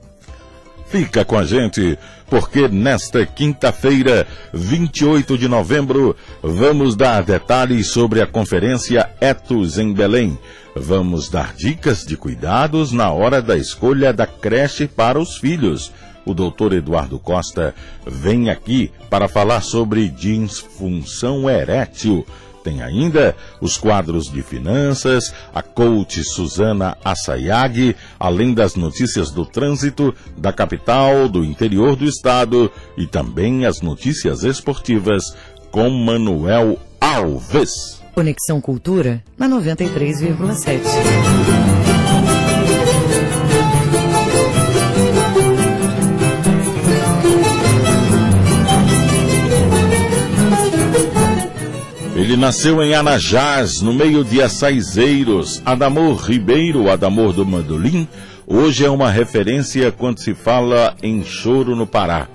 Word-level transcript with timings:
Fica 0.86 1.25
com 1.25 1.36
a 1.36 1.45
gente, 1.45 1.98
porque 2.30 2.69
nesta 2.69 3.27
quinta-feira, 3.27 4.27
28 4.52 5.36
de 5.36 5.48
novembro, 5.48 6.14
vamos 6.41 6.95
dar 6.95 7.25
detalhes 7.25 7.89
sobre 7.89 8.20
a 8.20 8.27
conferência 8.27 9.11
Etos 9.20 9.78
em 9.78 9.92
Belém. 9.92 10.39
Vamos 10.77 11.28
dar 11.28 11.52
dicas 11.55 12.05
de 12.05 12.17
cuidados 12.17 12.92
na 12.92 13.11
hora 13.11 13.42
da 13.42 13.56
escolha 13.56 14.12
da 14.12 14.27
creche 14.27 14.86
para 14.86 15.19
os 15.19 15.36
filhos 15.36 15.92
o 16.25 16.34
doutor 16.34 16.72
Eduardo 16.72 17.19
Costa 17.19 17.75
vem 18.06 18.50
aqui 18.50 18.91
para 19.11 19.28
falar 19.28 19.61
sobre 19.61 20.08
disfunção 20.08 21.48
erétil. 21.48 22.27
Tem 22.64 22.83
ainda 22.83 23.36
os 23.61 23.77
quadros 23.77 24.33
de 24.33 24.41
finanças, 24.41 25.34
a 25.55 25.61
coach 25.61 26.24
Suzana 26.24 26.96
Assayag, 27.05 27.95
além 28.18 28.55
das 28.55 28.74
notícias 28.74 29.30
do 29.30 29.45
trânsito, 29.45 30.14
da 30.36 30.51
capital, 30.51 31.29
do 31.29 31.45
interior 31.45 31.95
do 31.95 32.07
estado 32.07 32.73
e 32.96 33.07
também 33.07 33.67
as 33.67 33.83
notícias 33.83 34.45
esportivas 34.45 35.36
com 35.70 35.90
Manuel 35.90 36.79
Alves. 36.98 38.02
Conexão 38.14 38.63
Cultura 38.63 39.23
na 39.36 39.46
93,7. 39.46 41.94
Ele 52.24 52.39
nasceu 52.39 52.83
em 52.83 52.95
Anajás, 52.95 53.83
no 53.83 53.92
meio 53.92 54.24
de 54.24 54.40
açaizeiros. 54.40 55.61
Adamor 55.62 56.17
Ribeiro, 56.17 56.90
Adamor 56.90 57.35
do 57.35 57.45
Mandolim, 57.45 58.08
hoje 58.46 58.83
é 58.83 58.89
uma 58.89 59.11
referência 59.11 59.92
quando 59.92 60.20
se 60.20 60.33
fala 60.33 60.96
em 61.02 61.23
choro 61.23 61.77
no 61.77 61.86
Pará. 61.86 62.27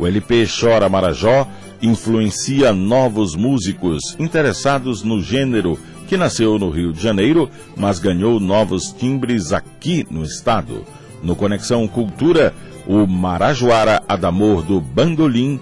O 0.00 0.04
LP 0.04 0.48
Chora 0.48 0.88
Marajó 0.88 1.46
influencia 1.80 2.72
novos 2.72 3.36
músicos 3.36 4.16
interessados 4.18 5.04
no 5.04 5.22
gênero, 5.22 5.78
que 6.08 6.16
nasceu 6.16 6.58
no 6.58 6.68
Rio 6.68 6.92
de 6.92 7.00
Janeiro, 7.00 7.48
mas 7.76 8.00
ganhou 8.00 8.40
novos 8.40 8.90
timbres 8.90 9.52
aqui 9.52 10.04
no 10.10 10.24
estado. 10.24 10.84
No 11.22 11.36
Conexão 11.36 11.86
Cultura, 11.86 12.52
o 12.84 13.06
Marajoara 13.06 14.02
Adamor 14.08 14.62
do 14.62 14.80
Bandolim, 14.80 15.60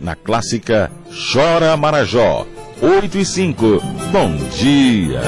na 0.00 0.16
clássica 0.16 0.90
Chora 1.32 1.76
Marajó. 1.76 2.44
8 2.82 3.16
e 3.16 3.24
5. 3.24 3.80
Bom 4.10 4.36
dia. 4.50 5.20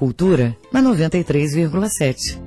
Cultura 0.00 0.56
na 0.72 0.80
93,7. 0.80 2.40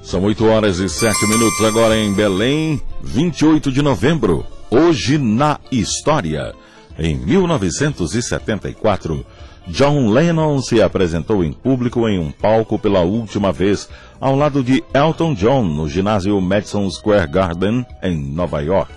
São 0.00 0.22
8 0.22 0.46
horas 0.46 0.78
e 0.78 0.88
7 0.88 1.26
minutos 1.26 1.60
agora 1.64 1.96
em 1.96 2.14
Belém, 2.14 2.80
28 3.02 3.72
de 3.72 3.82
novembro. 3.82 4.46
Hoje 4.70 5.18
na 5.18 5.58
história. 5.72 6.54
Em 6.96 7.16
1974, 7.16 9.26
John 9.66 10.08
Lennon 10.08 10.62
se 10.62 10.80
apresentou 10.80 11.42
em 11.42 11.52
público 11.52 12.08
em 12.08 12.20
um 12.20 12.30
palco 12.30 12.78
pela 12.78 13.00
última 13.00 13.50
vez, 13.50 13.88
ao 14.20 14.36
lado 14.36 14.62
de 14.62 14.84
Elton 14.94 15.34
John, 15.34 15.64
no 15.64 15.88
ginásio 15.88 16.40
Madison 16.40 16.88
Square 16.90 17.28
Garden, 17.28 17.84
em 18.00 18.16
Nova 18.16 18.60
York. 18.60 18.94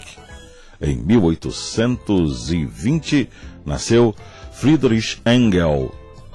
Em 0.80 0.98
1820, 0.98 3.28
nasceu 3.66 4.14
Friedrich 4.52 5.20
Engel, 5.26 5.92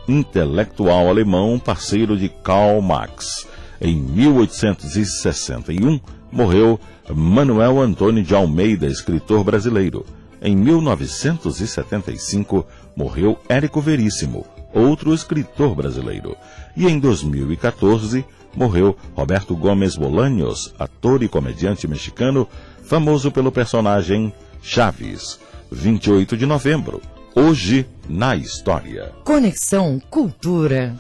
intelectual 0.09 1.09
alemão, 1.09 1.59
parceiro 1.59 2.17
de 2.17 2.29
Karl 2.29 2.81
Marx. 2.81 3.49
Em 3.81 3.97
1861, 3.97 5.99
morreu 6.31 6.79
Manuel 7.15 7.81
Antônio 7.81 8.23
de 8.23 8.33
Almeida, 8.35 8.87
escritor 8.87 9.43
brasileiro. 9.43 10.07
Em 10.41 10.57
1975, 10.57 12.65
morreu 12.97 13.39
Érico 13.49 13.81
Veríssimo, 13.81 14.47
outro 14.73 15.13
escritor 15.15 15.75
brasileiro. 15.75 16.37
E 16.77 16.87
em 16.87 16.99
2014, 16.99 18.25
morreu 18.57 18.97
Roberto 19.15 19.55
Gomes 19.57 19.97
Bolaños, 19.97 20.75
ator 20.79 21.23
e 21.23 21.29
comediante 21.29 21.87
mexicano, 21.87 22.49
famoso 22.83 23.31
pelo 23.31 23.53
personagem 23.53 24.33
Chaves. 24.61 25.39
28 25.71 26.37
de 26.37 26.45
novembro, 26.45 27.01
hoje 27.35 27.87
na 28.09 28.37
história. 28.37 29.13
Conexão 29.25 30.01
Cultura. 30.11 30.95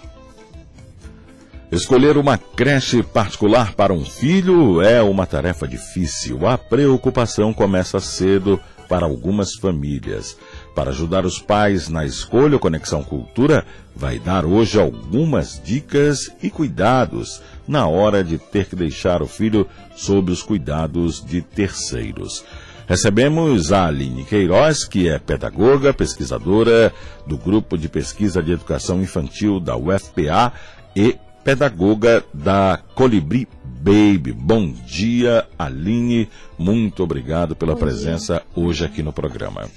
Escolher 1.70 2.18
uma 2.18 2.36
creche 2.36 3.02
particular 3.02 3.72
para 3.74 3.92
um 3.92 4.04
filho 4.04 4.82
é 4.82 5.00
uma 5.02 5.26
tarefa 5.26 5.66
difícil. 5.66 6.46
A 6.46 6.58
preocupação 6.58 7.52
começa 7.54 7.98
cedo 7.98 8.60
para 8.88 9.06
algumas 9.06 9.54
famílias. 9.54 10.36
Para 10.74 10.90
ajudar 10.90 11.24
os 11.24 11.38
pais 11.38 11.88
na 11.88 12.04
escolha, 12.04 12.56
o 12.56 12.60
Conexão 12.60 13.02
Cultura 13.02 13.64
vai 13.96 14.18
dar 14.18 14.44
hoje 14.44 14.78
algumas 14.78 15.58
dicas 15.64 16.30
e 16.42 16.50
cuidados 16.50 17.40
na 17.66 17.86
hora 17.86 18.22
de 18.22 18.36
ter 18.36 18.66
que 18.66 18.76
deixar 18.76 19.22
o 19.22 19.26
filho 19.26 19.66
sob 19.96 20.30
os 20.30 20.42
cuidados 20.42 21.24
de 21.24 21.40
terceiros. 21.40 22.44
Recebemos 22.92 23.72
a 23.72 23.86
Aline 23.86 24.22
Queiroz, 24.22 24.84
que 24.84 25.08
é 25.08 25.18
pedagoga, 25.18 25.94
pesquisadora 25.94 26.92
do 27.26 27.38
Grupo 27.38 27.78
de 27.78 27.88
Pesquisa 27.88 28.42
de 28.42 28.52
Educação 28.52 29.00
Infantil 29.00 29.58
da 29.58 29.74
UFPA 29.74 30.52
e 30.94 31.16
pedagoga 31.42 32.22
da 32.34 32.78
Colibri 32.94 33.48
Baby. 33.64 34.34
Bom 34.34 34.70
dia, 34.70 35.48
Aline. 35.58 36.28
Muito 36.58 37.02
obrigado 37.02 37.56
pela 37.56 37.72
Bom 37.72 37.80
presença 37.80 38.42
dia. 38.54 38.62
hoje 38.62 38.84
aqui 38.84 39.02
no 39.02 39.10
programa. 39.10 39.70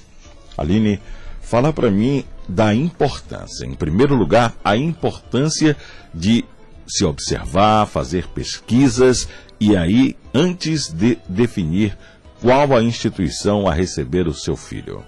Aline, 0.58 1.00
fala 1.40 1.72
para 1.72 1.90
mim 1.90 2.26
da 2.50 2.76
importância, 2.76 3.66
em 3.66 3.76
primeiro 3.76 4.14
lugar, 4.14 4.54
a 4.62 4.76
importância 4.76 5.78
de 6.14 6.44
se 6.86 7.06
observar, 7.06 7.88
fazer 7.88 8.28
pesquisas 8.28 9.26
e 9.58 9.74
aí, 9.76 10.18
antes 10.34 10.92
de 10.92 11.18
definir 11.30 11.98
qual 12.46 12.76
a 12.76 12.84
instituição 12.84 13.68
a 13.68 13.74
receber 13.74 14.28
o 14.28 14.34
seu 14.34 14.56
filho. 14.56 15.04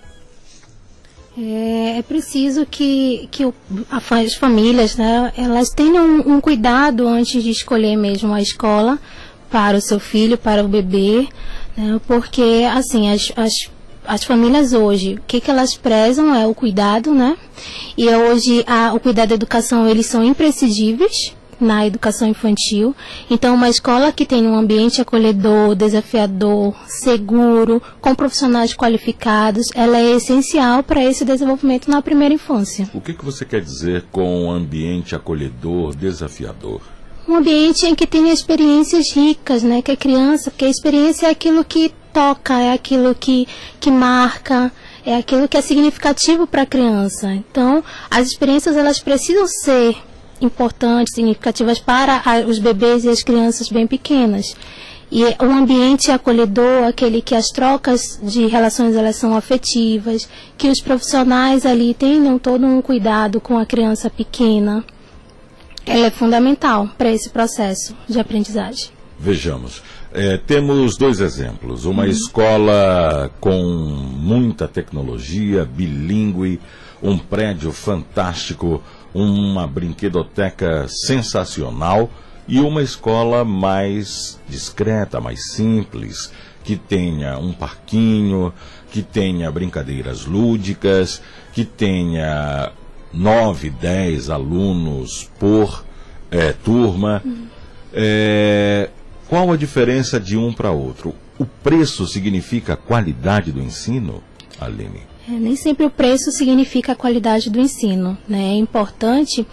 É, 1.37 1.99
é 1.99 2.01
preciso 2.01 2.65
que, 2.65 3.29
que 3.29 3.43
as 3.91 4.33
famílias 4.33 4.95
né, 4.95 5.31
elas 5.37 5.69
tenham 5.69 6.03
um, 6.21 6.41
cuidado 6.41 7.07
antes 7.07 7.43
de 7.43 7.51
escolher 7.51 7.95
mesmo 7.95 8.33
a 8.33 8.41
escola 8.41 8.97
para 9.51 9.77
o 9.77 9.81
seu 9.81 9.99
filho, 9.99 10.35
para 10.35 10.63
o 10.63 10.67
bebê, 10.67 11.27
né, 11.77 12.01
porque 12.07 12.65
assim 12.73 13.11
as, 13.11 13.31
as 13.35 13.53
as 14.07 14.23
famílias 14.23 14.71
hoje, 14.71 15.15
o 15.15 15.21
que, 15.27 15.41
que 15.41 15.51
elas 15.51 15.75
prezam 15.75 16.33
é 16.33 16.47
o 16.47 16.55
cuidado, 16.55 17.13
né? 17.13 17.35
E 17.97 18.07
hoje 18.07 18.63
a, 18.65 18.93
o 18.93 19.01
cuidado 19.01 19.31
e 19.31 19.33
a 19.33 19.35
educação, 19.35 19.85
eles 19.85 20.05
são 20.05 20.23
imprescindíveis 20.23 21.35
na 21.59 21.85
educação 21.85 22.27
infantil. 22.27 22.95
Então, 23.29 23.55
uma 23.55 23.69
escola 23.69 24.11
que 24.11 24.25
tem 24.25 24.47
um 24.47 24.57
ambiente 24.57 25.01
acolhedor, 25.01 25.75
desafiador, 25.75 26.75
seguro, 26.85 27.81
com 27.99 28.15
profissionais 28.15 28.73
qualificados, 28.73 29.67
ela 29.75 29.97
é 29.97 30.15
essencial 30.15 30.83
para 30.83 31.03
esse 31.03 31.25
desenvolvimento 31.25 31.89
na 31.89 32.01
primeira 32.01 32.33
infância. 32.33 32.89
O 32.93 33.01
que, 33.01 33.13
que 33.13 33.25
você 33.25 33.45
quer 33.45 33.61
dizer 33.61 34.05
com 34.11 34.51
ambiente 34.51 35.15
acolhedor, 35.15 35.95
desafiador? 35.95 36.81
Um 37.27 37.35
ambiente 37.35 37.85
em 37.85 37.93
que 37.93 38.07
tenha 38.07 38.31
experiências 38.31 39.13
ricas, 39.13 39.61
né? 39.61 39.81
Que 39.81 39.91
a 39.91 39.97
criança, 39.97 40.49
porque 40.49 40.63
a 40.63 40.69
experiência 40.69 41.27
é 41.27 41.29
aquilo 41.29 41.63
que 41.65 41.93
toca, 42.13 42.57
é 42.57 42.71
aquilo 42.71 43.13
que, 43.13 43.47
que 43.79 43.91
marca, 43.91 44.71
é 45.05 45.15
aquilo 45.15 45.47
que 45.47 45.57
é 45.57 45.61
significativo 45.61 46.47
para 46.47 46.63
a 46.63 46.65
criança. 46.65 47.33
Então, 47.33 47.83
as 48.09 48.27
experiências 48.27 48.75
elas 48.75 48.99
precisam 48.99 49.45
ser 49.45 49.95
importantes, 50.41 51.13
significativas 51.13 51.79
para 51.79 52.21
os 52.47 52.59
bebês 52.59 53.03
e 53.03 53.09
as 53.09 53.23
crianças 53.23 53.69
bem 53.69 53.87
pequenas. 53.87 54.55
E 55.09 55.23
um 55.41 55.57
ambiente 55.57 56.11
acolhedor, 56.11 56.83
aquele 56.83 57.21
que 57.21 57.33
as 57.33 57.47
trocas 57.47 58.19
de 58.21 58.45
relações 58.47 58.95
elas 58.95 59.15
são 59.15 59.35
afetivas, 59.37 60.27
que 60.57 60.67
os 60.67 60.81
profissionais 60.81 61.65
ali 61.65 61.93
tenham 61.93 62.37
todo 62.37 62.65
um 62.65 62.81
cuidado 62.81 63.39
com 63.39 63.57
a 63.57 63.65
criança 63.65 64.09
pequena, 64.09 64.83
ela 65.85 66.07
é 66.07 66.09
fundamental 66.09 66.89
para 66.97 67.09
esse 67.09 67.29
processo 67.29 67.95
de 68.07 68.19
aprendizagem. 68.19 68.89
Vejamos. 69.17 69.81
É, 70.13 70.37
temos 70.37 70.97
dois 70.97 71.21
exemplos. 71.21 71.85
Uma 71.85 72.03
uhum. 72.03 72.09
escola 72.09 73.31
com 73.39 73.63
muita 73.63 74.67
tecnologia, 74.67 75.63
bilíngue, 75.63 76.59
um 77.01 77.17
prédio 77.17 77.71
fantástico, 77.71 78.81
uma 79.17 79.65
brinquedoteca 79.65 80.87
sensacional 80.87 82.09
e 82.47 82.59
uma 82.59 82.83
escola 82.83 83.43
mais 83.43 84.39
discreta, 84.47 85.19
mais 85.19 85.53
simples, 85.53 86.31
que 86.63 86.75
tenha 86.75 87.37
um 87.39 87.51
parquinho, 87.51 88.53
que 88.91 89.01
tenha 89.01 89.51
brincadeiras 89.51 90.25
lúdicas, 90.25 91.21
que 91.51 91.65
tenha 91.65 92.71
nove, 93.11 93.69
dez 93.69 94.29
alunos 94.29 95.29
por 95.39 95.83
é, 96.29 96.53
turma. 96.53 97.23
É, 97.91 98.89
qual 99.27 99.51
a 99.51 99.57
diferença 99.57 100.19
de 100.19 100.37
um 100.37 100.53
para 100.53 100.71
outro? 100.71 101.15
O 101.39 101.45
preço 101.45 102.05
significa 102.07 102.73
a 102.73 102.77
qualidade 102.77 103.51
do 103.51 103.61
ensino, 103.61 104.23
Aline? 104.59 105.01
É, 105.29 105.31
nem 105.31 105.57
sempre 105.57 105.85
o 105.85 105.89
preço 105.89 106.31
significa 106.31 106.93
a 106.93 106.95
qualidade 106.95 107.49
do 107.49 107.59
ensino. 107.59 108.17
Né? 108.29 108.53
É 108.53 108.55
importante 108.55 109.45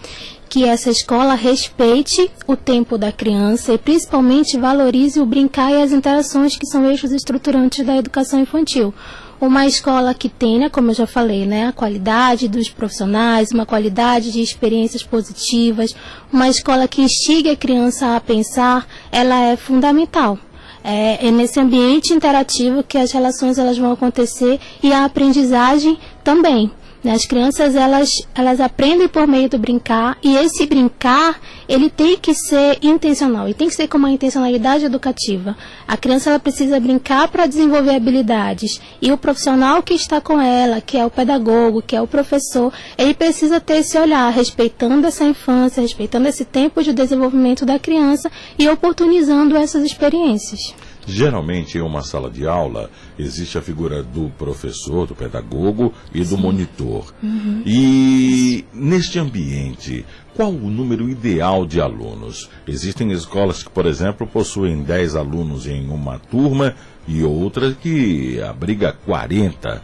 que 0.47 0.63
essa 0.63 0.89
escola 0.89 1.33
respeite 1.33 2.31
o 2.47 2.55
tempo 2.55 2.97
da 2.97 3.11
criança 3.11 3.73
e 3.73 3.77
principalmente 3.77 4.57
valorize 4.57 5.19
o 5.19 5.25
brincar 5.25 5.73
e 5.73 5.81
as 5.81 5.91
interações 5.91 6.55
que 6.55 6.65
são 6.65 6.85
eixos 6.85 7.11
estruturantes 7.11 7.85
da 7.85 7.97
educação 7.97 8.39
infantil. 8.39 8.93
Uma 9.41 9.67
escola 9.67 10.13
que 10.13 10.29
tenha, 10.29 10.69
como 10.69 10.91
eu 10.91 10.95
já 10.95 11.05
falei, 11.05 11.45
né, 11.45 11.67
a 11.67 11.73
qualidade 11.73 12.47
dos 12.47 12.69
profissionais, 12.69 13.51
uma 13.51 13.65
qualidade 13.65 14.31
de 14.31 14.41
experiências 14.41 15.03
positivas, 15.03 15.93
uma 16.31 16.47
escola 16.47 16.87
que 16.87 17.01
instigue 17.01 17.49
a 17.49 17.57
criança 17.57 18.15
a 18.15 18.21
pensar, 18.21 18.87
ela 19.11 19.41
é 19.41 19.57
fundamental. 19.57 20.39
É, 20.87 21.27
é, 21.27 21.31
nesse 21.31 21.59
ambiente 21.59 22.13
interativo 22.13 22.83
que 22.83 22.95
as 22.95 23.11
relações 23.11 23.57
elas 23.57 23.75
vão 23.75 23.91
acontecer 23.91 24.59
e 24.83 24.93
a 24.93 25.03
aprendizagem 25.03 25.97
também. 26.23 26.69
Né? 27.05 27.11
As 27.11 27.25
crianças 27.25 27.75
elas, 27.75 28.09
elas 28.33 28.59
aprendem 28.59 29.07
por 29.07 29.27
meio 29.27 29.47
do 29.47 29.59
brincar 29.59 30.17
e 30.23 30.35
esse 30.37 30.65
brincar 30.65 31.39
ele 31.69 31.87
tem 31.87 32.17
que 32.17 32.33
ser 32.33 32.79
intencional, 32.81 33.47
e 33.47 33.53
tem 33.53 33.67
que 33.67 33.75
ser 33.75 33.87
com 33.87 33.99
uma 33.99 34.09
intencionalidade 34.09 34.85
educativa. 34.85 35.55
A 35.87 35.95
criança 35.95 36.31
ela 36.31 36.39
precisa 36.39 36.79
brincar 36.79 37.27
para 37.27 37.45
desenvolver 37.45 37.95
habilidades 37.95 38.81
e 38.99 39.11
o 39.11 39.17
profissional 39.17 39.83
que 39.83 39.93
está 39.93 40.19
com 40.19 40.41
ela, 40.41 40.81
que 40.81 40.97
é 40.97 41.05
o 41.05 41.11
pedagogo, 41.11 41.83
que 41.83 41.95
é 41.95 42.01
o 42.01 42.07
professor, 42.07 42.73
ele 42.97 43.13
precisa 43.13 43.59
ter 43.59 43.77
esse 43.77 43.97
olhar, 43.99 44.31
respeitando 44.31 45.05
essa 45.05 45.23
infância, 45.23 45.81
respeitando 45.81 46.27
esse 46.27 46.43
tempo 46.43 46.81
de 46.81 46.91
desenvolvimento 46.91 47.67
da 47.67 47.77
criança 47.77 48.31
e 48.57 48.67
oportunizando 48.67 49.55
essas 49.55 49.83
experiências. 49.83 50.73
Geralmente, 51.07 51.77
em 51.77 51.81
uma 51.81 52.01
sala 52.01 52.29
de 52.29 52.47
aula, 52.47 52.89
existe 53.17 53.57
a 53.57 53.61
figura 53.61 54.01
do 54.01 54.31
professor, 54.37 55.05
do 55.05 55.15
pedagogo 55.15 55.93
e 56.13 56.19
do 56.19 56.35
Sim. 56.35 56.41
monitor. 56.41 57.13
Uhum. 57.21 57.61
E 57.65 58.65
neste 58.73 59.19
ambiente, 59.19 60.05
qual 60.35 60.49
o 60.49 60.69
número 60.69 61.09
ideal 61.09 61.65
de 61.65 61.79
alunos? 61.79 62.49
Existem 62.67 63.11
escolas 63.11 63.63
que, 63.63 63.69
por 63.69 63.85
exemplo, 63.85 64.25
possuem 64.25 64.83
10 64.83 65.15
alunos 65.15 65.67
em 65.67 65.87
uma 65.89 66.19
turma 66.19 66.75
e 67.07 67.23
outras 67.23 67.75
que 67.75 68.41
abriga 68.41 68.91
40. 69.05 69.81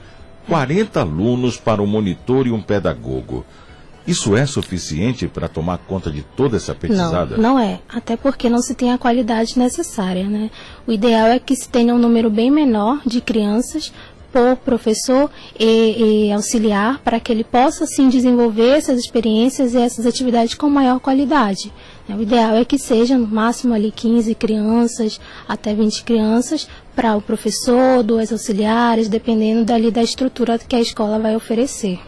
40 0.47 0.99
alunos 0.99 1.57
para 1.57 1.81
um 1.81 1.87
monitor 1.87 2.47
e 2.47 2.51
um 2.51 2.61
pedagogo. 2.61 3.45
Isso 4.07 4.35
é 4.35 4.45
suficiente 4.45 5.27
para 5.27 5.47
tomar 5.47 5.77
conta 5.77 6.11
de 6.11 6.23
toda 6.35 6.57
essa 6.57 6.73
petizada? 6.73 7.37
Não, 7.37 7.53
não 7.53 7.59
é. 7.59 7.79
Até 7.87 8.17
porque 8.17 8.49
não 8.49 8.61
se 8.61 8.73
tem 8.73 8.91
a 8.91 8.97
qualidade 8.97 9.57
necessária, 9.57 10.27
né? 10.27 10.49
O 10.87 10.91
ideal 10.91 11.27
é 11.27 11.39
que 11.39 11.55
se 11.55 11.69
tenha 11.69 11.93
um 11.93 11.99
número 11.99 12.29
bem 12.29 12.49
menor 12.49 13.01
de 13.05 13.21
crianças 13.21 13.93
por 14.31 14.55
professor 14.57 15.29
e, 15.59 16.27
e, 16.27 16.31
auxiliar 16.31 16.99
para 16.99 17.19
que 17.19 17.31
ele 17.31 17.43
possa 17.43 17.85
sim 17.85 18.07
desenvolver 18.07 18.77
essas 18.77 18.97
experiências 18.97 19.73
e 19.73 19.77
essas 19.77 20.05
atividades 20.05 20.53
com 20.53 20.69
maior 20.69 20.99
qualidade. 20.99 21.71
O 22.07 22.21
ideal 22.21 22.55
é 22.55 22.65
que 22.65 22.77
seja 22.77 23.17
no 23.17 23.27
máximo 23.27 23.73
ali 23.73 23.91
15 23.91 24.33
crianças 24.35 25.19
até 25.47 25.73
20 25.73 26.03
crianças 26.03 26.67
para 26.95 27.15
o 27.15 27.21
professor, 27.21 28.03
duas 28.03 28.31
auxiliares, 28.31 29.07
dependendo 29.07 29.65
dali 29.65 29.91
da 29.91 30.01
estrutura 30.01 30.57
que 30.57 30.75
a 30.75 30.81
escola 30.81 31.19
vai 31.19 31.35
oferecer. 31.35 31.99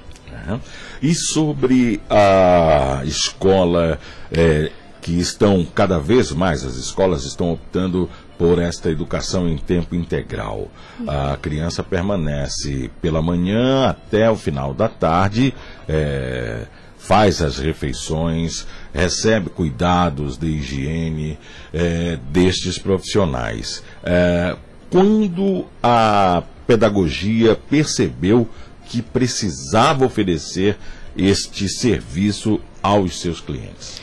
E 1.04 1.14
sobre 1.14 2.00
a 2.10 3.02
escola 3.04 4.00
é, 4.32 4.72
que 5.02 5.20
estão 5.20 5.68
cada 5.76 6.00
vez 6.00 6.32
mais, 6.32 6.64
as 6.64 6.78
escolas 6.78 7.26
estão 7.26 7.52
optando 7.52 8.10
por 8.38 8.58
esta 8.58 8.90
educação 8.90 9.50
em 9.50 9.58
tempo 9.58 9.96
integral. 9.96 10.72
A 11.06 11.36
criança 11.36 11.84
permanece 11.84 12.90
pela 13.02 13.22
manhã 13.22 13.90
até 13.90 14.32
o 14.32 14.38
final 14.38 14.74
da 14.74 14.88
tarde, 14.88 15.54
é, 15.90 16.68
faz 16.98 17.42
as 17.42 17.58
refeições, 17.58 18.66
recebe 18.94 19.50
cuidados 19.50 20.38
de 20.38 20.48
higiene 20.48 21.38
é, 21.74 22.18
destes 22.32 22.78
profissionais. 22.80 23.84
É, 24.06 24.56
quando 24.90 25.66
a 25.82 26.44
pedagogia 26.66 27.58
percebeu 27.70 28.48
que 28.86 29.02
precisava 29.02 30.06
oferecer 30.06 30.78
este 31.16 31.68
serviço 31.70 32.60
aos 32.82 33.20
seus 33.20 33.40
clientes? 33.40 34.02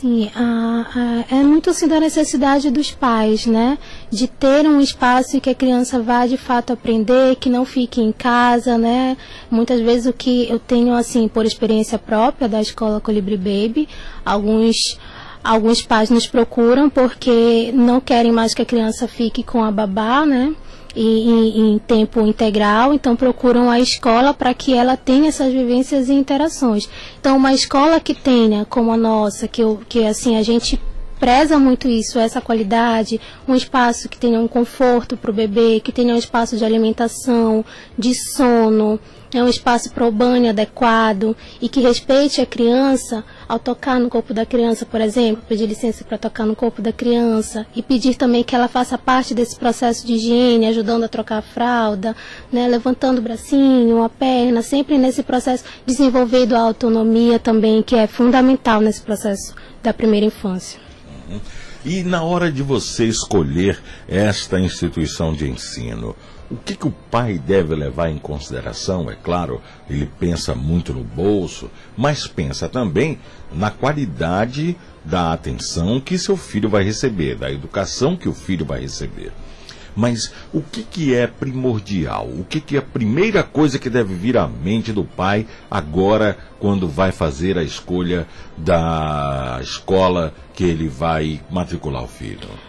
Sim, 0.00 0.30
a, 0.32 0.86
a, 0.94 1.36
é 1.36 1.42
muito 1.42 1.70
assim 1.70 1.88
da 1.88 1.98
necessidade 1.98 2.70
dos 2.70 2.92
pais, 2.92 3.46
né? 3.46 3.76
De 4.08 4.28
ter 4.28 4.64
um 4.64 4.80
espaço 4.80 5.36
em 5.36 5.40
que 5.40 5.50
a 5.50 5.54
criança 5.54 6.00
vá 6.00 6.24
de 6.24 6.36
fato 6.36 6.72
aprender, 6.72 7.34
que 7.34 7.50
não 7.50 7.64
fique 7.64 8.00
em 8.00 8.12
casa, 8.12 8.78
né? 8.78 9.16
Muitas 9.50 9.80
vezes 9.80 10.06
o 10.06 10.12
que 10.12 10.48
eu 10.48 10.60
tenho, 10.60 10.94
assim, 10.94 11.26
por 11.26 11.44
experiência 11.44 11.98
própria 11.98 12.48
da 12.48 12.60
escola 12.60 13.00
Colibri 13.00 13.36
Baby, 13.36 13.88
alguns 14.24 14.76
alguns 15.42 15.82
pais 15.82 16.10
nos 16.10 16.28
procuram 16.28 16.88
porque 16.90 17.72
não 17.72 18.00
querem 18.00 18.30
mais 18.30 18.54
que 18.54 18.62
a 18.62 18.66
criança 18.66 19.08
fique 19.08 19.42
com 19.42 19.64
a 19.64 19.70
babá, 19.70 20.24
né? 20.24 20.54
Em, 21.00 21.74
em 21.74 21.78
tempo 21.78 22.20
integral, 22.26 22.92
então 22.92 23.14
procuram 23.14 23.70
a 23.70 23.78
escola 23.78 24.34
para 24.34 24.52
que 24.52 24.74
ela 24.74 24.96
tenha 24.96 25.28
essas 25.28 25.52
vivências 25.52 26.08
e 26.08 26.12
interações. 26.12 26.88
Então, 27.20 27.36
uma 27.36 27.52
escola 27.54 28.00
que 28.00 28.14
tenha, 28.14 28.64
como 28.64 28.90
a 28.90 28.96
nossa, 28.96 29.46
que, 29.46 29.62
que 29.88 30.04
assim 30.04 30.36
a 30.36 30.42
gente 30.42 30.80
preza 31.18 31.58
muito 31.58 31.88
isso, 31.88 32.18
essa 32.18 32.40
qualidade, 32.40 33.20
um 33.46 33.54
espaço 33.54 34.08
que 34.08 34.18
tenha 34.18 34.40
um 34.40 34.48
conforto 34.48 35.16
para 35.16 35.30
o 35.30 35.34
bebê, 35.34 35.80
que 35.80 35.92
tenha 35.92 36.14
um 36.14 36.18
espaço 36.18 36.56
de 36.56 36.64
alimentação, 36.64 37.64
de 37.98 38.14
sono, 38.14 38.98
é 39.32 39.42
um 39.42 39.48
espaço 39.48 39.90
para 39.92 40.06
o 40.06 40.12
banho 40.12 40.48
adequado 40.48 41.36
e 41.60 41.68
que 41.68 41.80
respeite 41.80 42.40
a 42.40 42.46
criança 42.46 43.24
ao 43.46 43.58
tocar 43.58 44.00
no 44.00 44.08
corpo 44.08 44.32
da 44.32 44.46
criança, 44.46 44.86
por 44.86 45.00
exemplo, 45.00 45.42
pedir 45.48 45.66
licença 45.66 46.04
para 46.04 46.16
tocar 46.16 46.46
no 46.46 46.56
corpo 46.56 46.80
da 46.80 46.92
criança 46.92 47.66
e 47.74 47.82
pedir 47.82 48.14
também 48.16 48.42
que 48.42 48.54
ela 48.54 48.68
faça 48.68 48.96
parte 48.96 49.34
desse 49.34 49.56
processo 49.56 50.06
de 50.06 50.14
higiene, 50.14 50.66
ajudando 50.66 51.04
a 51.04 51.08
trocar 51.08 51.38
a 51.38 51.42
fralda, 51.42 52.16
né, 52.50 52.66
levantando 52.68 53.18
o 53.18 53.22
bracinho, 53.22 54.02
a 54.02 54.08
perna, 54.08 54.62
sempre 54.62 54.96
nesse 54.96 55.22
processo 55.22 55.64
desenvolvendo 55.86 56.54
a 56.54 56.60
autonomia 56.60 57.38
também, 57.38 57.82
que 57.82 57.96
é 57.96 58.06
fundamental 58.06 58.80
nesse 58.80 59.02
processo 59.02 59.54
da 59.82 59.92
primeira 59.92 60.26
infância. 60.26 60.80
Uhum. 61.28 61.40
E 61.84 62.02
na 62.02 62.22
hora 62.22 62.50
de 62.50 62.62
você 62.62 63.04
escolher 63.04 63.80
esta 64.08 64.58
instituição 64.58 65.32
de 65.32 65.48
ensino, 65.48 66.14
o 66.50 66.56
que, 66.56 66.74
que 66.74 66.86
o 66.86 66.90
pai 66.90 67.38
deve 67.38 67.74
levar 67.74 68.10
em 68.10 68.18
consideração? 68.18 69.10
É 69.10 69.14
claro, 69.14 69.60
ele 69.88 70.10
pensa 70.18 70.54
muito 70.54 70.94
no 70.94 71.04
bolso, 71.04 71.70
mas 71.96 72.26
pensa 72.26 72.68
também 72.68 73.18
na 73.52 73.70
qualidade 73.70 74.76
da 75.04 75.32
atenção 75.32 76.00
que 76.00 76.18
seu 76.18 76.36
filho 76.36 76.68
vai 76.68 76.84
receber, 76.84 77.36
da 77.36 77.50
educação 77.50 78.16
que 78.16 78.28
o 78.28 78.34
filho 78.34 78.64
vai 78.64 78.80
receber. 78.80 79.32
Mas 79.94 80.32
o 80.52 80.62
que, 80.62 80.82
que 80.84 81.14
é 81.14 81.26
primordial? 81.26 82.26
O 82.26 82.44
que, 82.44 82.60
que 82.60 82.76
é 82.76 82.78
a 82.78 82.82
primeira 82.82 83.42
coisa 83.42 83.78
que 83.78 83.90
deve 83.90 84.14
vir 84.14 84.38
à 84.38 84.46
mente 84.46 84.92
do 84.92 85.02
pai 85.02 85.46
agora, 85.70 86.38
quando 86.60 86.88
vai 86.88 87.10
fazer 87.10 87.58
a 87.58 87.64
escolha 87.64 88.26
da 88.56 89.58
escola 89.60 90.32
que 90.54 90.64
ele 90.64 90.88
vai 90.88 91.40
matricular 91.50 92.04
o 92.04 92.08
filho? 92.08 92.67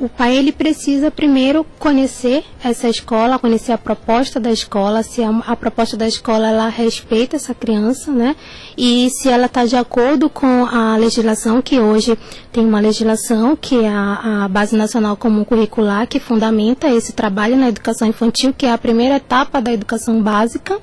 O 0.00 0.08
pai 0.08 0.36
ele 0.36 0.52
precisa 0.52 1.10
primeiro 1.10 1.66
conhecer 1.78 2.44
essa 2.62 2.88
escola, 2.88 3.38
conhecer 3.38 3.72
a 3.72 3.78
proposta 3.78 4.38
da 4.38 4.52
escola, 4.52 5.02
se 5.02 5.22
a, 5.22 5.30
a 5.46 5.56
proposta 5.56 5.96
da 5.96 6.06
escola 6.06 6.48
ela 6.48 6.68
respeita 6.68 7.36
essa 7.36 7.54
criança, 7.54 8.12
né? 8.12 8.36
E 8.76 9.10
se 9.10 9.28
ela 9.28 9.46
está 9.46 9.64
de 9.64 9.76
acordo 9.76 10.30
com 10.30 10.66
a 10.66 10.96
legislação 10.96 11.60
que 11.60 11.80
hoje 11.80 12.16
tem 12.52 12.64
uma 12.64 12.78
legislação 12.78 13.56
que 13.56 13.84
é 13.84 13.88
a, 13.88 14.44
a 14.44 14.48
base 14.48 14.76
nacional 14.76 15.16
comum 15.16 15.44
curricular 15.44 16.06
que 16.06 16.20
fundamenta 16.20 16.88
esse 16.88 17.12
trabalho 17.12 17.56
na 17.56 17.68
educação 17.68 18.06
infantil, 18.06 18.54
que 18.56 18.66
é 18.66 18.72
a 18.72 18.78
primeira 18.78 19.16
etapa 19.16 19.60
da 19.60 19.72
educação 19.72 20.22
básica. 20.22 20.78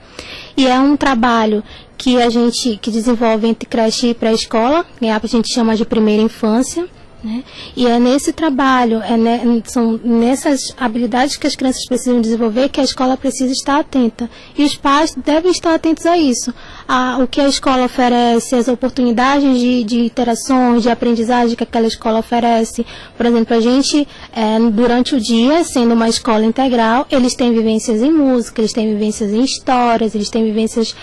E 0.57 0.67
é 0.67 0.79
um 0.79 0.97
trabalho 0.97 1.63
que 1.97 2.21
a 2.21 2.29
gente 2.29 2.77
que 2.81 2.91
desenvolve 2.91 3.47
entre 3.47 3.67
creche 3.69 4.07
e 4.07 4.13
pré-escola, 4.13 4.85
que 4.99 5.05
é 5.05 5.13
a 5.13 5.21
gente 5.25 5.53
chama 5.53 5.75
de 5.75 5.85
primeira 5.85 6.21
infância 6.21 6.87
né? 7.23 7.43
E 7.75 7.85
é 7.87 7.99
nesse 7.99 8.33
trabalho, 8.33 9.01
é 9.03 9.15
ne, 9.15 9.61
são 9.65 9.99
nessas 10.03 10.73
habilidades 10.77 11.37
que 11.37 11.45
as 11.45 11.55
crianças 11.55 11.85
precisam 11.85 12.19
desenvolver 12.19 12.69
que 12.69 12.81
a 12.81 12.83
escola 12.83 13.15
precisa 13.15 13.51
estar 13.51 13.79
atenta. 13.79 14.29
E 14.57 14.63
os 14.63 14.75
pais 14.75 15.13
devem 15.15 15.51
estar 15.51 15.73
atentos 15.75 16.05
a 16.05 16.17
isso. 16.17 16.53
A, 16.87 17.19
o 17.21 17.27
que 17.27 17.39
a 17.39 17.47
escola 17.47 17.85
oferece, 17.85 18.55
as 18.55 18.67
oportunidades 18.67 19.59
de, 19.59 19.83
de 19.83 19.99
interações, 20.05 20.83
de 20.83 20.89
aprendizagem 20.89 21.55
que 21.55 21.63
aquela 21.63 21.87
escola 21.87 22.19
oferece. 22.19 22.85
Por 23.15 23.25
exemplo, 23.25 23.55
a 23.55 23.59
gente, 23.59 24.07
é, 24.33 24.59
durante 24.71 25.15
o 25.15 25.19
dia, 25.19 25.63
sendo 25.63 25.93
uma 25.93 26.09
escola 26.09 26.43
integral, 26.43 27.05
eles 27.11 27.35
têm 27.35 27.53
vivências 27.53 28.01
em 28.01 28.11
música, 28.11 28.61
eles 28.61 28.73
têm 28.73 28.87
vivências 28.93 29.31
em 29.31 29.43
histórias, 29.43 30.15
eles 30.15 30.29
têm 30.29 30.43
vivências 30.43 30.95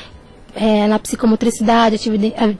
é, 0.58 0.88
na 0.88 0.98
psicomotricidade, 0.98 1.98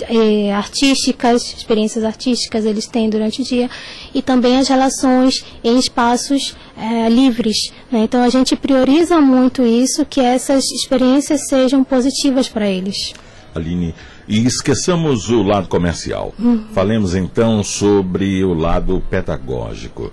é, 0.08 0.54
artísticas, 0.54 1.42
experiências 1.56 2.04
artísticas 2.04 2.64
eles 2.64 2.86
têm 2.86 3.10
durante 3.10 3.42
o 3.42 3.44
dia, 3.44 3.68
e 4.14 4.22
também 4.22 4.58
as 4.58 4.68
relações 4.68 5.44
em 5.64 5.78
espaços 5.78 6.56
é, 6.76 7.08
livres. 7.08 7.72
Né? 7.90 8.04
Então 8.04 8.22
a 8.22 8.28
gente 8.28 8.54
prioriza 8.54 9.20
muito 9.20 9.62
isso, 9.62 10.06
que 10.06 10.20
essas 10.20 10.64
experiências 10.70 11.48
sejam 11.48 11.82
positivas 11.82 12.48
para 12.48 12.68
eles. 12.68 13.12
Aline, 13.54 13.94
e 14.28 14.46
esqueçamos 14.46 15.28
o 15.28 15.42
lado 15.42 15.66
comercial. 15.68 16.32
Uhum. 16.38 16.66
Falemos 16.72 17.14
então 17.14 17.64
sobre 17.64 18.44
o 18.44 18.54
lado 18.54 19.02
pedagógico. 19.10 20.12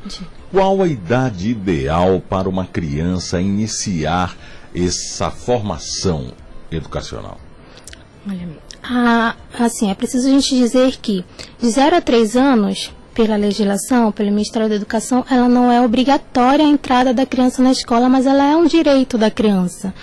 Qual 0.51 0.81
a 0.81 0.87
idade 0.87 1.49
ideal 1.49 2.21
para 2.27 2.49
uma 2.49 2.65
criança 2.65 3.41
iniciar 3.41 4.35
essa 4.73 5.29
formação 5.29 6.31
educacional? 6.71 7.44
Olha, 8.27 9.36
assim, 9.60 9.89
é 9.91 9.94
preciso 9.94 10.27
a 10.27 10.32
gente 10.32 10.55
dizer 10.55 10.98
que 10.98 11.24
de 11.60 11.70
0 11.70 11.98
a 11.98 12.01
3 12.01 12.36
anos, 12.36 12.91
pela 13.13 13.36
legislação, 13.36 14.12
pelo 14.12 14.32
Ministério 14.32 14.67
da 14.67 14.75
Educação, 14.75 15.25
ela 15.29 15.48
não 15.48 15.72
é 15.72 15.82
obrigatória 15.82 16.65
a 16.65 16.67
entrada 16.67 17.13
da 17.13 17.25
criança 17.25 17.62
na 17.62 17.72
escola, 17.72 18.10
mas 18.10 18.25
ela 18.25 18.44
é 18.44 18.55
um 18.55 18.65
direito 18.65 19.17
da 19.17 19.32
criança. 19.32 19.94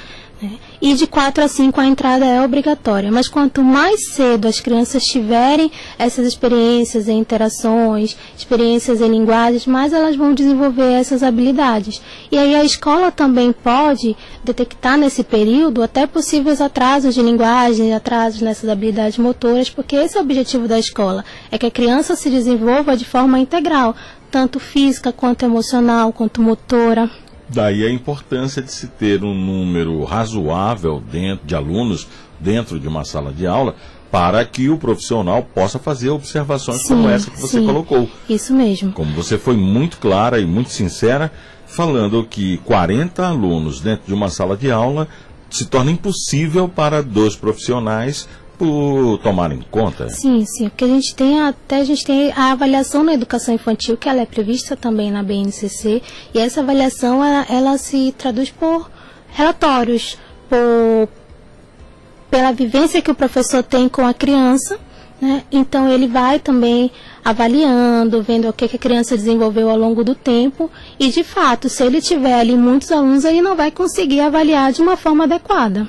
Né? 0.42 0.58
E 0.80 0.94
de 0.94 1.06
4 1.06 1.44
a 1.44 1.46
5 1.46 1.80
a 1.80 1.87
entrada 1.87 2.26
é 2.26 2.42
obrigatória. 2.42 3.12
Mas 3.12 3.28
quanto 3.28 3.62
mais 3.62 4.12
cedo 4.12 4.49
as 4.49 4.58
crianças 4.58 5.04
tiverem 5.04 5.70
essas 5.96 6.26
experiências 6.26 7.06
em 7.06 7.20
interações, 7.20 8.16
experiências 8.37 9.00
em 9.00 9.08
linguagens, 9.08 9.66
mais 9.66 9.92
elas 9.92 10.16
vão 10.16 10.34
desenvolver 10.34 10.94
essas 10.94 11.22
habilidades. 11.22 12.02
E 12.30 12.37
aí 12.37 12.56
a 12.56 12.64
escola 12.64 13.12
também 13.12 13.52
pode 13.52 14.16
detectar 14.42 14.99
nesse 14.99 15.22
período 15.22 15.80
até 15.80 16.08
possíveis 16.08 16.61
atrasos 16.61 17.14
de 17.14 17.22
linguagem, 17.22 17.94
atrasos 17.94 18.40
nessas 18.40 18.68
habilidades 18.68 19.18
motoras, 19.18 19.70
porque 19.70 19.94
esse 19.94 20.16
é 20.16 20.20
o 20.20 20.25
objetivo 20.25 20.66
da 20.66 20.78
escola, 20.78 21.25
é 21.52 21.58
que 21.58 21.66
a 21.66 21.70
criança 21.70 22.16
se 22.16 22.28
desenvolva 22.28 22.96
de 22.96 23.04
forma 23.04 23.38
integral, 23.38 23.94
tanto 24.28 24.58
física 24.58 25.12
quanto 25.12 25.44
emocional, 25.44 26.12
quanto 26.12 26.42
motora. 26.42 27.08
Daí 27.52 27.85
a 27.85 27.90
importância 27.90 28.62
de 28.62 28.73
se 28.73 28.87
ter 28.87 29.23
um 29.23 29.35
número 29.35 30.02
razoável 30.04 31.02
dentro, 31.11 31.47
de 31.47 31.54
alunos 31.54 32.09
dentro 32.40 32.80
de 32.80 32.88
uma 32.88 33.04
sala 33.04 33.32
de 33.32 33.47
aula 33.47 33.75
para 34.11 34.44
que 34.44 34.68
o 34.68 34.78
profissional 34.78 35.42
possa 35.42 35.78
fazer 35.78 36.11
observações 36.11 36.82
sim, 36.82 36.88
como 36.88 37.09
essa 37.09 37.30
que 37.30 37.40
você 37.40 37.61
sim, 37.61 37.66
colocou. 37.66 38.09
Isso 38.28 38.54
mesmo. 38.54 38.92
Como 38.92 39.12
você 39.14 39.38
foi 39.38 39.56
muito 39.56 39.99
clara 39.99 40.38
e 40.38 40.47
muito 40.47 40.71
sincera, 40.71 41.32
falando 41.66 42.25
que 42.25 42.59
40 42.59 43.26
alunos 43.26 43.80
dentro 43.80 44.06
de 44.06 44.14
uma 44.14 44.28
sala 44.28 44.56
de 44.56 44.71
aula 44.71 45.09
se 45.50 45.66
torna 45.66 45.90
impossível 45.90 46.68
para 46.68 47.02
dois 47.02 47.37
profissionais 47.37 48.28
por 48.59 49.18
tomar 49.18 49.52
em 49.52 49.62
conta? 49.71 50.09
Sim, 50.09 50.44
sim, 50.44 50.68
porque 50.68 50.85
a 50.85 50.88
gente 50.88 51.14
tem 51.14 51.40
até 51.40 51.80
a 51.80 51.85
gente 51.85 52.04
tem 52.04 52.32
a 52.32 52.52
avaliação 52.52 53.02
na 53.02 53.14
educação 53.14 53.54
infantil 53.54 53.97
que 53.97 54.09
ela 54.09 54.21
é 54.21 54.26
prevista 54.26 54.76
também 54.76 55.11
na 55.11 55.23
BNCC 55.23 56.02
e 56.35 56.38
essa 56.38 56.61
avaliação 56.61 57.25
ela, 57.25 57.47
ela 57.49 57.78
se 57.78 58.14
traduz 58.16 58.50
por 58.50 58.90
relatórios, 59.32 60.18
por 60.49 61.09
pela 62.30 62.52
vivência 62.52 63.02
que 63.02 63.11
o 63.11 63.14
professor 63.14 63.62
tem 63.62 63.90
com 63.90 64.06
a 64.06 64.14
criança, 64.14 64.78
né? 65.21 65.44
Então 65.52 65.88
ele 65.88 66.06
vai 66.06 66.38
também 66.38 66.90
avaliando, 67.25 68.23
vendo 68.23 68.49
o 68.49 68.52
que, 68.52 68.66
que 68.66 68.76
a 68.76 68.78
criança 68.78 69.16
desenvolveu 69.16 69.68
ao 69.68 69.76
longo 69.76 70.02
do 70.02 70.14
tempo 70.14 70.71
e 70.99 71.11
de 71.11 71.23
fato, 71.23 71.68
se 71.68 71.85
ele 71.85 72.00
tiver 72.00 72.35
ali 72.35 72.56
muitos 72.56 72.90
alunos, 72.90 73.25
ele 73.25 73.42
não 73.42 73.54
vai 73.54 73.71
conseguir 73.71 74.21
avaliar 74.21 74.73
de 74.73 74.80
uma 74.80 74.97
forma 74.97 75.25
adequada. 75.25 75.88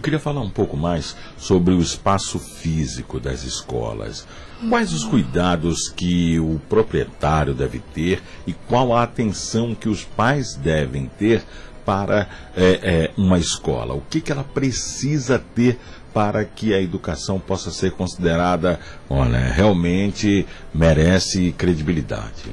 Eu 0.00 0.02
queria 0.02 0.18
falar 0.18 0.40
um 0.40 0.48
pouco 0.48 0.78
mais 0.78 1.14
sobre 1.36 1.74
o 1.74 1.80
espaço 1.82 2.38
físico 2.38 3.20
das 3.20 3.44
escolas. 3.44 4.26
Quais 4.66 4.94
os 4.94 5.04
cuidados 5.04 5.90
que 5.90 6.40
o 6.40 6.58
proprietário 6.70 7.52
deve 7.52 7.80
ter 7.92 8.22
e 8.46 8.54
qual 8.54 8.96
a 8.96 9.02
atenção 9.02 9.74
que 9.74 9.90
os 9.90 10.02
pais 10.02 10.54
devem 10.54 11.04
ter 11.18 11.44
para 11.84 12.26
é, 12.56 12.80
é, 12.82 13.10
uma 13.14 13.38
escola? 13.38 13.92
O 13.92 14.00
que, 14.00 14.22
que 14.22 14.32
ela 14.32 14.42
precisa 14.42 15.38
ter 15.38 15.78
para 16.14 16.46
que 16.46 16.72
a 16.72 16.80
educação 16.80 17.38
possa 17.38 17.70
ser 17.70 17.92
considerada, 17.92 18.80
olha, 19.10 19.38
realmente 19.38 20.46
merece 20.72 21.52
credibilidade. 21.58 22.44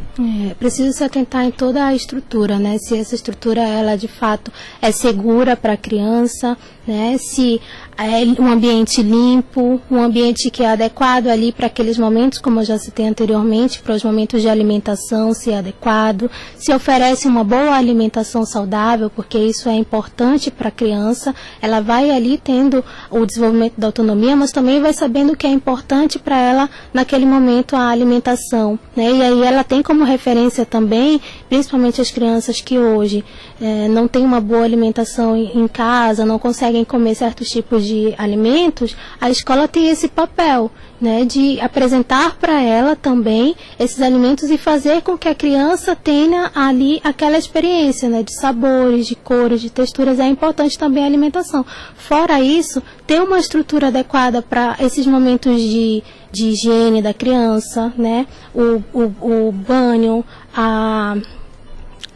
É, 0.50 0.56
precisa 0.56 0.92
se 0.92 1.04
atentar 1.04 1.46
em 1.46 1.52
toda 1.52 1.86
a 1.86 1.94
estrutura, 1.94 2.58
né? 2.58 2.80
Se 2.80 2.98
essa 2.98 3.14
estrutura 3.14 3.62
ela 3.62 3.96
de 3.96 4.08
fato 4.08 4.52
é 4.82 4.92
segura 4.92 5.56
para 5.56 5.74
a 5.74 5.78
criança, 5.78 6.58
né? 6.88 7.16
Se 7.20 7.62
é 7.98 8.24
um 8.42 8.48
ambiente 8.48 9.04
limpo, 9.04 9.82
um 9.90 10.02
ambiente 10.02 10.50
que 10.50 10.64
é 10.64 10.72
adequado 10.72 11.28
ali 11.28 11.52
para 11.52 11.68
aqueles 11.68 11.98
momentos, 11.98 12.40
como 12.40 12.60
eu 12.60 12.66
já 12.66 12.78
citei 12.78 13.08
anteriormente, 13.08 13.82
para 13.82 13.96
os 13.96 14.04
momentos 14.04 14.42
de 14.42 14.50
alimentação, 14.50 15.34
se 15.34 15.52
é 15.52 15.58
adequado, 15.58 16.30
se 16.58 16.74
oferece 16.74 17.28
uma 17.28 17.44
boa 17.44 17.76
alimentação 17.76 18.46
saudável, 18.46 19.10
porque 19.10 19.38
isso 19.38 19.68
é 19.70 19.76
importante 19.76 20.50
para 20.50 20.70
a 20.70 20.72
criança, 20.72 21.36
ela 21.62 21.82
vai 21.82 22.10
ali 22.10 22.38
tendo 22.38 22.84
o 23.12 23.26
desenvolvimento 23.26 23.74
da 23.78 23.88
autonomia, 23.88 24.36
mas 24.36 24.52
também 24.52 24.82
vai 24.82 24.94
sabendo 24.94 25.36
que 25.36 25.46
é 25.46 25.50
importante 25.50 26.20
para 26.20 26.47
ela 26.48 26.70
naquele 26.94 27.25
momento 27.25 27.75
a 27.75 27.89
alimentação, 27.89 28.80
né? 28.96 29.12
E 29.12 29.22
aí 29.22 29.44
ela 29.44 29.63
tem 29.63 29.84
como 29.84 30.04
referência 30.04 30.66
também, 30.66 31.22
principalmente 31.50 32.01
as 32.01 32.12
crianças 32.12 32.62
que 32.62 32.77
hoje 32.77 33.24
é, 33.62 33.88
não 33.88 34.08
têm 34.08 34.24
uma 34.24 34.39
boa 34.39 34.63
alimentação 34.63 35.36
em, 35.36 35.67
casa, 35.67 36.26
não 36.26 36.39
conseguem 36.39 36.84
comer 36.84 37.15
certos 37.15 37.50
tipos 37.50 37.86
de 37.86 38.13
alimentos, 38.17 38.95
a 39.19 39.30
escola 39.30 39.67
tem 39.67 39.89
esse 39.89 40.08
papel, 40.08 40.72
né, 41.00 41.26
de 41.26 41.60
apresentar 41.60 42.38
para 42.38 42.62
ela 42.62 42.95
também 42.95 43.56
esses 43.80 44.02
alimentos 44.02 44.50
e 44.50 44.58
fazer 44.58 45.02
com 45.02 45.17
que 45.17 45.28
a 45.28 45.36
criança 45.36 45.95
tenha 45.95 46.52
ali 46.56 47.00
aquela 47.04 47.38
experiência, 47.38 48.10
né, 48.10 48.24
de 48.24 48.34
sabores, 48.34 49.06
de 49.06 49.15
cores, 49.15 49.62
de 49.62 49.69
texturas. 49.69 50.19
É 50.19 50.28
importante 50.28 50.78
também 50.78 51.04
a 51.04 51.08
alimentação. 51.08 51.65
Fora 51.95 52.41
isso, 52.41 52.82
ter 53.08 53.22
uma 53.22 53.39
estrutura 53.39 53.88
adequada 53.88 54.41
para 54.41 54.76
esses 54.80 55.08
momentos 55.08 55.60
de, 55.60 56.04
de 56.32 56.50
higiene 56.50 57.02
da 57.02 57.13
criança, 57.13 57.91
né, 57.98 58.28
o, 58.54 58.84
o, 58.93 59.48
o 59.48 59.52
banho, 59.52 60.24
a 60.54 61.15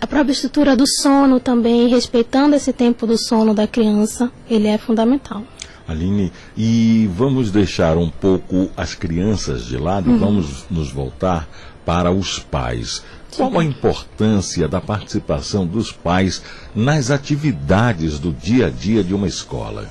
a 0.01 0.08
própria 0.08 0.34
estrutura 0.34 0.75
do 0.75 0.84
sono 0.88 1.39
também, 1.39 1.88
respeitando 1.88 2.56
esse 2.56 2.73
tempo 2.73 3.06
do 3.06 3.15
sono 3.15 3.54
da 3.54 3.67
criança, 3.67 4.32
ele 4.49 4.67
é 4.67 4.75
fundamental. 4.75 5.43
Aline, 5.88 6.32
e 6.58 7.08
vamos 7.15 7.51
deixar 7.51 7.97
um 7.97 8.10
pouco 8.10 8.71
as 8.75 8.95
crianças 8.95 9.63
de 9.63 9.77
lado, 9.77 10.10
uhum. 10.10 10.17
vamos 10.17 10.65
nos 10.71 10.91
voltar 10.91 11.47
para 11.86 12.12
os 12.12 12.39
pais. 12.39 13.04
Qual 13.36 13.60
a 13.60 13.63
importância 13.63 14.67
da 14.67 14.82
participação 14.82 15.67
dos 15.67 15.91
pais 15.91 16.41
nas 16.73 17.12
atividades 17.12 18.17
do 18.17 18.32
dia 18.32 18.67
a 18.67 18.69
dia 18.71 19.04
de 19.04 19.13
uma 19.13 19.27
escola? 19.27 19.88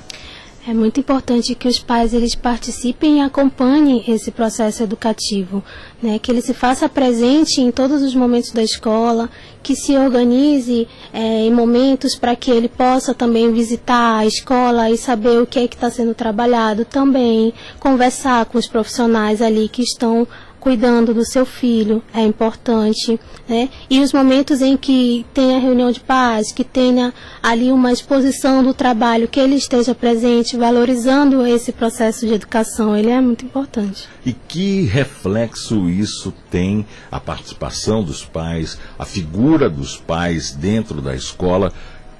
É 0.67 0.75
muito 0.75 0.99
importante 0.99 1.55
que 1.55 1.67
os 1.67 1.79
pais 1.79 2.13
eles 2.13 2.35
participem 2.35 3.17
e 3.17 3.21
acompanhem 3.21 4.03
esse 4.07 4.29
processo 4.29 4.83
educativo, 4.83 5.63
né? 6.03 6.19
Que 6.19 6.31
ele 6.31 6.39
se 6.39 6.53
faça 6.53 6.87
presente 6.87 7.59
em 7.59 7.71
todos 7.71 8.03
os 8.03 8.13
momentos 8.13 8.51
da 8.51 8.61
escola, 8.61 9.27
que 9.63 9.75
se 9.75 9.97
organize 9.97 10.87
é, 11.11 11.45
em 11.47 11.51
momentos 11.51 12.15
para 12.15 12.35
que 12.35 12.51
ele 12.51 12.69
possa 12.69 13.11
também 13.11 13.51
visitar 13.51 14.19
a 14.19 14.25
escola 14.27 14.87
e 14.91 14.99
saber 14.99 15.41
o 15.41 15.47
que 15.47 15.57
é 15.57 15.67
que 15.67 15.75
está 15.75 15.89
sendo 15.89 16.13
trabalhado 16.13 16.85
também, 16.85 17.55
conversar 17.79 18.45
com 18.45 18.59
os 18.59 18.67
profissionais 18.67 19.41
ali 19.41 19.67
que 19.67 19.81
estão 19.81 20.27
cuidando 20.61 21.11
do 21.11 21.25
seu 21.25 21.43
filho 21.43 22.03
é 22.13 22.21
importante, 22.21 23.19
né? 23.49 23.67
E 23.89 23.99
os 23.99 24.13
momentos 24.13 24.61
em 24.61 24.77
que 24.77 25.25
tenha 25.33 25.59
reunião 25.59 25.91
de 25.91 25.99
paz, 25.99 26.51
que 26.51 26.63
tenha 26.63 27.11
ali 27.41 27.71
uma 27.71 27.91
exposição 27.91 28.63
do 28.63 28.71
trabalho, 28.71 29.27
que 29.27 29.39
ele 29.39 29.55
esteja 29.55 29.95
presente, 29.95 30.55
valorizando 30.55 31.45
esse 31.45 31.71
processo 31.71 32.27
de 32.27 32.35
educação, 32.35 32.95
ele 32.95 33.09
é 33.09 33.19
muito 33.19 33.43
importante. 33.43 34.07
E 34.23 34.33
que 34.33 34.83
reflexo 34.83 35.89
isso 35.89 36.31
tem 36.51 36.85
a 37.11 37.19
participação 37.19 38.03
dos 38.03 38.23
pais, 38.23 38.77
a 38.99 39.03
figura 39.03 39.67
dos 39.67 39.97
pais 39.97 40.51
dentro 40.51 41.01
da 41.01 41.15
escola? 41.15 41.73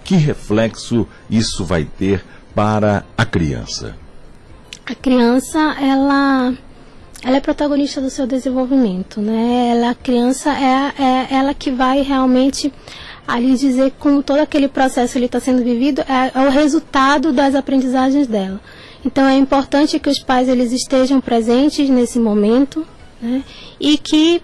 Que 0.03 0.15
reflexo 0.15 1.07
isso 1.29 1.63
vai 1.63 1.85
ter 1.85 2.25
para 2.55 3.05
a 3.15 3.23
criança? 3.23 3.95
A 4.83 4.95
criança, 4.95 5.59
ela 5.79 6.53
ela 7.23 7.37
é 7.37 7.39
protagonista 7.39 8.01
do 8.01 8.09
seu 8.09 8.25
desenvolvimento, 8.25 9.21
né? 9.21 9.69
Ela, 9.71 9.91
a 9.91 9.95
criança 9.95 10.51
é, 10.51 10.93
é 11.01 11.27
ela 11.35 11.53
que 11.53 11.69
vai 11.71 12.01
realmente 12.01 12.73
ali 13.27 13.55
dizer 13.55 13.93
como 13.99 14.23
todo 14.23 14.39
aquele 14.39 14.67
processo 14.67 15.17
está 15.19 15.39
sendo 15.39 15.63
vivido 15.63 16.01
é, 16.01 16.31
é, 16.33 16.47
o 16.47 16.49
resultado 16.49 17.31
das 17.31 17.55
aprendizagens 17.55 18.27
dela. 18.27 18.59
Então 19.05 19.25
é 19.27 19.35
importante 19.35 19.99
que 19.99 20.09
os 20.09 20.19
pais 20.19 20.49
eles 20.49 20.71
estejam 20.71 21.21
presentes 21.21 21.89
nesse 21.89 22.19
momento, 22.19 22.85
né? 23.21 23.43
E 23.79 23.97
que 23.97 24.41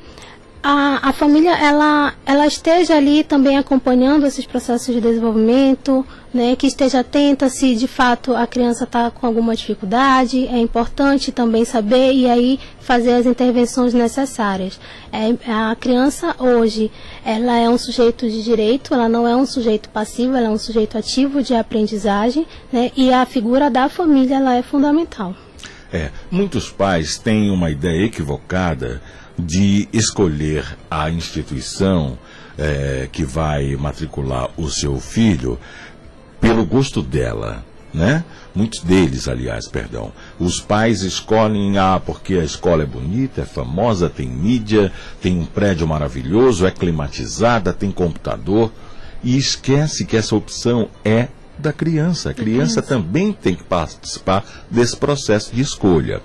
a, 0.69 0.99
a 1.09 1.13
família 1.13 1.57
ela, 1.57 2.13
ela 2.25 2.45
esteja 2.45 2.97
ali 2.97 3.23
também 3.23 3.57
acompanhando 3.57 4.25
esses 4.25 4.45
processos 4.45 4.93
de 4.93 4.99
desenvolvimento, 4.99 6.05
né, 6.33 6.57
que 6.57 6.67
esteja 6.67 6.99
atenta 6.99 7.47
se 7.47 7.73
de 7.73 7.87
fato 7.87 8.35
a 8.35 8.45
criança 8.45 8.83
está 8.83 9.09
com 9.09 9.25
alguma 9.25 9.55
dificuldade. 9.55 10.45
É 10.45 10.57
importante 10.57 11.31
também 11.31 11.63
saber 11.63 12.11
e 12.11 12.29
aí 12.29 12.59
fazer 12.81 13.13
as 13.13 13.25
intervenções 13.25 13.93
necessárias. 13.93 14.77
É, 15.09 15.33
a 15.49 15.73
criança 15.79 16.35
hoje 16.37 16.91
ela 17.23 17.55
é 17.55 17.69
um 17.69 17.77
sujeito 17.77 18.29
de 18.29 18.43
direito, 18.43 18.93
ela 18.93 19.07
não 19.07 19.25
é 19.25 19.33
um 19.37 19.45
sujeito 19.45 19.87
passivo, 19.87 20.35
ela 20.35 20.47
é 20.47 20.51
um 20.51 20.57
sujeito 20.57 20.97
ativo 20.97 21.41
de 21.41 21.55
aprendizagem, 21.55 22.45
né, 22.73 22.91
e 22.93 23.13
a 23.13 23.25
figura 23.25 23.69
da 23.69 23.87
família 23.87 24.35
ela 24.35 24.53
é 24.53 24.61
fundamental. 24.61 25.33
É, 25.93 26.11
muitos 26.29 26.69
pais 26.69 27.17
têm 27.17 27.49
uma 27.49 27.71
ideia 27.71 28.03
equivocada 28.03 29.01
de 29.37 29.87
escolher 29.93 30.65
a 30.89 31.09
instituição 31.09 32.17
é, 32.57 33.07
que 33.11 33.23
vai 33.23 33.75
matricular 33.75 34.49
o 34.57 34.69
seu 34.69 34.99
filho 34.99 35.59
pelo 36.41 36.65
gosto 36.65 37.01
dela, 37.01 37.63
né? 37.93 38.23
Muitos 38.53 38.81
deles, 38.81 39.27
aliás, 39.27 39.67
perdão. 39.67 40.11
Os 40.39 40.59
pais 40.59 41.01
escolhem, 41.01 41.77
ah, 41.77 42.01
porque 42.03 42.35
a 42.35 42.43
escola 42.43 42.83
é 42.83 42.85
bonita, 42.85 43.41
é 43.41 43.45
famosa, 43.45 44.09
tem 44.09 44.27
mídia, 44.27 44.91
tem 45.21 45.39
um 45.39 45.45
prédio 45.45 45.87
maravilhoso, 45.87 46.65
é 46.65 46.71
climatizada, 46.71 47.73
tem 47.73 47.91
computador, 47.91 48.71
e 49.23 49.37
esquece 49.37 50.05
que 50.05 50.17
essa 50.17 50.35
opção 50.35 50.89
é 51.03 51.27
da 51.57 51.73
criança. 51.73 52.29
A 52.29 52.33
criança 52.33 52.81
também 52.81 53.33
tem 53.33 53.55
que 53.55 53.63
participar 53.63 54.43
desse 54.69 54.95
processo 54.95 55.53
de 55.53 55.61
escolha. 55.61 56.21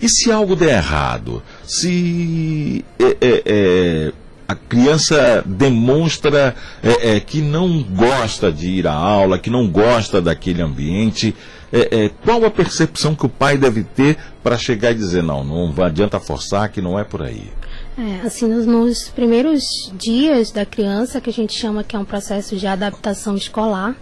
E 0.00 0.08
se 0.08 0.30
algo 0.30 0.54
der 0.54 0.76
errado? 0.76 1.42
Se 1.64 2.84
é, 2.98 3.16
é, 3.20 3.42
é, 3.46 4.12
a 4.46 4.54
criança 4.54 5.42
demonstra 5.46 6.54
é, 6.82 7.16
é, 7.16 7.20
que 7.20 7.40
não 7.40 7.82
gosta 7.82 8.52
de 8.52 8.68
ir 8.68 8.86
à 8.86 8.92
aula, 8.92 9.38
que 9.38 9.50
não 9.50 9.68
gosta 9.68 10.20
daquele 10.20 10.62
ambiente, 10.62 11.34
é, 11.72 12.10
qual 12.24 12.44
a 12.44 12.50
percepção 12.50 13.14
que 13.14 13.26
o 13.26 13.28
pai 13.28 13.58
deve 13.58 13.82
ter 13.82 14.16
para 14.42 14.56
chegar 14.56 14.92
e 14.92 14.94
dizer, 14.94 15.22
não, 15.22 15.42
não 15.42 15.84
adianta 15.84 16.20
forçar, 16.20 16.70
que 16.70 16.80
não 16.80 16.98
é 16.98 17.04
por 17.04 17.22
aí? 17.22 17.50
É, 17.98 18.26
assim, 18.26 18.46
nos, 18.46 18.66
nos, 18.66 19.08
primeiros 19.08 19.90
dias 19.94 20.50
da 20.50 20.66
criança, 20.66 21.18
que 21.18 21.30
a 21.30 21.32
gente 21.32 21.58
chama 21.58 21.82
que 21.82 21.96
é 21.96 21.98
um 21.98 22.04
processo 22.04 22.54
de 22.54 22.66
adaptação 22.66 23.34
escolar, 23.34 23.96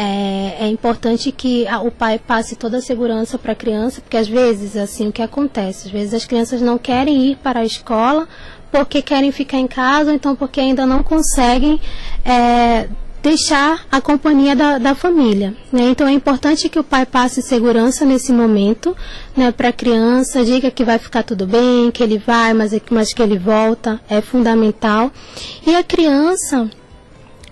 é, 0.00 0.56
é 0.60 0.68
importante 0.68 1.32
que 1.32 1.66
a, 1.66 1.80
o 1.80 1.90
pai 1.90 2.20
passe 2.20 2.54
toda 2.54 2.76
a 2.76 2.80
segurança 2.80 3.36
para 3.36 3.50
a 3.50 3.56
criança, 3.56 4.00
porque 4.00 4.16
às 4.16 4.28
vezes, 4.28 4.76
assim, 4.76 5.08
o 5.08 5.12
que 5.12 5.20
acontece? 5.20 5.88
Às 5.88 5.92
vezes 5.92 6.14
as 6.14 6.24
crianças 6.24 6.60
não 6.60 6.78
querem 6.78 7.32
ir 7.32 7.36
para 7.38 7.60
a 7.60 7.64
escola 7.64 8.28
porque 8.70 9.02
querem 9.02 9.32
ficar 9.32 9.58
em 9.58 9.66
casa, 9.66 10.10
ou 10.10 10.14
então 10.14 10.36
porque 10.36 10.60
ainda 10.60 10.86
não 10.86 11.02
conseguem 11.02 11.80
é, 12.24 12.88
deixar 13.20 13.86
a 13.90 14.00
companhia 14.00 14.54
da, 14.54 14.78
da 14.78 14.94
família. 14.94 15.52
Né? 15.72 15.88
Então 15.88 16.06
é 16.06 16.12
importante 16.12 16.68
que 16.68 16.78
o 16.78 16.84
pai 16.84 17.04
passe 17.04 17.42
segurança 17.42 18.04
nesse 18.04 18.32
momento 18.32 18.96
né, 19.36 19.50
para 19.50 19.70
a 19.70 19.72
criança, 19.72 20.44
diga 20.44 20.70
que 20.70 20.84
vai 20.84 20.98
ficar 20.98 21.24
tudo 21.24 21.44
bem, 21.44 21.90
que 21.90 22.04
ele 22.04 22.18
vai, 22.18 22.54
mas, 22.54 22.70
mas 22.88 23.12
que 23.12 23.20
ele 23.20 23.36
volta, 23.36 24.00
é 24.08 24.20
fundamental. 24.20 25.10
E 25.66 25.74
a 25.74 25.82
criança, 25.82 26.70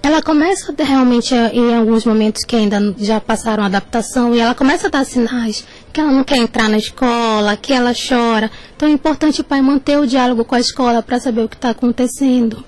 ela 0.06 0.22
começa 0.22 0.72
realmente 0.78 1.34
em 1.34 1.74
alguns 1.74 2.04
momentos 2.04 2.44
que 2.44 2.54
ainda 2.54 2.94
já 2.96 3.20
passaram 3.20 3.64
a 3.64 3.66
adaptação 3.66 4.36
e 4.36 4.38
ela 4.38 4.54
começa 4.54 4.86
a 4.86 4.90
dar 4.90 5.04
sinais 5.04 5.64
que 5.92 6.00
ela 6.00 6.12
não 6.12 6.22
quer 6.22 6.36
entrar 6.36 6.68
na 6.68 6.78
escola, 6.78 7.56
que 7.56 7.72
ela 7.72 7.92
chora. 7.92 8.48
Então 8.76 8.88
é 8.88 8.92
importante 8.92 9.40
o 9.40 9.44
pai 9.44 9.60
manter 9.60 9.98
o 9.98 10.06
diálogo 10.06 10.44
com 10.44 10.54
a 10.54 10.60
escola 10.60 11.02
para 11.02 11.18
saber 11.18 11.42
o 11.42 11.48
que 11.48 11.56
está 11.56 11.70
acontecendo 11.70 12.62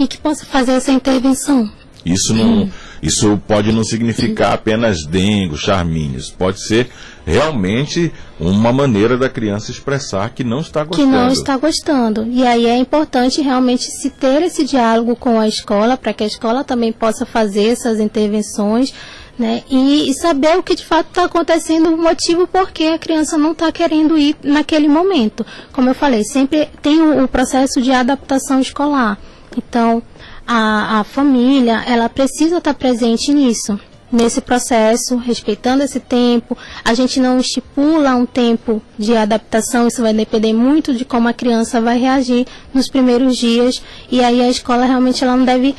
e 0.00 0.06
que 0.06 0.16
possa 0.16 0.46
fazer 0.46 0.72
essa 0.72 0.90
intervenção. 0.90 1.70
Isso 2.06 2.32
não, 2.32 2.70
isso 3.02 3.38
pode 3.46 3.70
não 3.70 3.84
significar 3.84 4.54
apenas 4.54 5.04
dengue, 5.04 5.58
charminhos. 5.58 6.30
Pode 6.30 6.66
ser 6.66 6.88
realmente 7.28 8.10
uma 8.40 8.72
maneira 8.72 9.18
da 9.18 9.28
criança 9.28 9.70
expressar 9.70 10.30
que 10.30 10.42
não 10.42 10.60
está 10.60 10.82
gostando. 10.82 11.08
Que 11.08 11.14
não 11.14 11.28
está 11.28 11.56
gostando. 11.58 12.26
E 12.30 12.46
aí 12.46 12.66
é 12.66 12.76
importante 12.76 13.42
realmente 13.42 13.84
se 13.84 14.08
ter 14.08 14.42
esse 14.42 14.64
diálogo 14.64 15.14
com 15.14 15.38
a 15.38 15.46
escola, 15.46 15.96
para 15.96 16.14
que 16.14 16.24
a 16.24 16.26
escola 16.26 16.64
também 16.64 16.90
possa 16.90 17.26
fazer 17.26 17.68
essas 17.68 18.00
intervenções. 18.00 18.92
Né, 19.38 19.62
e, 19.70 20.10
e 20.10 20.14
saber 20.14 20.58
o 20.58 20.64
que 20.64 20.74
de 20.74 20.84
fato 20.84 21.10
está 21.10 21.22
acontecendo, 21.22 21.90
o 21.90 21.96
motivo 21.96 22.44
por 22.44 22.72
que 22.72 22.88
a 22.88 22.98
criança 22.98 23.38
não 23.38 23.52
está 23.52 23.70
querendo 23.70 24.18
ir 24.18 24.34
naquele 24.42 24.88
momento. 24.88 25.46
Como 25.72 25.88
eu 25.88 25.94
falei, 25.94 26.24
sempre 26.24 26.68
tem 26.82 27.00
o, 27.00 27.22
o 27.22 27.28
processo 27.28 27.80
de 27.80 27.92
adaptação 27.92 28.58
escolar. 28.58 29.16
Então, 29.56 30.02
a, 30.44 30.98
a 30.98 31.04
família, 31.04 31.84
ela 31.86 32.08
precisa 32.08 32.58
estar 32.58 32.74
presente 32.74 33.32
nisso, 33.32 33.78
nesse 34.10 34.40
processo, 34.40 35.16
respeitando 35.16 35.82
esse 35.82 36.00
tempo. 36.00 36.56
A 36.84 36.94
gente 36.94 37.20
não 37.20 37.38
estipula 37.38 38.14
um 38.14 38.26
tempo 38.26 38.82
de 38.98 39.16
adaptação, 39.16 39.86
isso 39.86 40.02
vai 40.02 40.12
depender 40.12 40.52
muito 40.52 40.94
de 40.94 41.04
como 41.04 41.28
a 41.28 41.32
criança 41.32 41.80
vai 41.80 41.98
reagir 41.98 42.46
nos 42.72 42.88
primeiros 42.88 43.36
dias. 43.36 43.82
E 44.10 44.22
aí 44.22 44.40
a 44.40 44.48
escola 44.48 44.84
realmente 44.84 45.22
ela 45.22 45.36
não 45.36 45.44
deve 45.44 45.74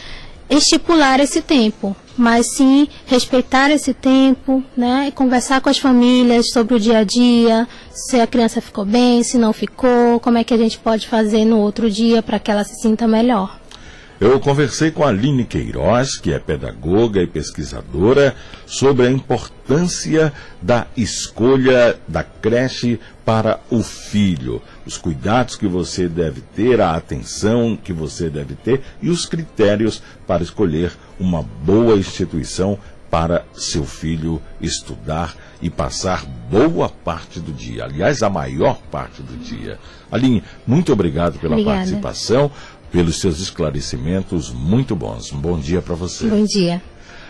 estipular 0.49 1.19
esse 1.19 1.41
tempo, 1.41 1.95
mas 2.17 2.55
sim 2.55 2.87
respeitar 3.05 3.69
esse 3.69 3.93
tempo, 3.93 4.63
né? 4.75 5.11
Conversar 5.13 5.61
com 5.61 5.69
as 5.69 5.77
famílias 5.77 6.49
sobre 6.51 6.73
o 6.73 6.79
dia 6.79 6.99
a 6.99 7.03
dia, 7.03 7.67
se 7.91 8.19
a 8.19 8.25
criança 8.25 8.59
ficou 8.59 8.83
bem, 8.83 9.23
se 9.23 9.37
não 9.37 9.53
ficou, 9.53 10.19
como 10.19 10.39
é 10.39 10.43
que 10.43 10.53
a 10.53 10.57
gente 10.57 10.79
pode 10.79 11.07
fazer 11.07 11.45
no 11.45 11.59
outro 11.59 11.89
dia 11.89 12.23
para 12.23 12.39
que 12.39 12.49
ela 12.49 12.63
se 12.63 12.75
sinta 12.81 13.07
melhor. 13.07 13.58
Eu 14.19 14.37
conversei 14.37 14.91
com 14.91 15.05
a 15.05 15.07
Aline 15.07 15.45
Queiroz, 15.45 16.17
que 16.17 16.33
é 16.33 16.39
pedagoga 16.39 17.21
e 17.21 17.27
pesquisadora, 17.27 18.35
sobre 18.65 19.07
a 19.07 19.09
importância 19.09 20.33
da 20.61 20.85
escolha 20.97 21.97
da 22.05 22.21
creche 22.21 22.99
para 23.23 23.61
o 23.69 23.81
filho, 23.81 24.61
os 24.85 24.97
cuidados 24.97 25.55
que 25.55 25.67
você 25.67 26.09
deve 26.09 26.41
ter, 26.53 26.81
a 26.81 26.95
atenção 26.95 27.77
que 27.81 27.93
você 27.93 28.29
deve 28.29 28.55
ter 28.55 28.81
e 29.01 29.09
os 29.09 29.25
critérios 29.25 30.03
para 30.27 30.43
escolher 30.43 30.91
uma 31.17 31.41
boa 31.41 31.95
instituição 31.95 32.77
para 33.09 33.45
seu 33.53 33.85
filho 33.85 34.41
estudar 34.61 35.35
e 35.61 35.69
passar 35.69 36.25
boa 36.49 36.89
parte 36.89 37.39
do 37.39 37.51
dia, 37.51 37.85
aliás, 37.85 38.21
a 38.21 38.29
maior 38.29 38.79
parte 38.91 39.21
do 39.21 39.35
dia. 39.37 39.79
Aline, 40.11 40.43
muito 40.65 40.93
obrigado 40.93 41.39
pela 41.39 41.53
Obrigada. 41.53 41.77
participação 41.77 42.51
pelos 42.91 43.19
seus 43.19 43.39
esclarecimentos 43.39 44.51
muito 44.51 44.95
bons. 44.95 45.31
Um 45.31 45.39
bom 45.39 45.57
dia 45.59 45.81
para 45.81 45.95
você. 45.95 46.27
Bom 46.27 46.45
dia. 46.45 46.81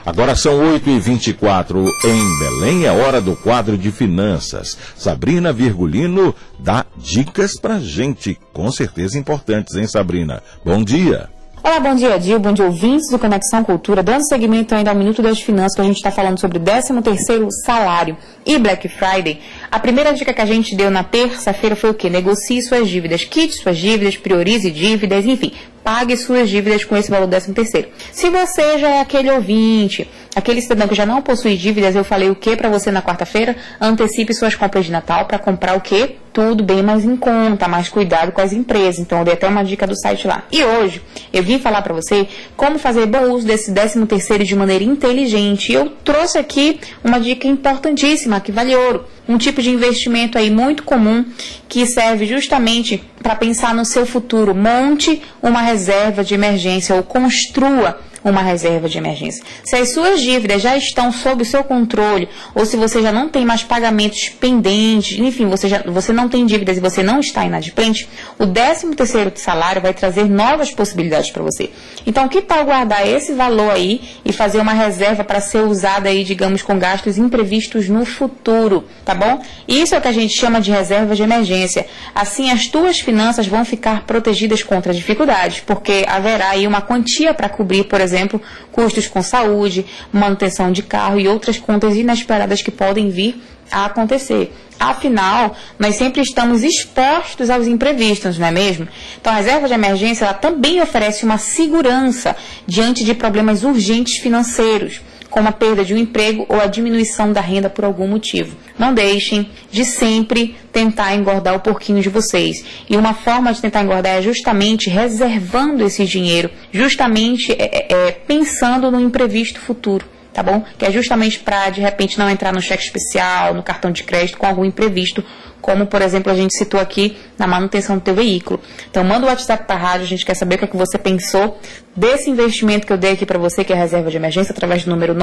Agora 0.05 0.35
são 0.35 0.59
8h24 0.73 1.85
em 2.05 2.39
Belém, 2.39 2.85
é 2.85 2.91
hora 2.91 3.19
do 3.19 3.35
quadro 3.35 3.77
de 3.77 3.91
finanças. 3.91 4.77
Sabrina 4.95 5.51
Virgulino 5.51 6.33
dá 6.57 6.85
dicas 6.97 7.59
para 7.59 7.79
gente, 7.79 8.39
com 8.53 8.71
certeza 8.71 9.19
importantes, 9.19 9.75
hein, 9.75 9.87
Sabrina? 9.87 10.41
Bom 10.63 10.83
dia. 10.83 11.29
Olá, 11.61 11.77
bom 11.81 11.93
dia, 11.93 12.17
Dio, 12.17 12.39
bom 12.39 12.53
dia, 12.53 12.63
ouvintes 12.63 13.11
do 13.11 13.19
Conexão 13.19 13.65
Cultura. 13.65 14.01
Dando 14.01 14.25
seguimento 14.25 14.73
ainda 14.73 14.91
ao 14.91 14.95
Minuto 14.95 15.21
das 15.21 15.41
Finanças, 15.41 15.75
que 15.75 15.81
a 15.81 15.83
gente 15.83 15.97
está 15.97 16.09
falando 16.09 16.39
sobre 16.39 16.57
13º 16.57 17.49
salário 17.65 18.15
e 18.45 18.57
Black 18.57 18.87
Friday. 18.87 19.41
A 19.69 19.77
primeira 19.77 20.13
dica 20.13 20.33
que 20.33 20.41
a 20.41 20.45
gente 20.45 20.73
deu 20.73 20.89
na 20.89 21.03
terça-feira 21.03 21.75
foi 21.75 21.89
o 21.89 21.93
quê? 21.93 22.09
Negocie 22.09 22.61
suas 22.61 22.87
dívidas, 22.87 23.25
quite 23.25 23.55
suas 23.55 23.77
dívidas, 23.77 24.15
priorize 24.15 24.71
dívidas, 24.71 25.25
enfim, 25.25 25.51
pague 25.89 26.15
suas 26.15 26.47
dívidas 26.47 26.85
com 26.85 26.95
esse 26.95 27.09
valor 27.09 27.27
13 27.27 27.51
terceiro. 27.51 27.87
Se 28.11 28.29
você 28.29 28.77
já 28.77 28.89
é 28.89 29.01
aquele 29.01 29.31
ouvinte, 29.31 30.07
aquele 30.35 30.61
cidadão 30.61 30.87
que 30.87 30.93
já 30.93 31.03
não 31.03 31.19
possui 31.19 31.57
dívidas, 31.57 31.95
eu 31.95 32.03
falei 32.03 32.29
o 32.29 32.35
que 32.35 32.55
para 32.55 32.69
você 32.69 32.91
na 32.91 33.01
quarta-feira? 33.01 33.55
Antecipe 33.81 34.31
suas 34.35 34.53
compras 34.53 34.85
de 34.85 34.91
Natal 34.91 35.25
para 35.25 35.39
comprar 35.39 35.75
o 35.75 35.81
que? 35.81 36.17
Tudo 36.31 36.63
bem 36.63 36.83
mais 36.83 37.03
em 37.03 37.17
conta, 37.17 37.67
mais 37.67 37.89
cuidado 37.89 38.31
com 38.31 38.39
as 38.39 38.53
empresas. 38.53 38.99
Então 38.99 39.17
eu 39.17 39.25
dei 39.25 39.33
até 39.33 39.47
uma 39.47 39.63
dica 39.63 39.87
do 39.87 39.99
site 39.99 40.27
lá. 40.27 40.43
E 40.51 40.63
hoje 40.63 41.01
eu 41.33 41.41
vim 41.41 41.57
falar 41.57 41.81
para 41.81 41.95
você 41.95 42.27
como 42.55 42.77
fazer 42.77 43.07
bom 43.07 43.31
uso 43.31 43.47
desse 43.47 43.73
13 43.73 44.05
terceiro 44.05 44.43
de 44.43 44.55
maneira 44.55 44.83
inteligente. 44.83 45.73
Eu 45.73 45.89
trouxe 46.03 46.37
aqui 46.37 46.79
uma 47.03 47.19
dica 47.19 47.47
importantíssima 47.47 48.39
que 48.39 48.51
vale 48.51 48.75
ouro 48.75 49.05
um 49.29 49.37
tipo 49.37 49.61
de 49.61 49.69
investimento 49.69 50.39
aí 50.39 50.49
muito 50.49 50.81
comum 50.81 51.23
que 51.69 51.85
serve 51.85 52.25
justamente 52.25 53.01
para 53.21 53.35
pensar 53.35 53.75
no 53.75 53.85
seu 53.85 54.03
futuro. 54.03 54.55
Monte 54.55 55.21
uma 55.39 55.61
reserva 55.61 56.23
de 56.23 56.33
emergência 56.33 56.95
ou 56.95 57.03
construa 57.03 57.99
uma 58.23 58.41
reserva 58.41 58.89
de 58.89 58.97
emergência. 58.97 59.43
Se 59.63 59.75
as 59.75 59.93
suas 59.93 60.21
dívidas 60.21 60.61
já 60.61 60.75
estão 60.77 61.11
sob 61.11 61.43
o 61.43 61.45
seu 61.45 61.63
controle, 61.63 62.27
ou 62.53 62.65
se 62.65 62.77
você 62.77 63.01
já 63.01 63.11
não 63.11 63.29
tem 63.29 63.45
mais 63.45 63.63
pagamentos 63.63 64.29
pendentes, 64.29 65.17
enfim, 65.17 65.47
você, 65.47 65.67
já, 65.67 65.83
você 65.83 66.11
não 66.11 66.27
tem 66.27 66.45
dívidas 66.45 66.77
e 66.77 66.81
você 66.81 67.01
não 67.01 67.19
está 67.19 67.45
inadimplente, 67.45 68.09
o 68.37 68.45
13 68.45 68.95
terceiro 68.95 69.31
salário 69.35 69.81
vai 69.81 69.93
trazer 69.93 70.29
novas 70.29 70.71
possibilidades 70.71 71.31
para 71.31 71.43
você. 71.43 71.69
Então, 72.05 72.27
que 72.27 72.41
tal 72.41 72.65
guardar 72.65 73.07
esse 73.07 73.33
valor 73.33 73.71
aí 73.71 74.01
e 74.25 74.33
fazer 74.33 74.59
uma 74.59 74.73
reserva 74.73 75.23
para 75.23 75.39
ser 75.39 75.61
usada 75.61 76.09
aí, 76.09 76.23
digamos, 76.23 76.61
com 76.61 76.77
gastos 76.77 77.17
imprevistos 77.17 77.87
no 77.87 78.05
futuro, 78.05 78.85
tá 79.05 79.13
bom? 79.13 79.41
Isso 79.67 79.95
é 79.95 79.97
o 79.97 80.01
que 80.01 80.07
a 80.07 80.13
gente 80.13 80.37
chama 80.37 80.59
de 80.59 80.71
reserva 80.71 81.15
de 81.15 81.23
emergência. 81.23 81.85
Assim, 82.13 82.51
as 82.51 82.67
tuas 82.67 82.99
finanças 82.99 83.47
vão 83.47 83.63
ficar 83.63 84.05
protegidas 84.05 84.63
contra 84.63 84.93
dificuldades, 84.93 85.61
porque 85.61 86.05
haverá 86.07 86.49
aí 86.49 86.67
uma 86.67 86.81
quantia 86.81 87.33
para 87.33 87.49
cobrir, 87.49 87.85
por 87.85 88.01
exemplo, 88.01 88.09
exemplo, 88.19 88.41
custos 88.71 89.07
com 89.07 89.21
saúde, 89.21 89.85
manutenção 90.11 90.71
de 90.71 90.83
carro 90.83 91.19
e 91.19 91.27
outras 91.27 91.57
contas 91.57 91.95
inesperadas 91.95 92.61
que 92.61 92.71
podem 92.71 93.09
vir 93.09 93.41
a 93.71 93.85
acontecer. 93.85 94.53
Afinal, 94.79 95.55
nós 95.77 95.95
sempre 95.95 96.21
estamos 96.21 96.63
expostos 96.63 97.49
aos 97.49 97.67
imprevistos, 97.67 98.37
não 98.37 98.47
é 98.47 98.51
mesmo? 98.51 98.87
Então, 99.19 99.33
a 99.33 99.35
reserva 99.35 99.67
de 99.67 99.73
emergência 99.73 100.23
ela 100.23 100.33
também 100.33 100.81
oferece 100.81 101.25
uma 101.25 101.37
segurança 101.37 102.35
diante 102.65 103.03
de 103.03 103.13
problemas 103.13 103.63
urgentes 103.63 104.21
financeiros 104.21 105.01
como 105.29 105.47
a 105.47 105.51
perda 105.51 105.85
de 105.85 105.93
um 105.93 105.97
emprego 105.97 106.45
ou 106.49 106.59
a 106.59 106.65
diminuição 106.65 107.31
da 107.31 107.41
renda 107.41 107.69
por 107.69 107.85
algum 107.85 108.07
motivo. 108.07 108.55
Não 108.77 108.93
deixem 108.93 109.49
de 109.71 109.85
sempre 109.85 110.55
tentar 110.71 111.15
engordar 111.15 111.55
o 111.55 111.59
porquinho 111.59 112.01
de 112.01 112.09
vocês. 112.09 112.63
E 112.89 112.97
uma 112.97 113.13
forma 113.13 113.53
de 113.53 113.61
tentar 113.61 113.83
engordar 113.83 114.15
é 114.15 114.21
justamente 114.21 114.89
reservando 114.89 115.85
esse 115.85 116.05
dinheiro, 116.05 116.49
justamente 116.71 117.51
é, 117.51 117.87
é, 117.89 118.07
é 118.07 118.11
pensando 118.11 118.89
no 118.91 118.99
imprevisto 118.99 119.59
futuro 119.59 120.05
tá 120.31 120.43
bom? 120.43 120.63
Que 120.77 120.85
é 120.85 120.91
justamente 120.91 121.39
para 121.39 121.69
de 121.69 121.81
repente 121.81 122.17
não 122.17 122.29
entrar 122.29 122.53
no 122.53 122.61
cheque 122.61 122.83
especial, 122.83 123.53
no 123.53 123.63
cartão 123.63 123.91
de 123.91 124.03
crédito 124.03 124.37
com 124.37 124.45
algum 124.45 124.63
imprevisto, 124.63 125.23
como 125.61 125.85
por 125.85 126.01
exemplo 126.01 126.31
a 126.31 126.35
gente 126.35 126.57
citou 126.57 126.79
aqui 126.79 127.17
na 127.37 127.47
manutenção 127.47 127.97
do 127.97 128.01
teu 128.01 128.15
veículo. 128.15 128.59
Então 128.89 129.03
manda 129.03 129.25
o 129.25 129.29
WhatsApp 129.29 129.65
para 129.65 129.75
a 129.75 129.79
rádio, 129.79 130.05
a 130.05 130.07
gente 130.07 130.25
quer 130.25 130.35
saber 130.35 130.55
o 130.55 130.57
que, 130.57 130.65
é 130.65 130.67
que 130.67 130.77
você 130.77 130.97
pensou 130.97 131.57
desse 131.95 132.29
investimento 132.29 132.87
que 132.87 132.93
eu 132.93 132.97
dei 132.97 133.11
aqui 133.11 133.25
para 133.25 133.37
você, 133.37 133.63
que 133.63 133.73
é 133.73 133.75
a 133.75 133.79
reserva 133.79 134.09
de 134.09 134.17
emergência, 134.17 134.51
através 134.53 134.83
do 134.85 134.91
número 134.91 135.13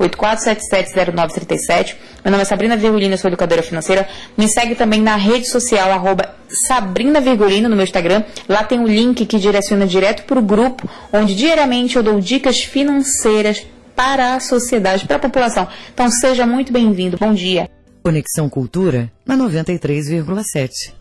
984770937. 0.00 1.94
Meu 2.24 2.30
nome 2.32 2.42
é 2.42 2.44
Sabrina 2.44 2.76
Virgulina, 2.76 3.16
sou 3.16 3.28
educadora 3.28 3.62
financeira. 3.62 4.08
Me 4.36 4.48
segue 4.48 4.74
também 4.74 5.00
na 5.00 5.16
rede 5.16 5.48
social, 5.48 5.90
arroba 5.90 6.34
Sabrina 6.66 7.20
Virgulino, 7.20 7.68
no 7.68 7.76
meu 7.76 7.84
Instagram. 7.84 8.24
Lá 8.48 8.64
tem 8.64 8.80
um 8.80 8.86
link 8.86 9.26
que 9.26 9.38
direciona 9.38 9.86
direto 9.86 10.24
para 10.24 10.38
o 10.38 10.42
grupo, 10.42 10.88
onde 11.12 11.34
diariamente 11.34 11.96
eu 11.96 12.02
dou 12.02 12.18
dicas 12.20 12.60
financeiras 12.60 13.66
para 13.94 14.34
a 14.34 14.40
sociedade, 14.40 15.06
para 15.06 15.16
a 15.16 15.20
população. 15.20 15.68
Então 15.92 16.10
seja 16.10 16.46
muito 16.46 16.72
bem-vindo. 16.72 17.16
Bom 17.18 17.32
dia. 17.32 17.75
Conexão 18.06 18.48
Cultura 18.48 19.10
na 19.26 19.36
93,7. 19.36 20.94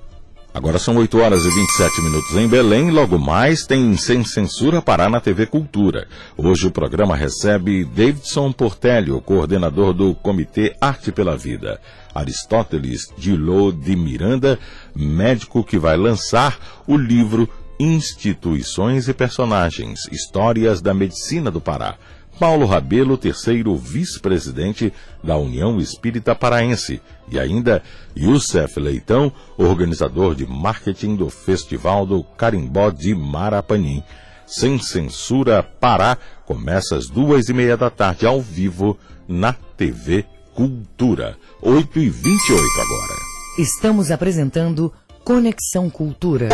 Agora 0.52 0.80
são 0.80 0.98
8 0.98 1.20
horas 1.20 1.46
e 1.46 1.50
27 1.52 2.02
minutos 2.02 2.36
em 2.36 2.48
Belém. 2.48 2.90
Logo 2.90 3.20
mais 3.20 3.64
tem 3.64 3.96
Sem 3.96 4.26
Censura 4.26 4.82
Pará 4.82 5.08
na 5.08 5.22
TV 5.22 5.46
Cultura. 5.46 6.08
Hoje 6.36 6.66
o 6.66 6.72
programa 6.72 7.16
recebe 7.16 7.86
Davidson 7.86 8.52
Portelio, 8.52 9.22
coordenador 9.22 9.94
do 9.94 10.16
Comitê 10.16 10.76
Arte 10.82 11.12
pela 11.12 11.38
Vida. 11.38 11.80
Aristóteles 12.12 13.02
Dilô 13.16 13.72
de 13.72 13.96
Miranda, 13.96 14.58
médico 14.96 15.64
que 15.64 15.78
vai 15.78 15.96
lançar 15.96 16.58
o 16.88 16.98
livro 16.98 17.48
Instituições 17.80 19.08
e 19.08 19.14
Personagens 19.14 20.08
Histórias 20.12 20.82
da 20.82 20.92
Medicina 20.92 21.52
do 21.52 21.62
Pará 21.62 22.00
Paulo 22.40 22.66
Rabelo, 22.66 23.18
terceiro 23.18 23.76
vice-presidente 23.76 24.92
da 25.24 25.38
União 25.38 25.80
Espírita 25.80 26.36
Paraense, 26.36 27.02
e 27.32 27.40
ainda 27.40 27.82
Youssef 28.16 28.80
Leitão, 28.80 29.32
organizador 29.58 30.36
de 30.36 30.46
marketing 30.46 31.16
do 31.16 31.30
Festival 31.30 32.06
do 32.06 32.24
Carimbó 32.24 32.90
de 32.90 33.16
Marapanim. 33.16 34.04
Sem 34.46 34.78
Censura 34.78 35.64
Pará 35.64 36.18
começa 36.46 36.96
às 36.96 37.08
duas 37.08 37.50
e 37.50 37.54
meia 37.54 37.76
da 37.76 37.90
tarde 37.90 38.28
ao 38.28 38.42
vivo 38.42 38.98
na 39.28 39.54
TV 39.76 40.26
Cultura. 40.54 41.38
8 41.62 42.00
e 42.00 42.10
28 42.10 42.62
agora. 42.82 43.16
Estamos 43.58 44.12
apresentando 44.12 44.94
Conexão 45.24 45.90
Cultura. 45.90 46.50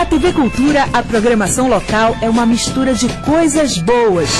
Na 0.00 0.06
TV 0.06 0.32
Cultura, 0.32 0.88
a 0.94 1.02
programação 1.02 1.68
local 1.68 2.16
é 2.22 2.30
uma 2.30 2.46
mistura 2.46 2.94
de 2.94 3.06
coisas 3.22 3.76
boas. 3.76 4.30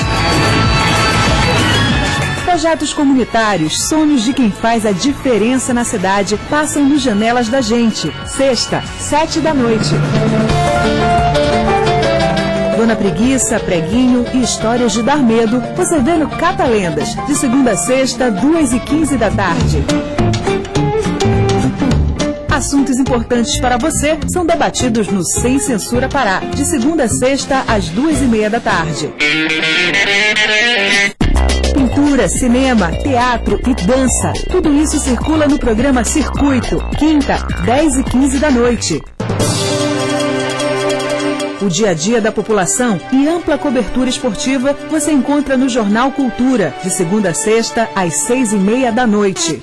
Projetos 2.47 2.95
comunitários, 2.95 3.83
sonhos 3.83 4.25
de 4.25 4.33
quem 4.33 4.51
faz 4.51 4.87
a 4.87 4.91
diferença 4.91 5.75
na 5.75 5.85
cidade, 5.85 6.41
passam 6.49 6.83
nos 6.83 7.03
janelas 7.03 7.51
da 7.51 7.61
gente. 7.61 8.11
Sexta, 8.25 8.83
sete 8.99 9.39
da 9.39 9.53
noite. 9.53 9.91
Dona 12.79 12.97
Preguiça, 12.97 13.61
Preguinho 13.61 14.25
e 14.33 14.43
Histórias 14.43 14.93
de 14.93 15.03
Dar 15.03 15.23
Medo, 15.23 15.63
você 15.77 16.01
vê 16.01 16.15
no 16.15 16.31
Catalendas, 16.31 17.15
de 17.27 17.37
segunda 17.37 17.73
a 17.73 17.77
sexta, 17.77 18.31
duas 18.31 18.73
e 18.73 18.81
quinze 18.81 19.19
da 19.19 19.31
tarde. 19.31 19.85
Assuntos 22.61 22.99
importantes 22.99 23.59
para 23.59 23.79
você 23.79 24.19
são 24.31 24.45
debatidos 24.45 25.09
no 25.09 25.25
Sem 25.25 25.59
Censura 25.59 26.11
Pará, 26.11 26.41
de 26.41 26.63
segunda 26.67 27.05
a 27.05 27.09
sexta, 27.09 27.65
às 27.67 27.89
duas 27.89 28.21
e 28.21 28.27
meia 28.27 28.51
da 28.51 28.61
tarde. 28.61 29.11
Pintura, 31.73 32.29
cinema, 32.29 32.93
teatro 33.03 33.59
e 33.67 33.75
dança. 33.87 34.35
Tudo 34.51 34.75
isso 34.75 34.99
circula 34.99 35.49
no 35.49 35.59
programa 35.59 36.05
Circuito, 36.05 36.77
quinta, 36.99 37.39
10 37.65 37.97
e 37.97 38.05
15 38.05 38.39
da 38.39 38.51
noite. 38.51 39.03
O 41.63 41.69
dia 41.71 41.93
a 41.93 41.95
dia 41.95 42.21
da 42.21 42.31
população 42.31 43.01
e 43.11 43.27
ampla 43.27 43.57
cobertura 43.57 44.11
esportiva 44.11 44.77
você 44.91 45.11
encontra 45.11 45.57
no 45.57 45.67
Jornal 45.67 46.13
Cultura, 46.13 46.75
de 46.85 46.91
segunda 46.91 47.31
a 47.31 47.35
sexta, 47.35 47.89
às 47.95 48.13
seis 48.17 48.53
e 48.53 48.57
meia 48.57 48.93
da 48.93 49.07
noite. 49.07 49.63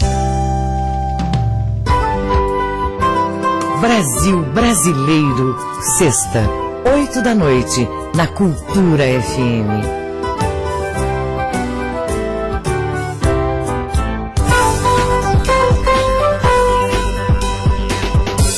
Brasil 3.81 4.43
Brasileiro, 4.53 5.57
sexta, 5.97 6.47
oito 6.93 7.19
da 7.23 7.33
noite, 7.33 7.87
na 8.15 8.27
Cultura 8.27 9.03
FM. 9.23 9.81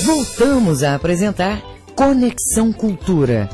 Voltamos 0.05 0.83
a 0.83 0.95
apresentar 0.95 1.61
Conexão 1.95 2.73
Cultura. 2.73 3.49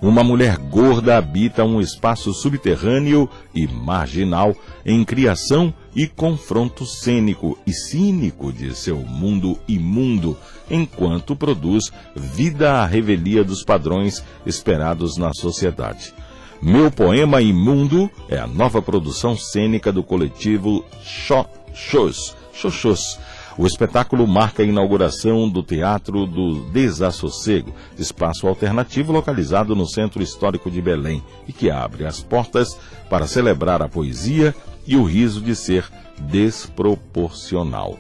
Uma 0.03 0.25
mulher 0.25 0.59
gorda 0.59 1.17
habita 1.17 1.65
um 1.65 1.81
espaço 1.81 2.35
subterrâneo 2.35 3.31
e 3.55 3.69
marginal 3.69 4.55
em 4.85 5.05
criação 5.05 5.73
e 5.95 6.09
confronto 6.09 6.85
cênico 6.85 7.57
e 7.65 7.73
cínico 7.73 8.53
de 8.53 8.75
seu 8.75 8.99
mundo 8.99 9.57
imundo, 9.69 10.37
enquanto 10.69 11.37
produz 11.37 11.85
vida 12.17 12.73
à 12.73 12.85
revelia 12.85 13.45
dos 13.45 13.63
padrões 13.63 14.25
esperados 14.45 15.17
na 15.17 15.33
sociedade. 15.33 16.13
Meu 16.63 16.91
Poema 16.91 17.43
Imundo 17.43 18.11
é 18.29 18.39
a 18.39 18.47
nova 18.47 18.81
produção 18.81 19.37
cênica 19.37 19.93
do 19.93 20.03
coletivo 20.03 20.85
Xoxos. 21.03 22.35
Xoxos. 22.53 23.19
O 23.57 23.67
espetáculo 23.67 24.27
marca 24.27 24.63
a 24.63 24.67
inauguração 24.67 25.49
do 25.49 25.63
Teatro 25.63 26.27
do 26.27 26.65
Desassossego, 26.71 27.73
espaço 27.97 28.49
alternativo 28.49 29.13
localizado 29.13 29.77
no 29.77 29.87
Centro 29.87 30.23
Histórico 30.23 30.71
de 30.71 30.83
Belém 30.83 31.23
e 31.47 31.53
que 31.53 31.71
abre 31.71 32.05
as 32.05 32.21
portas 32.21 32.77
para 33.09 33.29
celebrar 33.29 33.81
a 33.81 33.89
poesia 33.89 34.55
e 34.87 34.97
o 34.97 35.05
riso 35.05 35.41
de 35.41 35.55
ser 35.55 35.89
desproporcional. 36.19 37.97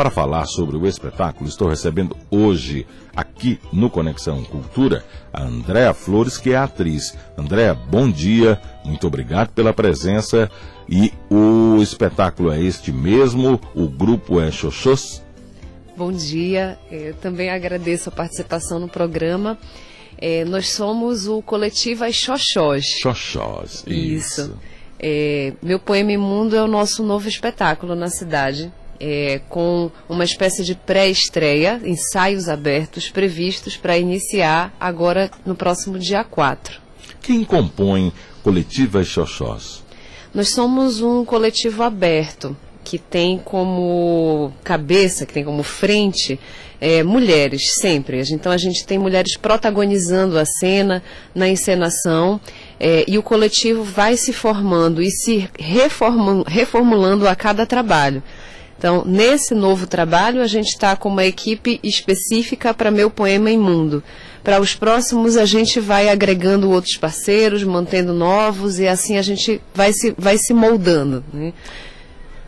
Para 0.00 0.10
falar 0.10 0.46
sobre 0.46 0.78
o 0.78 0.86
espetáculo, 0.86 1.46
estou 1.46 1.68
recebendo 1.68 2.16
hoje, 2.30 2.86
aqui 3.14 3.60
no 3.70 3.90
Conexão 3.90 4.42
Cultura, 4.44 5.04
a 5.30 5.42
Andréa 5.42 5.92
Flores, 5.92 6.38
que 6.38 6.52
é 6.52 6.56
atriz. 6.56 7.14
Andréa, 7.36 7.74
bom 7.74 8.10
dia, 8.10 8.58
muito 8.82 9.06
obrigado 9.06 9.50
pela 9.50 9.74
presença. 9.74 10.50
E 10.88 11.12
o 11.28 11.82
espetáculo 11.82 12.50
é 12.50 12.58
este 12.58 12.90
mesmo, 12.90 13.60
o 13.74 13.86
grupo 13.86 14.40
é 14.40 14.50
Xoxos? 14.50 15.22
Bom 15.94 16.10
dia, 16.10 16.78
eu 16.90 17.12
também 17.16 17.50
agradeço 17.50 18.08
a 18.08 18.12
participação 18.12 18.80
no 18.80 18.88
programa. 18.88 19.58
É, 20.16 20.46
nós 20.46 20.70
somos 20.70 21.28
o 21.28 21.42
coletivo 21.42 22.04
As 22.04 22.14
Xoxós. 22.14 22.86
Xoxós, 23.02 23.84
isso. 23.86 24.40
isso. 24.40 24.58
É, 24.98 25.52
Meu 25.62 25.78
Poema 25.78 26.12
Imundo 26.12 26.56
é 26.56 26.62
o 26.62 26.66
nosso 26.66 27.02
novo 27.02 27.28
espetáculo 27.28 27.94
na 27.94 28.08
cidade 28.08 28.72
é, 29.00 29.40
com 29.48 29.90
uma 30.08 30.24
espécie 30.24 30.62
de 30.62 30.74
pré-estreia, 30.74 31.80
ensaios 31.84 32.48
abertos 32.48 33.08
previstos 33.08 33.76
para 33.76 33.96
iniciar 33.96 34.74
agora 34.78 35.30
no 35.46 35.54
próximo 35.54 35.98
dia 35.98 36.22
4. 36.22 36.80
Quem 37.22 37.44
compõe 37.44 38.12
Coletiva 38.42 39.02
Xoxós? 39.02 39.82
Nós 40.34 40.50
somos 40.50 41.00
um 41.00 41.24
coletivo 41.24 41.82
aberto 41.82 42.56
que 42.84 42.98
tem 42.98 43.38
como 43.38 44.52
cabeça, 44.62 45.26
que 45.26 45.32
tem 45.32 45.44
como 45.44 45.62
frente 45.62 46.38
é, 46.80 47.02
mulheres, 47.02 47.74
sempre. 47.74 48.22
Então 48.30 48.50
a 48.50 48.56
gente 48.56 48.86
tem 48.86 48.98
mulheres 48.98 49.36
protagonizando 49.36 50.38
a 50.38 50.44
cena, 50.44 51.02
na 51.34 51.48
encenação, 51.48 52.40
é, 52.78 53.04
e 53.06 53.18
o 53.18 53.22
coletivo 53.22 53.84
vai 53.84 54.16
se 54.16 54.32
formando 54.32 55.02
e 55.02 55.10
se 55.10 55.48
reformulando 55.58 57.28
a 57.28 57.36
cada 57.36 57.66
trabalho. 57.66 58.22
Então, 58.80 59.04
nesse 59.04 59.54
novo 59.54 59.86
trabalho, 59.86 60.40
a 60.40 60.46
gente 60.46 60.68
está 60.68 60.96
com 60.96 61.10
uma 61.10 61.26
equipe 61.26 61.78
específica 61.84 62.72
para 62.72 62.90
Meu 62.90 63.10
Poema 63.10 63.50
Imundo. 63.50 64.02
Para 64.42 64.58
os 64.58 64.74
próximos, 64.74 65.36
a 65.36 65.44
gente 65.44 65.78
vai 65.78 66.08
agregando 66.08 66.70
outros 66.70 66.96
parceiros, 66.96 67.62
mantendo 67.62 68.14
novos, 68.14 68.78
e 68.78 68.88
assim 68.88 69.18
a 69.18 69.22
gente 69.22 69.60
vai 69.74 69.92
se, 69.92 70.14
vai 70.16 70.38
se 70.38 70.54
moldando. 70.54 71.22
Né? 71.30 71.52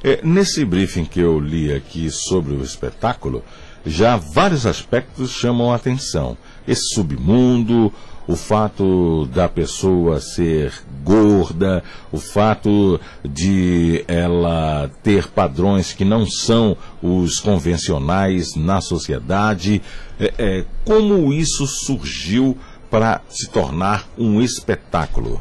É, 0.02 0.20
nesse 0.24 0.64
briefing 0.64 1.04
que 1.04 1.20
eu 1.20 1.38
li 1.38 1.70
aqui 1.70 2.10
sobre 2.10 2.54
o 2.54 2.64
espetáculo, 2.64 3.44
já 3.84 4.16
vários 4.16 4.64
aspectos 4.64 5.30
chamam 5.32 5.70
a 5.70 5.76
atenção. 5.76 6.34
Esse 6.66 6.94
submundo, 6.94 7.92
o 8.26 8.36
fato 8.36 9.26
da 9.26 9.48
pessoa 9.48 10.20
ser 10.20 10.72
gorda, 11.02 11.82
o 12.10 12.18
fato 12.18 13.00
de 13.24 14.04
ela 14.06 14.90
ter 15.02 15.28
padrões 15.28 15.92
que 15.92 16.04
não 16.04 16.24
são 16.26 16.76
os 17.02 17.40
convencionais 17.40 18.54
na 18.54 18.80
sociedade. 18.80 19.82
É, 20.18 20.34
é, 20.38 20.64
como 20.84 21.32
isso 21.32 21.66
surgiu 21.66 22.56
para 22.90 23.22
se 23.28 23.48
tornar 23.50 24.06
um 24.16 24.40
espetáculo? 24.40 25.40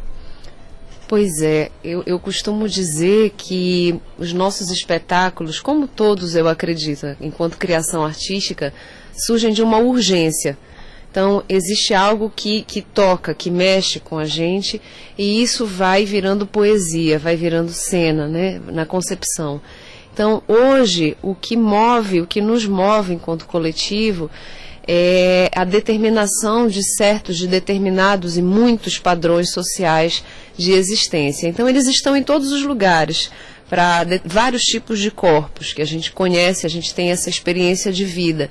Pois 1.07 1.41
é, 1.41 1.69
eu, 1.83 2.01
eu, 2.05 2.17
costumo 2.17 2.69
dizer 2.69 3.33
que 3.35 3.99
os 4.17 4.31
nossos 4.31 4.71
espetáculos, 4.71 5.59
como 5.59 5.85
todos 5.85 6.35
eu 6.35 6.47
acredito, 6.47 7.05
enquanto 7.19 7.57
criação 7.57 8.05
artística, 8.05 8.73
surgem 9.13 9.51
de 9.51 9.61
uma 9.61 9.77
urgência. 9.77 10.57
Então, 11.11 11.43
existe 11.49 11.93
algo 11.93 12.31
que, 12.33 12.61
que 12.61 12.81
toca, 12.81 13.33
que 13.33 13.51
mexe 13.51 13.99
com 13.99 14.17
a 14.17 14.23
gente, 14.23 14.81
e 15.17 15.43
isso 15.43 15.65
vai 15.65 16.05
virando 16.05 16.47
poesia, 16.47 17.19
vai 17.19 17.35
virando 17.35 17.73
cena, 17.73 18.29
né, 18.29 18.61
na 18.67 18.85
concepção. 18.85 19.61
Então, 20.13 20.41
hoje, 20.47 21.17
o 21.21 21.35
que 21.35 21.57
move, 21.57 22.21
o 22.21 22.27
que 22.27 22.39
nos 22.39 22.65
move 22.65 23.13
enquanto 23.13 23.45
coletivo, 23.45 24.31
é 24.87 25.49
a 25.53 25.65
determinação 25.65 26.67
de 26.67 26.81
certos, 26.95 27.37
de 27.37 27.45
determinados 27.45 28.37
e 28.37 28.41
muitos 28.41 28.97
padrões 28.97 29.51
sociais 29.51 30.23
de 30.57 30.71
existência. 30.71 31.47
Então, 31.47 31.67
eles 31.67 31.87
estão 31.87 32.15
em 32.15 32.23
todos 32.23 32.53
os 32.53 32.63
lugares, 32.63 33.29
para 33.69 34.05
vários 34.25 34.63
tipos 34.63 34.99
de 34.99 35.09
corpos 35.09 35.71
que 35.71 35.81
a 35.81 35.85
gente 35.85 36.11
conhece, 36.11 36.65
a 36.65 36.69
gente 36.69 36.93
tem 36.93 37.09
essa 37.09 37.29
experiência 37.29 37.91
de 37.91 38.03
vida. 38.03 38.49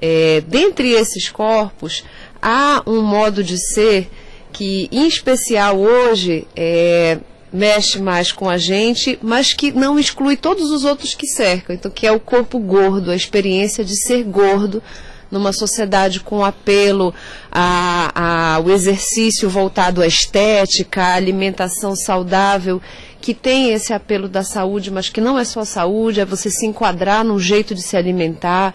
É, 0.00 0.42
dentre 0.46 0.90
esses 0.90 1.28
corpos, 1.28 2.04
há 2.40 2.82
um 2.86 3.00
modo 3.02 3.42
de 3.42 3.58
ser 3.58 4.10
que, 4.52 4.88
em 4.90 5.06
especial 5.06 5.78
hoje, 5.78 6.46
é, 6.54 7.18
mexe 7.52 7.98
mais 7.98 8.32
com 8.32 8.48
a 8.48 8.58
gente, 8.58 9.18
mas 9.22 9.52
que 9.52 9.72
não 9.72 9.98
exclui 9.98 10.36
todos 10.36 10.70
os 10.70 10.84
outros 10.84 11.14
que 11.14 11.26
cercam. 11.26 11.74
Então, 11.74 11.90
que 11.90 12.06
é 12.06 12.12
o 12.12 12.20
corpo 12.20 12.58
gordo, 12.58 13.10
a 13.10 13.16
experiência 13.16 13.84
de 13.84 13.96
ser 13.96 14.22
gordo 14.24 14.82
numa 15.30 15.52
sociedade 15.52 16.20
com 16.20 16.44
apelo 16.44 17.12
ao 17.50 18.70
exercício 18.70 19.48
voltado 19.48 20.02
à 20.02 20.06
estética, 20.06 21.02
à 21.02 21.14
alimentação 21.14 21.96
saudável, 21.96 22.80
que 23.20 23.34
tem 23.34 23.72
esse 23.72 23.92
apelo 23.92 24.28
da 24.28 24.44
saúde, 24.44 24.90
mas 24.90 25.08
que 25.08 25.20
não 25.20 25.38
é 25.38 25.44
só 25.44 25.64
saúde, 25.64 26.20
é 26.20 26.24
você 26.24 26.48
se 26.50 26.66
enquadrar 26.66 27.24
num 27.24 27.38
jeito 27.38 27.74
de 27.74 27.82
se 27.82 27.96
alimentar. 27.96 28.74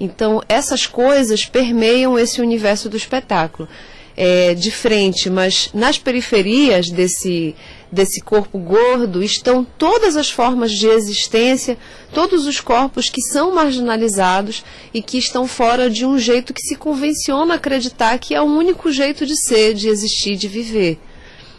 Então, 0.00 0.42
essas 0.48 0.86
coisas 0.86 1.44
permeiam 1.44 2.18
esse 2.18 2.40
universo 2.40 2.88
do 2.88 2.96
espetáculo. 2.96 3.68
É, 4.16 4.54
de 4.54 4.70
frente, 4.70 5.28
mas 5.28 5.70
nas 5.74 5.98
periferias 5.98 6.88
desse, 6.88 7.52
desse 7.90 8.20
corpo 8.20 8.56
gordo 8.60 9.24
estão 9.24 9.64
todas 9.64 10.16
as 10.16 10.30
formas 10.30 10.70
de 10.70 10.86
existência, 10.86 11.76
todos 12.12 12.46
os 12.46 12.60
corpos 12.60 13.10
que 13.10 13.20
são 13.20 13.52
marginalizados 13.52 14.64
e 14.94 15.02
que 15.02 15.18
estão 15.18 15.48
fora 15.48 15.90
de 15.90 16.06
um 16.06 16.16
jeito 16.16 16.54
que 16.54 16.62
se 16.62 16.76
convenciona 16.76 17.54
acreditar 17.54 18.16
que 18.20 18.36
é 18.36 18.40
o 18.40 18.44
único 18.44 18.92
jeito 18.92 19.26
de 19.26 19.34
ser, 19.36 19.74
de 19.74 19.88
existir, 19.88 20.36
de 20.36 20.46
viver. 20.46 20.96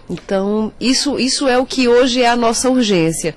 Então, 0.10 0.72
isso, 0.80 1.20
isso 1.20 1.50
é 1.50 1.58
o 1.58 1.66
que 1.66 1.90
hoje 1.90 2.22
é 2.22 2.30
a 2.30 2.38
nossa 2.38 2.70
urgência. 2.70 3.36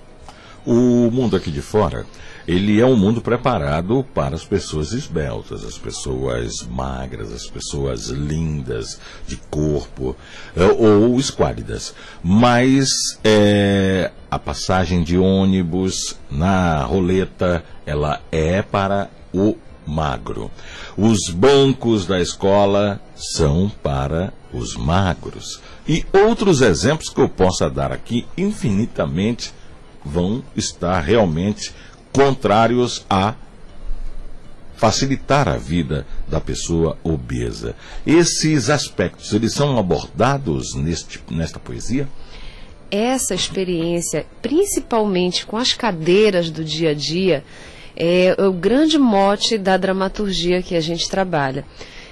O 0.64 1.10
mundo 1.10 1.34
aqui 1.34 1.50
de 1.50 1.62
fora 1.62 2.06
ele 2.48 2.80
é 2.80 2.86
um 2.86 2.96
mundo 2.96 3.20
preparado 3.20 4.02
para 4.14 4.34
as 4.34 4.42
pessoas 4.42 4.92
esbeltas, 4.92 5.66
as 5.66 5.76
pessoas 5.76 6.62
magras, 6.62 7.30
as 7.30 7.46
pessoas 7.46 8.06
lindas 8.08 8.98
de 9.26 9.36
corpo 9.50 10.16
é, 10.56 10.64
ou 10.64 11.20
esquálidas. 11.20 11.94
Mas 12.24 12.88
é, 13.22 14.10
a 14.30 14.38
passagem 14.38 15.02
de 15.02 15.18
ônibus 15.18 16.16
na 16.30 16.82
roleta, 16.84 17.62
ela 17.84 18.18
é 18.32 18.62
para 18.62 19.10
o 19.30 19.54
magro. 19.86 20.50
Os 20.96 21.28
bancos 21.28 22.06
da 22.06 22.18
escola 22.18 22.98
são 23.14 23.70
para 23.82 24.32
os 24.54 24.74
magros. 24.74 25.60
E 25.86 26.02
outros 26.14 26.62
exemplos 26.62 27.10
que 27.10 27.20
eu 27.20 27.28
possa 27.28 27.68
dar 27.68 27.92
aqui, 27.92 28.26
infinitamente, 28.38 29.52
vão 30.02 30.42
estar 30.56 31.00
realmente 31.00 31.74
contrários 32.18 33.06
a 33.08 33.36
facilitar 34.76 35.48
a 35.48 35.56
vida 35.56 36.04
da 36.26 36.40
pessoa 36.40 36.98
obesa. 37.04 37.76
Esses 38.04 38.68
aspectos, 38.68 39.32
eles 39.32 39.54
são 39.54 39.78
abordados 39.78 40.74
neste, 40.74 41.22
nesta 41.30 41.60
poesia? 41.60 42.08
Essa 42.90 43.36
experiência, 43.36 44.26
principalmente 44.42 45.46
com 45.46 45.56
as 45.56 45.72
cadeiras 45.74 46.50
do 46.50 46.64
dia 46.64 46.90
a 46.90 46.94
dia, 46.94 47.44
é 47.96 48.34
o 48.36 48.52
grande 48.52 48.98
mote 48.98 49.56
da 49.56 49.76
dramaturgia 49.76 50.60
que 50.60 50.74
a 50.74 50.80
gente 50.80 51.08
trabalha. 51.08 51.64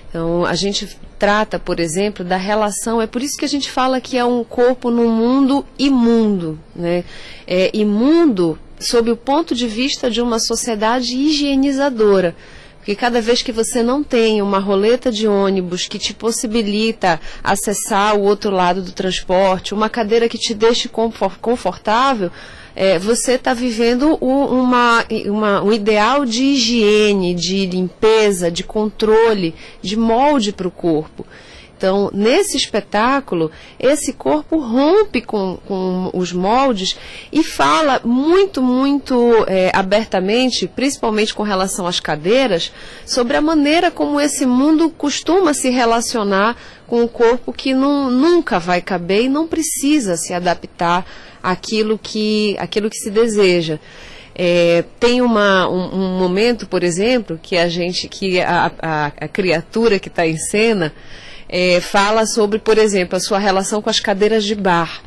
Então, 0.08 0.44
a 0.44 0.54
gente 0.54 0.96
trata, 1.18 1.58
por 1.58 1.80
exemplo, 1.80 2.24
da 2.24 2.36
relação, 2.36 3.02
é 3.02 3.08
por 3.08 3.22
isso 3.22 3.36
que 3.36 3.44
a 3.44 3.48
gente 3.48 3.68
fala 3.68 4.00
que 4.00 4.16
é 4.16 4.24
um 4.24 4.44
corpo 4.44 4.88
no 4.88 5.08
mundo 5.08 5.66
imundo. 5.76 6.60
Né? 6.76 7.02
É, 7.44 7.70
imundo 7.74 8.56
sob 8.78 9.10
o 9.10 9.16
ponto 9.16 9.54
de 9.54 9.66
vista 9.66 10.10
de 10.10 10.20
uma 10.20 10.38
sociedade 10.38 11.16
higienizadora. 11.16 12.36
Porque 12.78 12.94
cada 12.94 13.20
vez 13.20 13.42
que 13.42 13.50
você 13.50 13.82
não 13.82 14.04
tem 14.04 14.40
uma 14.40 14.60
roleta 14.60 15.10
de 15.10 15.26
ônibus 15.26 15.88
que 15.88 15.98
te 15.98 16.14
possibilita 16.14 17.20
acessar 17.42 18.14
o 18.14 18.22
outro 18.22 18.50
lado 18.50 18.80
do 18.80 18.92
transporte, 18.92 19.74
uma 19.74 19.88
cadeira 19.88 20.28
que 20.28 20.38
te 20.38 20.54
deixe 20.54 20.88
confortável, 20.88 22.30
é, 22.76 22.96
você 22.96 23.32
está 23.32 23.52
vivendo 23.54 24.16
um, 24.20 24.44
uma, 24.44 25.04
uma, 25.24 25.62
um 25.64 25.72
ideal 25.72 26.24
de 26.24 26.44
higiene, 26.44 27.34
de 27.34 27.66
limpeza, 27.66 28.52
de 28.52 28.62
controle, 28.62 29.52
de 29.82 29.96
molde 29.96 30.52
para 30.52 30.68
o 30.68 30.70
corpo. 30.70 31.26
Então, 31.76 32.10
nesse 32.12 32.56
espetáculo, 32.56 33.50
esse 33.78 34.14
corpo 34.14 34.58
rompe 34.58 35.20
com, 35.20 35.58
com 35.66 36.10
os 36.14 36.32
moldes 36.32 36.96
e 37.30 37.44
fala 37.44 38.00
muito, 38.02 38.62
muito 38.62 39.44
é, 39.46 39.70
abertamente, 39.74 40.66
principalmente 40.66 41.34
com 41.34 41.42
relação 41.42 41.86
às 41.86 42.00
cadeiras, 42.00 42.72
sobre 43.04 43.36
a 43.36 43.42
maneira 43.42 43.90
como 43.90 44.18
esse 44.18 44.46
mundo 44.46 44.88
costuma 44.88 45.52
se 45.52 45.68
relacionar 45.68 46.56
com 46.86 47.04
o 47.04 47.08
corpo 47.08 47.52
que 47.52 47.74
não, 47.74 48.10
nunca 48.10 48.58
vai 48.58 48.80
caber 48.80 49.24
e 49.24 49.28
não 49.28 49.46
precisa 49.46 50.16
se 50.16 50.32
adaptar 50.32 51.04
àquilo 51.42 51.98
que, 52.02 52.56
àquilo 52.58 52.88
que 52.88 52.96
se 52.96 53.10
deseja. 53.10 53.78
É, 54.34 54.84
tem 54.98 55.20
uma, 55.20 55.68
um, 55.68 55.94
um, 55.94 56.18
momento, 56.18 56.66
por 56.66 56.82
exemplo, 56.82 57.38
que 57.42 57.56
a 57.56 57.68
gente, 57.68 58.08
que 58.08 58.40
a, 58.40 58.70
a, 58.80 59.06
a 59.06 59.28
criatura 59.28 59.98
que 59.98 60.08
está 60.08 60.26
em 60.26 60.36
cena 60.36 60.92
é, 61.48 61.80
fala 61.80 62.26
sobre, 62.26 62.58
por 62.58 62.78
exemplo, 62.78 63.16
a 63.16 63.20
sua 63.20 63.38
relação 63.38 63.80
com 63.80 63.90
as 63.90 64.00
cadeiras 64.00 64.44
de 64.44 64.54
bar. 64.54 65.02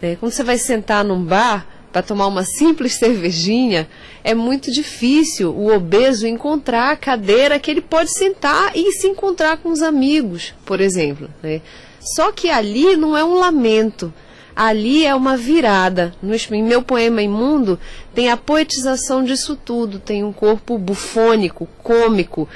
Né? 0.00 0.16
Quando 0.18 0.32
você 0.32 0.42
vai 0.42 0.58
sentar 0.58 1.04
num 1.04 1.22
bar 1.22 1.66
para 1.92 2.02
tomar 2.02 2.26
uma 2.26 2.44
simples 2.44 2.94
cervejinha, 2.94 3.88
é 4.24 4.34
muito 4.34 4.72
difícil 4.72 5.54
o 5.54 5.72
obeso 5.72 6.26
encontrar 6.26 6.90
a 6.90 6.96
cadeira 6.96 7.58
que 7.58 7.70
ele 7.70 7.80
pode 7.80 8.10
sentar 8.12 8.72
e 8.74 8.90
se 8.92 9.06
encontrar 9.06 9.58
com 9.58 9.70
os 9.70 9.80
amigos, 9.80 10.52
por 10.64 10.80
exemplo. 10.80 11.30
Né? 11.42 11.60
Só 12.00 12.32
que 12.32 12.50
ali 12.50 12.96
não 12.96 13.16
é 13.16 13.24
um 13.24 13.38
lamento, 13.38 14.12
ali 14.54 15.04
é 15.06 15.14
uma 15.14 15.36
virada. 15.36 16.12
No, 16.20 16.34
em 16.34 16.62
meu 16.62 16.82
poema 16.82 17.22
Imundo 17.22 17.78
tem 18.14 18.30
a 18.30 18.36
poetização 18.36 19.24
disso 19.24 19.56
tudo, 19.56 19.98
tem 19.98 20.24
um 20.24 20.32
corpo 20.32 20.76
bufônico, 20.76 21.68
cômico, 21.82 22.48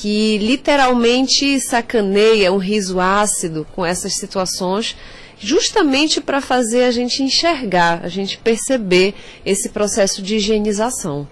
que 0.00 0.38
literalmente 0.38 1.60
sacaneia 1.60 2.50
um 2.50 2.56
riso 2.56 2.98
ácido 2.98 3.66
com 3.74 3.84
essas 3.84 4.16
situações, 4.16 4.96
justamente 5.38 6.22
para 6.22 6.40
fazer 6.40 6.84
a 6.84 6.90
gente 6.90 7.22
enxergar, 7.22 8.00
a 8.02 8.08
gente 8.08 8.38
perceber 8.38 9.14
esse 9.44 9.68
processo 9.68 10.22
de 10.22 10.36
higienização. 10.36 11.28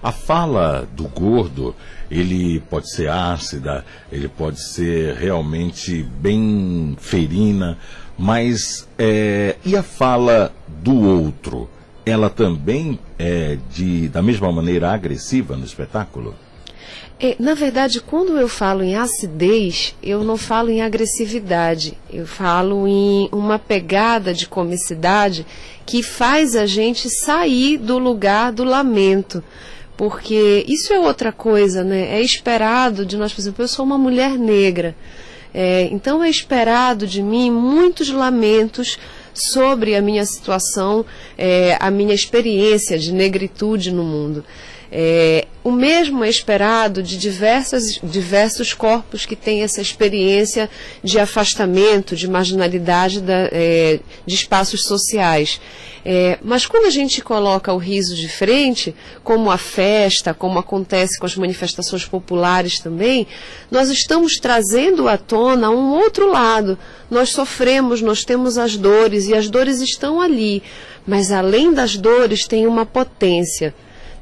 A 0.00 0.12
fala 0.12 0.88
do 0.92 1.08
gordo, 1.08 1.74
ele 2.08 2.60
pode 2.70 2.88
ser 2.94 3.08
ácida, 3.08 3.84
ele 4.12 4.28
pode 4.28 4.62
ser 4.62 5.16
realmente 5.16 6.04
bem 6.04 6.96
ferina, 7.00 7.76
mas 8.16 8.86
é, 8.96 9.56
e 9.64 9.76
a 9.76 9.82
fala 9.82 10.52
do 10.68 10.94
outro? 11.00 11.68
Ela 12.06 12.30
também 12.30 12.96
é 13.18 13.58
de 13.72 14.08
da 14.08 14.22
mesma 14.22 14.52
maneira 14.52 14.92
agressiva 14.92 15.56
no 15.56 15.64
espetáculo? 15.64 16.43
É, 17.24 17.36
na 17.38 17.54
verdade, 17.54 18.02
quando 18.02 18.36
eu 18.36 18.46
falo 18.46 18.82
em 18.82 18.96
acidez, 18.96 19.94
eu 20.02 20.22
não 20.22 20.36
falo 20.36 20.68
em 20.68 20.82
agressividade, 20.82 21.96
eu 22.12 22.26
falo 22.26 22.86
em 22.86 23.30
uma 23.32 23.58
pegada 23.58 24.34
de 24.34 24.46
comicidade 24.46 25.46
que 25.86 26.02
faz 26.02 26.54
a 26.54 26.66
gente 26.66 27.08
sair 27.08 27.78
do 27.78 27.96
lugar 27.96 28.52
do 28.52 28.62
lamento. 28.62 29.42
Porque 29.96 30.66
isso 30.68 30.92
é 30.92 30.98
outra 30.98 31.32
coisa, 31.32 31.82
né? 31.82 32.14
É 32.14 32.20
esperado 32.20 33.06
de 33.06 33.16
nós, 33.16 33.32
por 33.32 33.40
exemplo, 33.40 33.64
eu 33.64 33.68
sou 33.68 33.86
uma 33.86 33.96
mulher 33.96 34.36
negra. 34.38 34.94
É, 35.54 35.88
então 35.90 36.22
é 36.22 36.28
esperado 36.28 37.06
de 37.06 37.22
mim 37.22 37.50
muitos 37.50 38.10
lamentos 38.10 38.98
sobre 39.32 39.96
a 39.96 40.02
minha 40.02 40.26
situação, 40.26 41.06
é, 41.38 41.78
a 41.80 41.90
minha 41.90 42.14
experiência 42.14 42.98
de 42.98 43.14
negritude 43.14 43.90
no 43.90 44.04
mundo. 44.04 44.44
É, 44.96 45.48
o 45.64 45.72
mesmo 45.72 46.22
é 46.22 46.28
esperado 46.28 47.02
de 47.02 47.18
diversas, 47.18 47.98
diversos 48.00 48.72
corpos 48.72 49.26
que 49.26 49.34
têm 49.34 49.62
essa 49.62 49.80
experiência 49.80 50.70
de 51.02 51.18
afastamento, 51.18 52.14
de 52.14 52.28
marginalidade 52.28 53.20
da, 53.20 53.48
é, 53.50 53.98
de 54.24 54.34
espaços 54.36 54.84
sociais. 54.84 55.60
É, 56.04 56.38
mas 56.44 56.64
quando 56.64 56.86
a 56.86 56.90
gente 56.90 57.20
coloca 57.22 57.72
o 57.72 57.76
riso 57.76 58.14
de 58.14 58.28
frente, 58.28 58.94
como 59.24 59.50
a 59.50 59.58
festa, 59.58 60.32
como 60.32 60.60
acontece 60.60 61.18
com 61.18 61.26
as 61.26 61.34
manifestações 61.34 62.04
populares 62.04 62.78
também, 62.78 63.26
nós 63.72 63.90
estamos 63.90 64.34
trazendo 64.36 65.08
à 65.08 65.18
tona 65.18 65.70
um 65.70 65.92
outro 65.94 66.30
lado. 66.30 66.78
Nós 67.10 67.30
sofremos, 67.30 68.00
nós 68.00 68.22
temos 68.22 68.56
as 68.56 68.76
dores 68.76 69.26
e 69.26 69.34
as 69.34 69.50
dores 69.50 69.80
estão 69.80 70.20
ali. 70.20 70.62
Mas 71.04 71.32
além 71.32 71.72
das 71.74 71.96
dores, 71.96 72.46
tem 72.46 72.64
uma 72.64 72.86
potência 72.86 73.74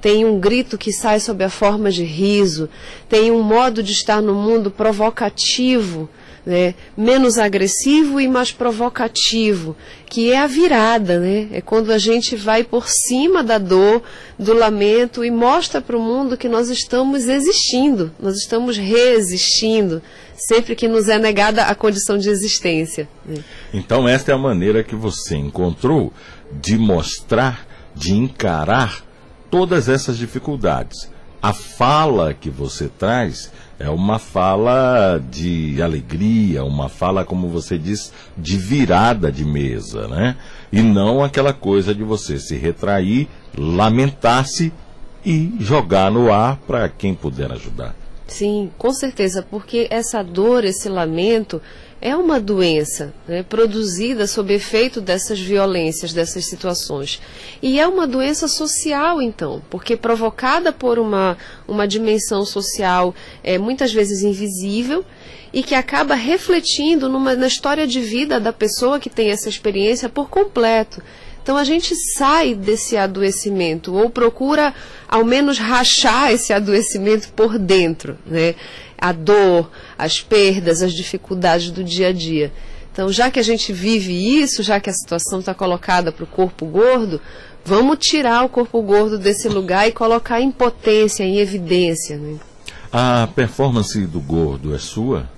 tem 0.02 0.24
um 0.24 0.40
grito 0.40 0.76
que 0.76 0.92
sai 0.92 1.20
sob 1.20 1.44
a 1.44 1.48
forma 1.48 1.88
de 1.88 2.02
riso, 2.02 2.68
tem 3.08 3.30
um 3.30 3.40
modo 3.40 3.84
de 3.84 3.92
estar 3.92 4.20
no 4.20 4.34
mundo 4.34 4.68
provocativo, 4.68 6.10
né? 6.44 6.74
menos 6.96 7.38
agressivo 7.38 8.20
e 8.20 8.26
mais 8.26 8.50
provocativo, 8.50 9.76
que 10.06 10.32
é 10.32 10.40
a 10.40 10.48
virada, 10.48 11.20
né? 11.20 11.46
É 11.52 11.60
quando 11.60 11.92
a 11.92 11.98
gente 11.98 12.34
vai 12.34 12.64
por 12.64 12.88
cima 12.88 13.44
da 13.44 13.58
dor, 13.58 14.02
do 14.36 14.52
lamento 14.52 15.24
e 15.24 15.30
mostra 15.30 15.80
para 15.80 15.96
o 15.96 16.02
mundo 16.02 16.36
que 16.36 16.48
nós 16.48 16.68
estamos 16.68 17.28
existindo, 17.28 18.10
nós 18.18 18.38
estamos 18.38 18.76
resistindo, 18.76 20.02
sempre 20.34 20.74
que 20.74 20.88
nos 20.88 21.06
é 21.06 21.16
negada 21.16 21.62
a 21.66 21.76
condição 21.76 22.18
de 22.18 22.28
existência. 22.28 23.08
Né? 23.24 23.36
Então 23.72 24.08
esta 24.08 24.32
é 24.32 24.34
a 24.34 24.38
maneira 24.38 24.82
que 24.82 24.96
você 24.96 25.36
encontrou 25.36 26.12
de 26.60 26.76
mostrar, 26.76 27.64
de 27.94 28.12
encarar 28.12 29.11
todas 29.52 29.86
essas 29.86 30.16
dificuldades. 30.16 31.10
A 31.42 31.52
fala 31.52 32.32
que 32.32 32.48
você 32.48 32.88
traz 32.88 33.52
é 33.78 33.90
uma 33.90 34.18
fala 34.18 35.22
de 35.30 35.82
alegria, 35.82 36.64
uma 36.64 36.88
fala, 36.88 37.22
como 37.22 37.48
você 37.48 37.76
diz, 37.76 38.12
de 38.38 38.56
virada 38.56 39.30
de 39.30 39.44
mesa, 39.44 40.08
né? 40.08 40.36
E 40.72 40.80
não 40.80 41.22
aquela 41.22 41.52
coisa 41.52 41.94
de 41.94 42.02
você 42.02 42.38
se 42.38 42.56
retrair, 42.56 43.28
lamentar-se 43.58 44.72
e 45.22 45.52
jogar 45.60 46.10
no 46.10 46.32
ar 46.32 46.56
para 46.66 46.88
quem 46.88 47.14
puder 47.14 47.52
ajudar. 47.52 47.94
Sim, 48.26 48.70
com 48.78 48.94
certeza, 48.94 49.42
porque 49.42 49.86
essa 49.90 50.22
dor, 50.22 50.64
esse 50.64 50.88
lamento, 50.88 51.60
é 52.02 52.16
uma 52.16 52.40
doença 52.40 53.14
né, 53.28 53.44
produzida 53.44 54.26
sob 54.26 54.52
efeito 54.52 55.00
dessas 55.00 55.38
violências, 55.38 56.12
dessas 56.12 56.46
situações. 56.46 57.22
E 57.62 57.78
é 57.78 57.86
uma 57.86 58.08
doença 58.08 58.48
social, 58.48 59.22
então, 59.22 59.62
porque 59.70 59.96
provocada 59.96 60.72
por 60.72 60.98
uma, 60.98 61.38
uma 61.66 61.86
dimensão 61.86 62.44
social 62.44 63.14
é, 63.44 63.56
muitas 63.56 63.92
vezes 63.92 64.24
invisível 64.24 65.04
e 65.52 65.62
que 65.62 65.76
acaba 65.76 66.16
refletindo 66.16 67.08
numa, 67.08 67.36
na 67.36 67.46
história 67.46 67.86
de 67.86 68.00
vida 68.00 68.40
da 68.40 68.52
pessoa 68.52 68.98
que 68.98 69.08
tem 69.08 69.30
essa 69.30 69.48
experiência 69.48 70.08
por 70.08 70.28
completo. 70.28 71.00
Então 71.42 71.56
a 71.56 71.64
gente 71.64 71.94
sai 72.16 72.54
desse 72.54 72.96
adoecimento 72.96 73.94
ou 73.94 74.08
procura 74.08 74.72
ao 75.08 75.24
menos 75.24 75.58
rachar 75.58 76.30
esse 76.30 76.52
adoecimento 76.52 77.32
por 77.32 77.58
dentro, 77.58 78.16
né? 78.24 78.54
a 79.02 79.10
dor, 79.10 79.68
as 79.98 80.20
perdas, 80.20 80.80
as 80.80 80.92
dificuldades 80.94 81.72
do 81.72 81.82
dia 81.82 82.08
a 82.08 82.12
dia. 82.12 82.52
Então, 82.92 83.10
já 83.10 83.30
que 83.30 83.40
a 83.40 83.42
gente 83.42 83.72
vive 83.72 84.12
isso, 84.12 84.62
já 84.62 84.78
que 84.78 84.88
a 84.88 84.92
situação 84.92 85.40
está 85.40 85.52
colocada 85.52 86.12
para 86.12 86.22
o 86.22 86.26
corpo 86.26 86.66
gordo, 86.66 87.20
vamos 87.64 87.98
tirar 87.98 88.44
o 88.44 88.48
corpo 88.48 88.80
gordo 88.80 89.18
desse 89.18 89.48
lugar 89.48 89.88
e 89.88 89.92
colocar 89.92 90.40
em 90.40 90.52
potência, 90.52 91.24
em 91.24 91.38
evidência. 91.38 92.16
Né? 92.16 92.36
A 92.92 93.26
performance 93.34 93.98
do 94.06 94.20
gordo 94.20 94.72
é 94.72 94.78
sua? 94.78 95.28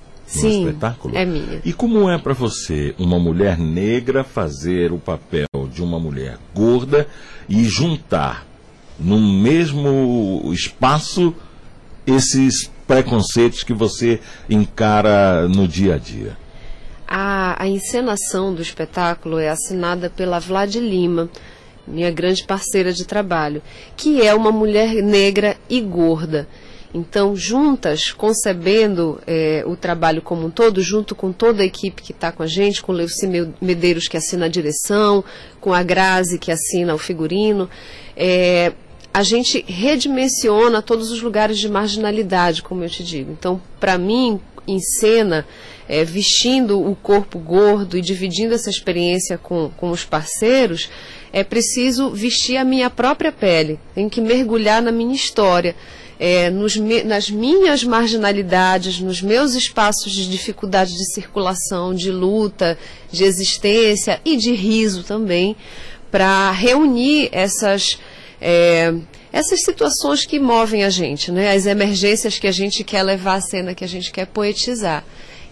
Sim, 0.41 0.67
espetáculo? 0.67 1.17
é 1.17 1.25
minha. 1.25 1.61
E 1.65 1.73
como 1.73 2.09
é 2.11 2.19
para 2.19 2.33
você, 2.33 2.95
uma 2.99 3.19
mulher 3.19 3.59
negra, 3.59 4.25
fazer 4.25 4.93
o 4.93 4.99
papel 4.99 5.47
de 5.73 5.83
uma 5.83 5.99
mulher 5.99 6.39
gorda 6.55 7.07
e 7.49 7.65
juntar 7.65 8.47
no 8.99 9.19
mesmo 9.19 10.51
espaço 10.53 11.35
esses 12.07 12.71
preconceitos 12.87 13.63
que 13.63 13.73
você 13.73 14.21
encara 14.49 15.49
no 15.49 15.67
dia 15.67 15.95
a 15.95 15.99
dia? 15.99 16.37
A, 17.07 17.63
a 17.63 17.69
encenação 17.69 18.55
do 18.55 18.63
espetáculo 18.63 19.39
é 19.39 19.49
assinada 19.49 20.11
pela 20.11 20.39
Vlad 20.39 20.75
Lima, 20.77 21.29
minha 21.87 22.11
grande 22.11 22.45
parceira 22.45 22.93
de 22.93 23.05
trabalho, 23.05 23.63
que 23.97 24.23
é 24.23 24.35
uma 24.35 24.51
mulher 24.51 25.03
negra 25.03 25.57
e 25.69 25.81
gorda. 25.81 26.49
Então, 26.95 27.35
juntas, 27.35 28.13
concebendo 28.13 29.21
é, 29.27 29.65
o 29.67 29.75
trabalho 29.75 30.23
como 30.23 30.47
um 30.47 30.51
todo, 30.51 30.81
junto 30.81 31.13
com 31.13 31.33
toda 31.33 31.65
a 31.65 31.67
equipe 31.67 32.01
que 32.01 32.13
está 32.13 32.31
com 32.31 32.45
a 32.45 32.47
gente, 32.47 32.81
com 32.81 32.93
o 32.93 32.95
Leuci 32.95 33.27
Medeiros, 33.61 34.07
que 34.07 34.17
assina 34.17 34.47
a 34.47 34.49
direção, 34.49 35.25
com 35.61 35.75
a 35.75 35.83
Grazi, 35.83 36.39
que 36.39 36.53
assina 36.53 36.95
o 36.95 36.99
figurino, 36.99 37.69
é, 38.17 38.73
a 39.13 39.25
gente 39.25 39.65
redimensiona 39.67 40.81
todos 40.81 41.11
os 41.11 41.21
lugares 41.21 41.59
de 41.59 41.69
marginalidade, 41.69 42.63
como 42.63 42.85
eu 42.85 42.89
te 42.89 43.03
digo. 43.03 43.33
Então, 43.33 43.61
para 43.81 43.99
mim, 43.99 44.41
em 44.67 44.79
cena, 44.79 45.45
é, 45.89 46.05
vestindo 46.05 46.81
o 46.81 46.95
corpo 46.95 47.41
gordo 47.41 47.99
e 47.99 48.01
dividindo 48.01 48.55
essa 48.55 48.71
experiência 48.71 49.37
com, 49.37 49.69
com 49.77 49.91
os 49.91 50.05
parceiros, 50.05 50.89
é 51.33 51.43
preciso 51.43 52.11
vestir 52.11 52.57
a 52.57 52.65
minha 52.65 52.89
própria 52.89 53.33
pele, 53.33 53.81
tenho 53.97 54.09
que 54.09 54.21
mergulhar 54.21 54.81
na 54.81 54.93
minha 54.93 55.15
história. 55.15 55.75
É, 56.19 56.49
nos, 56.49 56.77
nas 56.77 57.29
minhas 57.29 57.83
marginalidades, 57.83 59.01
nos 59.01 59.21
meus 59.21 59.55
espaços 59.55 60.13
de 60.13 60.31
dificuldade 60.31 60.93
de 60.93 61.13
circulação, 61.13 61.93
de 61.93 62.11
luta, 62.11 62.79
de 63.11 63.25
existência 63.25 64.21
e 64.25 64.37
de 64.37 64.53
riso 64.53 65.03
também, 65.03 65.57
para 66.11 66.53
reunir 66.53 67.29
essas 67.33 67.99
é, 68.41 68.95
essas 69.33 69.63
situações 69.63 70.25
que 70.25 70.39
movem 70.39 70.85
a 70.85 70.91
gente, 70.91 71.33
né? 71.33 71.53
as 71.53 71.67
emergências 71.67 72.39
que 72.39 72.47
a 72.47 72.53
gente 72.53 72.85
quer 72.85 73.03
levar 73.03 73.35
à 73.35 73.41
cena, 73.41 73.75
que 73.75 73.83
a 73.83 73.89
gente 73.89 74.13
quer 74.13 74.27
poetizar. 74.27 75.05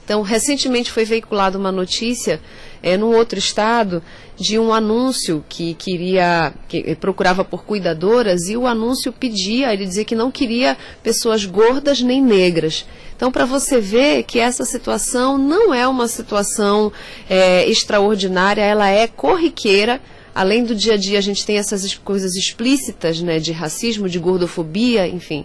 Então, 0.04 0.22
recentemente 0.22 0.92
foi 0.92 1.04
veiculada 1.04 1.58
uma 1.58 1.72
notícia 1.72 2.40
é, 2.83 2.97
num 2.97 3.14
outro 3.14 3.39
estado 3.39 4.03
de 4.37 4.59
um 4.59 4.72
anúncio 4.72 5.45
que 5.49 5.74
queria, 5.74 6.53
que 6.68 6.95
procurava 6.97 7.45
por 7.45 7.64
cuidadoras 7.64 8.49
e 8.49 8.57
o 8.57 8.66
anúncio 8.66 9.12
pedia, 9.12 9.72
ele 9.72 9.87
dizia 9.87 10.05
que 10.05 10.14
não 10.14 10.30
queria 10.30 10.76
pessoas 11.03 11.45
gordas 11.45 12.01
nem 12.01 12.20
negras. 12.20 12.85
Então, 13.16 13.30
para 13.30 13.45
você 13.45 13.80
ver 13.80 14.24
que 14.24 14.41
essa 14.41 14.64
situação 14.64 15.39
não 15.39 15.72
é 15.72 15.87
uma 15.87 16.09
situação 16.09 16.93
é, 17.30 17.68
extraordinária, 17.68 18.62
ela 18.62 18.89
é 18.89 19.07
corriqueira 19.07 20.01
além 20.35 20.64
do 20.64 20.74
dia 20.74 20.95
a 20.95 20.97
dia, 20.97 21.18
a 21.18 21.22
gente 21.22 21.45
tem 21.45 21.59
essas 21.59 21.95
coisas 21.95 22.35
explícitas, 22.35 23.20
né, 23.20 23.39
de 23.39 23.53
racismo, 23.53 24.09
de 24.09 24.18
gordofobia, 24.18 25.07
enfim, 25.07 25.45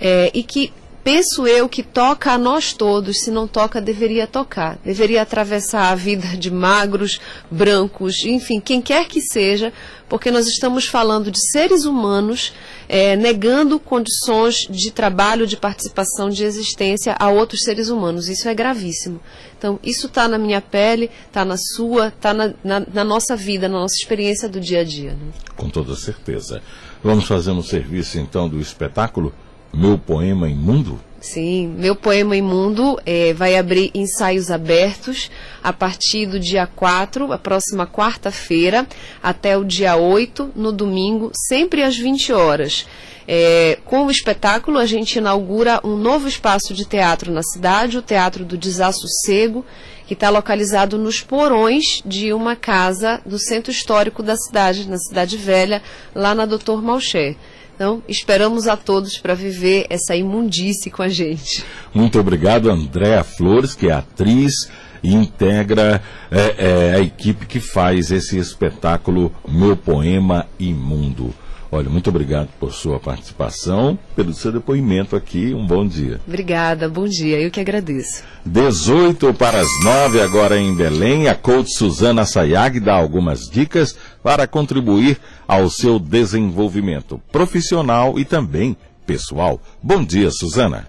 é, 0.00 0.30
e 0.32 0.42
que 0.42 0.72
penso 1.02 1.46
eu 1.46 1.68
que 1.68 1.82
toca 1.82 2.32
a 2.32 2.38
nós 2.38 2.72
todos, 2.72 3.20
se 3.20 3.30
não 3.30 3.46
toca, 3.46 3.80
deveria 3.80 4.26
tocar. 4.26 4.78
Deveria 4.84 5.22
atravessar 5.22 5.90
a 5.90 5.94
vida 5.94 6.36
de 6.36 6.50
magros, 6.50 7.20
brancos, 7.50 8.24
enfim, 8.24 8.60
quem 8.60 8.80
quer 8.80 9.06
que 9.06 9.20
seja, 9.20 9.72
porque 10.08 10.30
nós 10.30 10.46
estamos 10.46 10.86
falando 10.86 11.30
de 11.30 11.40
seres 11.50 11.84
humanos 11.84 12.52
é, 12.88 13.14
negando 13.14 13.78
condições 13.78 14.66
de 14.68 14.90
trabalho, 14.90 15.46
de 15.46 15.56
participação, 15.56 16.28
de 16.28 16.42
existência 16.42 17.14
a 17.18 17.30
outros 17.30 17.62
seres 17.62 17.88
humanos. 17.88 18.28
Isso 18.28 18.48
é 18.48 18.54
gravíssimo. 18.54 19.20
Então, 19.56 19.78
isso 19.82 20.06
está 20.06 20.26
na 20.26 20.38
minha 20.38 20.60
pele, 20.60 21.08
está 21.26 21.44
na 21.44 21.56
sua, 21.56 22.08
está 22.08 22.34
na, 22.34 22.52
na, 22.64 22.80
na, 22.80 23.04
nossa 23.04 23.36
vida, 23.36 23.68
na 23.68 23.78
nossa 23.78 23.94
experiência 23.94 24.48
do 24.48 24.58
dia 24.58 24.80
a 24.80 24.84
dia. 24.84 25.10
Né? 25.10 25.32
Com 25.56 25.70
toda 25.70 25.94
certeza. 25.94 26.60
Vamos 27.02 27.26
fazer 27.26 27.52
um 27.52 27.62
serviço, 27.62 28.18
então, 28.18 28.48
do 28.48 28.58
espetáculo 28.58 29.32
Meu 29.72 29.98
Poema 29.98 30.48
Imundo? 30.48 30.98
Sim, 31.20 31.74
meu 31.76 31.94
poema 31.94 32.34
imundo 32.34 32.98
é, 33.04 33.34
vai 33.34 33.54
abrir 33.54 33.90
ensaios 33.94 34.50
abertos 34.50 35.30
a 35.62 35.70
partir 35.70 36.24
do 36.24 36.40
dia 36.40 36.66
4, 36.66 37.30
a 37.30 37.36
próxima 37.36 37.86
quarta-feira, 37.86 38.88
até 39.22 39.56
o 39.58 39.62
dia 39.62 39.96
8, 39.96 40.52
no 40.56 40.72
domingo, 40.72 41.30
sempre 41.34 41.82
às 41.82 41.94
20 41.94 42.32
horas. 42.32 42.86
É, 43.28 43.78
com 43.84 44.06
o 44.06 44.10
espetáculo, 44.10 44.78
a 44.78 44.86
gente 44.86 45.16
inaugura 45.16 45.78
um 45.84 45.94
novo 45.94 46.26
espaço 46.26 46.72
de 46.72 46.86
teatro 46.86 47.30
na 47.30 47.42
cidade, 47.42 47.98
o 47.98 48.02
Teatro 48.02 48.42
do 48.42 48.56
Desassossego, 48.56 49.64
que 50.06 50.14
está 50.14 50.30
localizado 50.30 50.98
nos 50.98 51.20
porões 51.20 51.84
de 52.04 52.32
uma 52.32 52.56
casa 52.56 53.20
do 53.24 53.38
centro 53.38 53.70
histórico 53.70 54.22
da 54.22 54.36
cidade, 54.36 54.88
na 54.88 54.98
Cidade 54.98 55.36
Velha, 55.36 55.82
lá 56.14 56.34
na 56.34 56.46
Doutor 56.46 56.82
Malcher. 56.82 57.36
Então, 57.80 58.02
esperamos 58.06 58.68
a 58.68 58.76
todos 58.76 59.16
para 59.16 59.32
viver 59.32 59.86
essa 59.88 60.14
imundície 60.14 60.90
com 60.90 61.02
a 61.02 61.08
gente. 61.08 61.64
Muito 61.94 62.20
obrigado, 62.20 62.70
Andréa 62.70 63.24
Flores, 63.24 63.74
que 63.74 63.88
é 63.88 63.92
atriz 63.92 64.70
e 65.02 65.14
integra 65.14 66.02
é, 66.30 66.56
é, 66.58 66.94
a 66.96 67.00
equipe 67.00 67.46
que 67.46 67.58
faz 67.58 68.10
esse 68.10 68.36
espetáculo 68.36 69.32
Meu 69.48 69.78
Poema 69.78 70.46
Imundo. 70.58 71.32
Olha, 71.72 71.88
muito 71.88 72.10
obrigado 72.10 72.48
por 72.58 72.72
sua 72.72 72.98
participação, 72.98 73.96
pelo 74.16 74.34
seu 74.34 74.50
depoimento 74.50 75.14
aqui. 75.14 75.54
Um 75.54 75.64
bom 75.64 75.86
dia. 75.86 76.20
Obrigada, 76.26 76.88
bom 76.88 77.06
dia. 77.06 77.40
Eu 77.40 77.48
que 77.50 77.60
agradeço. 77.60 78.24
18 78.44 79.32
para 79.34 79.60
as 79.60 79.68
9 79.84 80.20
agora 80.20 80.58
em 80.58 80.74
Belém. 80.74 81.28
A 81.28 81.34
coach 81.34 81.72
Suzana 81.72 82.24
Sayag 82.24 82.80
dá 82.80 82.94
algumas 82.94 83.48
dicas 83.48 83.96
para 84.20 84.48
contribuir 84.48 85.18
ao 85.46 85.70
seu 85.70 86.00
desenvolvimento 86.00 87.20
profissional 87.30 88.18
e 88.18 88.24
também 88.24 88.76
pessoal. 89.06 89.60
Bom 89.80 90.02
dia, 90.02 90.30
Suzana. 90.32 90.88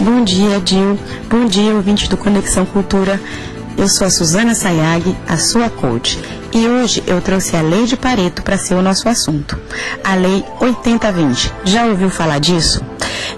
Bom 0.00 0.24
dia, 0.24 0.58
Dil. 0.60 0.98
Bom 1.28 1.46
dia, 1.46 1.74
ouvintes 1.74 2.08
do 2.08 2.16
Conexão 2.16 2.64
Cultura. 2.64 3.20
Eu 3.76 3.88
sou 3.88 4.06
a 4.06 4.10
Suzana 4.10 4.54
Sayag, 4.54 5.16
a 5.26 5.36
sua 5.38 5.70
coach, 5.70 6.18
e 6.52 6.66
hoje 6.66 7.02
eu 7.06 7.20
trouxe 7.20 7.56
a 7.56 7.62
Lei 7.62 7.86
de 7.86 7.96
Pareto 7.96 8.42
para 8.42 8.58
ser 8.58 8.74
o 8.74 8.82
nosso 8.82 9.08
assunto. 9.08 9.58
A 10.02 10.14
Lei 10.14 10.44
8020. 10.60 11.52
Já 11.64 11.86
ouviu 11.86 12.10
falar 12.10 12.38
disso? 12.38 12.82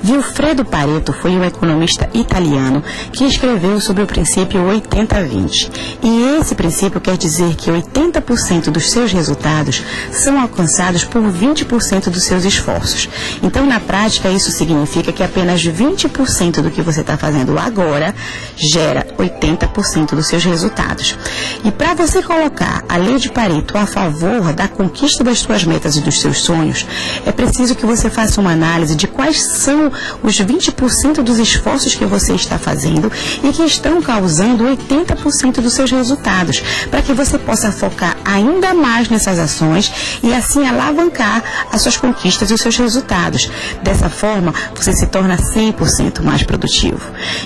Vilfredo 0.02 0.64
Pareto 0.64 1.12
foi 1.12 1.30
um 1.32 1.44
economista 1.44 2.08
italiano 2.12 2.82
que 3.12 3.24
escreveu 3.24 3.80
sobre 3.80 4.02
o 4.02 4.06
princípio 4.06 4.60
80-20. 4.60 5.70
E 6.02 6.40
esse 6.40 6.54
princípio 6.54 7.00
quer 7.00 7.16
dizer 7.16 7.54
que 7.54 7.70
80% 7.70 8.70
dos 8.70 8.90
seus 8.90 9.12
resultados 9.12 9.82
são 10.10 10.40
alcançados 10.40 11.04
por 11.04 11.22
20% 11.22 12.10
dos 12.10 12.24
seus 12.24 12.44
esforços. 12.44 13.08
Então, 13.42 13.64
na 13.64 13.78
prática, 13.78 14.28
isso 14.28 14.50
significa 14.50 15.12
que 15.12 15.22
apenas 15.22 15.62
20% 15.62 16.62
do 16.62 16.70
que 16.70 16.82
você 16.82 17.02
está 17.02 17.16
fazendo 17.16 17.58
agora 17.58 18.14
gera 18.56 19.06
80% 19.18 20.16
dos 20.16 20.26
seus 20.26 20.44
resultados. 20.44 21.16
E 21.64 21.70
para 21.70 21.94
você 21.94 22.22
colocar 22.22 22.84
a 22.88 22.96
lei 23.02 23.18
de 23.18 23.30
Pareto 23.30 23.76
a 23.76 23.86
favor 23.86 24.52
da 24.52 24.68
conquista 24.68 25.22
das 25.24 25.40
suas 25.40 25.64
metas 25.64 25.96
e 25.96 26.00
dos 26.00 26.20
seus 26.20 26.42
sonhos, 26.42 26.86
é 27.26 27.32
preciso 27.32 27.74
que 27.74 27.84
você 27.84 28.08
faça 28.08 28.40
uma 28.40 28.52
análise 28.52 28.94
de 28.94 29.06
quais 29.06 29.42
são 29.58 29.90
os 30.22 30.40
20% 30.40 31.22
dos 31.22 31.38
esforços 31.38 31.94
que 31.94 32.04
você 32.04 32.34
está 32.34 32.58
fazendo 32.58 33.10
e 33.42 33.52
que 33.52 33.62
estão 33.64 34.00
causando 34.00 34.64
80% 34.64 35.60
dos 35.60 35.72
seus 35.72 35.90
resultados, 35.90 36.62
para 36.90 37.02
que 37.02 37.12
você 37.12 37.38
possa 37.38 37.72
focar 37.72 38.16
ainda 38.24 38.72
mais 38.72 39.08
nessas 39.08 39.38
ações 39.38 39.92
e 40.22 40.32
assim 40.32 40.66
alavancar 40.66 41.42
as 41.70 41.82
suas 41.82 41.96
conquistas 41.96 42.50
e 42.50 42.54
os 42.54 42.60
seus 42.60 42.76
resultados. 42.76 43.50
Dessa 43.82 44.08
forma, 44.08 44.54
você 44.74 44.92
se 44.92 45.06
torna 45.06 45.36
100% 45.36 46.22
mais 46.22 46.42
produtivo. 46.42 47.00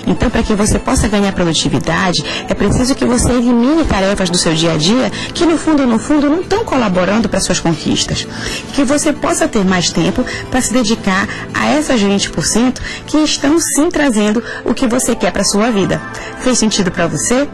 Então, 0.05 0.29
para 0.29 0.43
que 0.43 0.53
você 0.53 0.77
possa 0.77 1.07
ganhar 1.07 1.31
produtividade, 1.33 2.23
é 2.47 2.53
preciso 2.53 2.95
que 2.95 3.05
você 3.05 3.31
elimine 3.31 3.83
tarefas 3.85 4.29
do 4.29 4.37
seu 4.37 4.53
dia 4.53 4.73
a 4.73 4.77
dia 4.77 5.11
que 5.33 5.45
no 5.47 5.57
fundo, 5.57 5.87
no 5.87 5.97
fundo, 5.97 6.29
não 6.29 6.41
estão 6.41 6.63
colaborando 6.63 7.29
para 7.29 7.39
suas 7.39 7.59
conquistas. 7.59 8.27
Que 8.73 8.83
você 8.83 9.13
possa 9.13 9.47
ter 9.47 9.63
mais 9.65 9.89
tempo 9.89 10.23
para 10.51 10.61
se 10.61 10.73
dedicar 10.73 11.27
a 11.53 11.69
essas 11.69 12.01
20% 12.01 12.79
que 13.05 13.17
estão 13.17 13.57
sim 13.59 13.89
trazendo 13.89 14.43
o 14.65 14.73
que 14.73 14.87
você 14.87 15.15
quer 15.15 15.31
para 15.31 15.43
sua 15.43 15.71
vida. 15.71 16.01
Fez 16.41 16.57
sentido 16.59 16.91
para 16.91 17.07
você? 17.07 17.47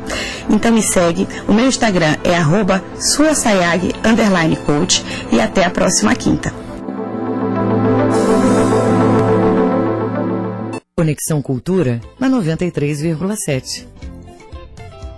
Então 0.50 0.72
me 0.72 0.82
segue. 0.82 1.28
O 1.48 1.54
meu 1.54 1.68
Instagram 1.68 2.16
é 2.24 2.36
arroba 2.36 2.84
e 5.32 5.39
até 5.39 5.66
a 5.66 5.70
próxima 5.70 6.16
quinta. 6.16 6.54
Conexão 10.96 11.41
Cultura 11.41 12.00
na 12.20 12.30
93,7. 12.30 13.93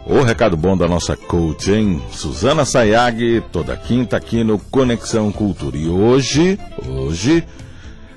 O 0.07 0.21
recado 0.21 0.55
bom 0.55 0.77
da 0.77 0.87
nossa 0.87 1.17
coach, 1.17 1.71
hein? 1.71 1.99
Suzana 2.11 2.63
Sayag, 2.63 3.43
toda 3.51 3.75
quinta 3.75 4.15
aqui 4.15 4.43
no 4.43 4.59
Conexão 4.59 5.31
Cultura. 5.31 5.75
E 5.75 5.87
hoje, 5.87 6.59
hoje, 6.87 7.43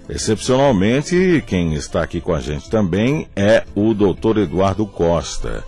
excepcionalmente, 0.07 1.43
quem 1.47 1.72
está 1.72 2.03
aqui 2.03 2.20
com 2.20 2.34
a 2.34 2.41
gente 2.41 2.68
também 2.68 3.26
é 3.34 3.64
o 3.74 3.95
doutor 3.95 4.36
Eduardo 4.36 4.84
Costa. 4.84 5.64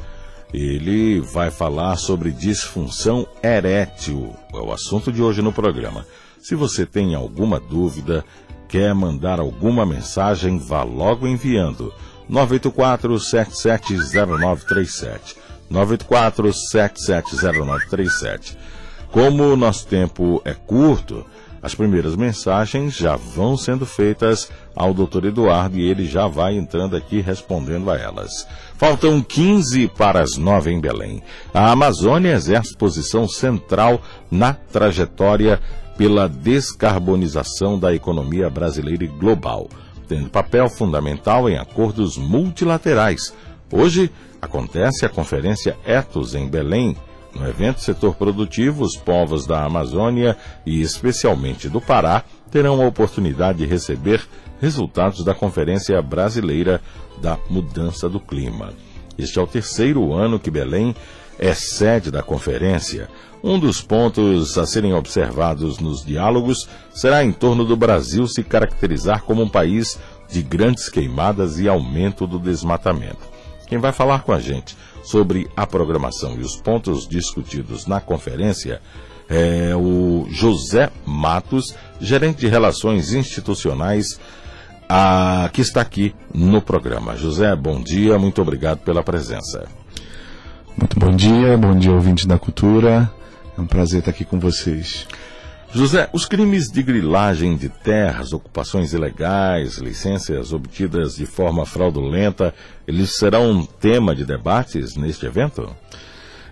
Ele 0.53 1.21
vai 1.21 1.51
falar 1.51 1.97
sobre 1.97 2.33
disfunção 2.33 3.27
erétil. 3.43 4.37
É 4.53 4.59
o 4.59 4.75
assunto 4.75 5.11
de 5.11 5.23
hoje 5.23 5.41
no 5.41 5.55
programa. 5.55 6.05
Se 6.39 6.55
você 6.55 6.85
tem 6.85 7.15
alguma 7.15 7.59
dúvida, 7.59 8.23
quer 8.69 8.95
mandar 8.95 9.41
alguma 9.41 9.87
mensagem, 9.87 10.59
vá 10.59 10.83
logo 10.83 11.27
enviando. 11.27 11.95
984 12.29 13.19
770937 13.19 15.49
984-770937. 15.71 18.57
Como 19.11 19.45
o 19.45 19.57
nosso 19.57 19.87
tempo 19.87 20.43
é 20.45 20.55
curto, 20.55 21.25
as 21.63 21.75
primeiras 21.75 22.17
mensagens 22.17 22.97
já 22.97 23.17
vão 23.17 23.57
sendo 23.57 23.85
feitas 23.85 24.51
ao 24.75 24.95
Dr. 24.95 25.27
Eduardo 25.27 25.79
e 25.79 25.83
ele 25.83 26.07
já 26.07 26.27
vai 26.27 26.57
entrando 26.57 26.97
aqui 26.97 27.21
respondendo 27.21 27.91
a 27.91 27.99
elas. 27.99 28.49
Faltam 28.79 29.21
15 29.21 29.89
para 29.89 30.23
as 30.23 30.39
9 30.39 30.71
em 30.71 30.81
Belém. 30.81 31.23
A 31.53 31.71
Amazônia 31.71 32.33
exerce 32.33 32.75
posição 32.75 33.29
central 33.29 34.01
na 34.31 34.55
trajetória 34.55 35.61
pela 35.99 36.27
descarbonização 36.27 37.79
da 37.79 37.95
economia 37.95 38.49
brasileira 38.49 39.05
e 39.05 39.09
global, 39.09 39.69
tendo 40.09 40.31
papel 40.31 40.67
fundamental 40.71 41.47
em 41.47 41.59
acordos 41.59 42.17
multilaterais. 42.17 43.35
Hoje, 43.71 44.11
acontece 44.41 45.05
a 45.05 45.09
Conferência 45.09 45.77
Etos 45.85 46.35
em 46.35 46.49
Belém. 46.49 46.97
No 47.35 47.47
evento 47.49 47.81
Setor 47.81 48.17
Produtivo, 48.17 48.85
os 48.85 48.97
povos 48.97 49.47
da 49.47 49.65
Amazônia 49.65 50.37
e 50.67 50.81
especialmente 50.81 51.69
do 51.69 51.81
Pará 51.81 52.25
terão 52.51 52.83
a 52.83 52.87
oportunidade 52.87 53.59
de 53.59 53.67
receber 53.67 54.21
resultados 54.61 55.25
da 55.25 55.35
Conferência 55.35 56.01
Brasileira 56.03 56.81
da 57.23 57.39
Mudança 57.49 58.09
do 58.09 58.19
Clima. 58.19 58.73
Este 59.17 59.39
é 59.39 59.43
o 59.43 59.47
terceiro 59.47 60.13
ano 60.13 60.41
que 60.41 60.51
Belém 60.51 60.95
é 61.39 61.55
sede 61.55 62.11
da 62.11 62.23
conferência. 62.23 63.09
Um 63.43 63.59
dos 63.59 63.81
pontos 63.81 64.59
a 64.59 64.67
serem 64.67 64.93
observados 64.93 65.79
nos 65.79 66.05
diálogos 66.05 66.69
será 66.93 67.25
em 67.25 67.33
torno 67.33 67.65
do 67.65 67.77
Brasil 67.77 68.27
se 68.27 68.43
caracterizar 68.43 69.23
como 69.23 69.43
um 69.43 69.49
país 69.49 69.99
de 70.29 70.43
grandes 70.43 70.91
queimadas 70.91 71.59
e 71.59 71.67
aumento 71.67 72.27
do 72.27 72.39
desmatamento. 72.39 73.40
Quem 73.71 73.79
vai 73.79 73.93
falar 73.93 74.25
com 74.25 74.33
a 74.33 74.41
gente 74.41 74.77
sobre 75.05 75.49
a 75.57 75.65
programação 75.65 76.35
e 76.37 76.41
os 76.41 76.57
pontos 76.57 77.07
discutidos 77.07 77.87
na 77.87 78.01
conferência 78.01 78.83
é 79.29 79.77
o 79.77 80.27
José 80.29 80.91
Matos, 81.07 81.73
gerente 82.01 82.41
de 82.41 82.49
relações 82.49 83.13
institucionais, 83.13 84.19
a, 84.89 85.49
que 85.53 85.61
está 85.61 85.81
aqui 85.81 86.13
no 86.35 86.61
programa. 86.61 87.17
José, 87.17 87.55
bom 87.55 87.81
dia, 87.81 88.19
muito 88.19 88.43
obrigado 88.43 88.79
pela 88.81 89.05
presença. 89.05 89.69
Muito 90.77 90.99
bom 90.99 91.15
dia, 91.15 91.57
bom 91.57 91.79
dia 91.79 91.93
ouvinte 91.93 92.27
da 92.27 92.41
cultura. 92.41 93.09
É 93.57 93.61
um 93.61 93.69
prazer 93.69 94.01
estar 94.01 94.11
aqui 94.11 94.25
com 94.25 94.41
vocês. 94.41 95.07
José, 95.73 96.11
os 96.13 96.27
crimes 96.27 96.67
de 96.67 96.83
grilagem 96.83 97.57
de 97.57 97.69
terras, 97.69 98.33
ocupações 98.33 98.93
ilegais, 98.93 99.79
licenças 99.79 100.53
obtidas 100.53 101.15
de 101.15 101.27
forma 101.27 101.65
fraudulenta, 101.65 102.53
eles 102.89 103.17
serão 103.17 103.65
tema 103.65 104.13
de 104.13 104.25
debates 104.25 104.97
neste 104.97 105.27
evento? 105.27 105.71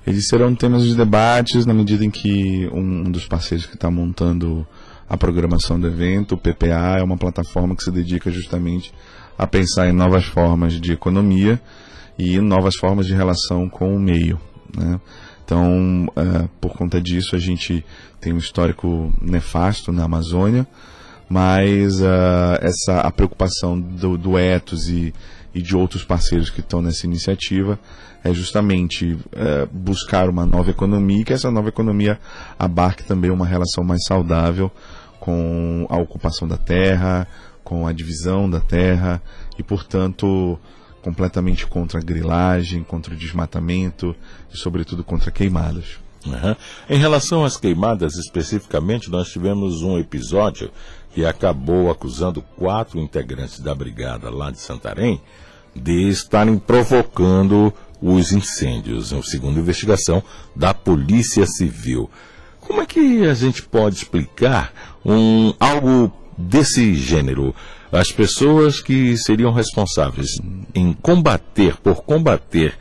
Eles 0.07 0.29
serão 0.29 0.55
temas 0.55 0.85
de 0.85 0.95
debates 0.95 1.67
na 1.67 1.75
medida 1.75 2.05
em 2.05 2.11
que 2.11 2.69
um 2.73 3.11
dos 3.11 3.27
parceiros 3.27 3.67
que 3.67 3.75
está 3.75 3.91
montando 3.91 4.65
a 5.09 5.17
programação 5.17 5.81
do 5.81 5.89
evento, 5.89 6.37
o 6.37 6.39
PPA, 6.39 6.99
é 6.99 7.03
uma 7.03 7.19
plataforma 7.19 7.75
que 7.75 7.83
se 7.83 7.91
dedica 7.91 8.31
justamente 8.31 8.93
a 9.37 9.49
pensar 9.49 9.89
em 9.89 9.93
novas 9.93 10.27
formas 10.27 10.81
de 10.81 10.93
economia 10.93 11.61
e 12.17 12.39
novas 12.39 12.77
formas 12.77 13.07
de 13.07 13.15
relação 13.15 13.69
com 13.69 13.97
o 13.97 13.99
meio. 13.99 14.41
Né? 14.77 15.01
Então, 15.49 16.05
uh, 16.09 16.47
por 16.61 16.75
conta 16.75 17.01
disso, 17.01 17.35
a 17.35 17.39
gente 17.39 17.83
tem 18.21 18.35
um 18.35 18.37
histórico 18.37 19.11
nefasto 19.19 19.91
na 19.91 20.05
Amazônia, 20.05 20.67
mas 21.27 22.03
uh, 22.03 22.59
essa 22.61 23.01
a 23.01 23.11
preocupação 23.11 23.81
do, 23.81 24.19
do 24.19 24.37
Etos 24.37 24.91
e, 24.91 25.15
e 25.55 25.63
de 25.63 25.75
outros 25.75 26.05
parceiros 26.05 26.51
que 26.51 26.61
estão 26.61 26.83
nessa 26.83 27.07
iniciativa 27.07 27.81
é 28.23 28.31
justamente 28.35 29.15
uh, 29.15 29.67
buscar 29.73 30.29
uma 30.29 30.45
nova 30.45 30.69
economia 30.69 31.23
e 31.23 31.25
que 31.25 31.33
essa 31.33 31.51
nova 31.51 31.71
economia 31.71 32.21
abarque 32.59 33.03
também 33.05 33.31
uma 33.31 33.47
relação 33.47 33.83
mais 33.83 34.05
saudável 34.05 34.71
com 35.19 35.87
a 35.89 35.97
ocupação 35.97 36.47
da 36.47 36.59
terra, 36.59 37.27
com 37.65 37.87
a 37.87 37.93
divisão 37.95 38.51
da 38.51 38.61
terra 38.61 39.23
e, 39.59 39.63
portanto, 39.63 40.61
completamente 41.03 41.67
contra 41.67 41.99
a 41.99 42.03
grilagem, 42.03 42.83
contra 42.83 43.15
o 43.15 43.17
desmatamento 43.17 44.15
e, 44.53 44.57
sobretudo, 44.57 45.05
contra 45.05 45.31
queimadas. 45.31 45.99
Uhum. 46.27 46.57
Em 46.91 46.99
relação 46.99 47.45
às 47.45 47.57
queimadas 47.57 48.17
especificamente, 48.17 49.11
nós 49.11 49.29
tivemos 49.29 49.83
um 49.83 49.99
episódio 49.99 50.71
que 51.15 51.25
acabou 51.25 51.91
acusando 51.91 52.43
quatro 52.57 52.99
integrantes 52.99 53.61
da 53.61 53.75
brigada 53.75 54.31
lá 54.31 54.51
de 54.51 54.59
Santarém 54.59 55.21
de 55.75 56.09
estarem 56.09 56.59
provocando 56.59 57.73
os 58.01 58.33
incêndios, 58.33 59.13
segundo 59.25 59.61
investigação 59.61 60.23
da 60.55 60.73
Polícia 60.75 61.47
Civil. 61.47 62.11
Como 62.61 62.81
é 62.81 62.87
que 62.87 63.25
a 63.25 63.35
gente 63.35 63.63
pode 63.63 63.97
explicar 63.97 64.73
um, 65.05 65.55
algo 65.59 66.13
desse 66.37 66.95
gênero? 66.95 67.55
As 67.91 68.13
pessoas 68.13 68.81
que 68.81 69.17
seriam 69.17 69.53
responsáveis 69.53 70.37
em 70.75 70.93
combater, 70.93 71.77
por 71.77 72.03
combater 72.03 72.75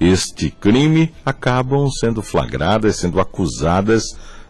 este 0.00 0.50
crime, 0.50 1.12
acabam 1.24 1.88
sendo 1.90 2.22
flagradas, 2.22 2.96
sendo 2.96 3.20
acusadas 3.20 4.02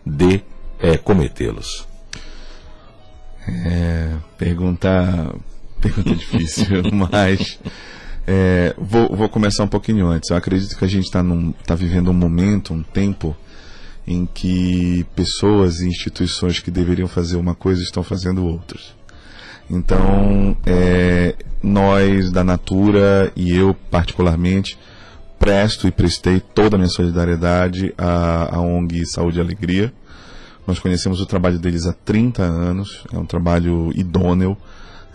de 0.06 0.40
é, 0.78 0.96
cometê-los. 0.96 1.86
É, 3.46 4.14
pergunta, 4.38 5.34
pergunta 5.80 6.14
difícil, 6.14 6.82
mas 6.92 7.58
é, 8.26 8.74
vou, 8.78 9.14
vou, 9.14 9.28
começar 9.28 9.64
um 9.64 9.68
pouquinho 9.68 10.06
antes. 10.06 10.30
Eu 10.30 10.36
acredito 10.36 10.76
que 10.76 10.84
a 10.84 10.88
gente 10.88 11.04
está 11.04 11.22
tá 11.66 11.74
vivendo 11.74 12.10
um 12.10 12.14
momento, 12.14 12.72
um 12.72 12.82
tempo, 12.82 13.36
em 14.06 14.26
que 14.26 15.04
pessoas 15.14 15.80
e 15.80 15.88
instituições 15.88 16.60
que 16.60 16.70
deveriam 16.70 17.08
fazer 17.08 17.36
uma 17.36 17.54
coisa 17.54 17.82
estão 17.82 18.02
fazendo 18.02 18.44
outras. 18.44 18.94
Então, 19.70 20.56
é, 20.66 21.34
nós 21.62 22.30
da 22.30 22.44
Natura 22.44 23.32
e 23.34 23.56
eu 23.56 23.74
particularmente 23.90 24.78
presto 25.38 25.86
e 25.86 25.90
prestei 25.90 26.40
toda 26.40 26.76
a 26.76 26.78
minha 26.78 26.90
solidariedade 26.90 27.92
à, 27.98 28.56
à 28.56 28.60
ONG 28.60 29.06
Saúde 29.06 29.38
e 29.38 29.40
Alegria. 29.40 29.92
Nós 30.66 30.78
conhecemos 30.78 31.20
o 31.20 31.26
trabalho 31.26 31.58
deles 31.58 31.86
há 31.86 31.92
30 31.92 32.42
anos, 32.42 33.04
é 33.12 33.18
um 33.18 33.26
trabalho 33.26 33.90
idôneo, 33.94 34.56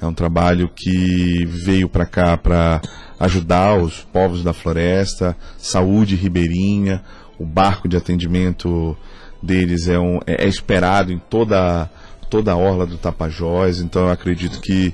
é 0.02 0.06
um 0.06 0.14
trabalho 0.14 0.70
que 0.70 1.45
veio 1.45 1.89
para 1.89 2.06
cá 2.06 2.38
para 2.38 2.82
ajudar 3.20 3.76
os 3.78 4.02
povos 4.02 4.43
da 4.43 4.54
floresta, 4.54 5.36
saúde 5.58 6.16
ribeirinha, 6.16 7.04
o 7.39 7.45
barco 7.45 7.88
de 7.88 7.97
atendimento 7.97 8.95
deles 9.41 9.88
é, 9.88 9.97
um, 9.97 10.20
é, 10.28 10.45
é 10.45 10.47
esperado 10.47 11.12
em 11.12 11.18
toda, 11.18 11.89
toda 12.30 12.51
a 12.51 12.57
orla 12.57 12.86
do 12.86 12.97
Tapajós, 12.97 13.80
então 13.80 14.03
eu 14.03 14.11
acredito 14.11 14.59
que 14.61 14.93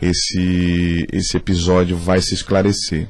esse, 0.00 1.06
esse 1.12 1.36
episódio 1.36 1.96
vai 1.96 2.20
se 2.20 2.34
esclarecer. 2.34 3.08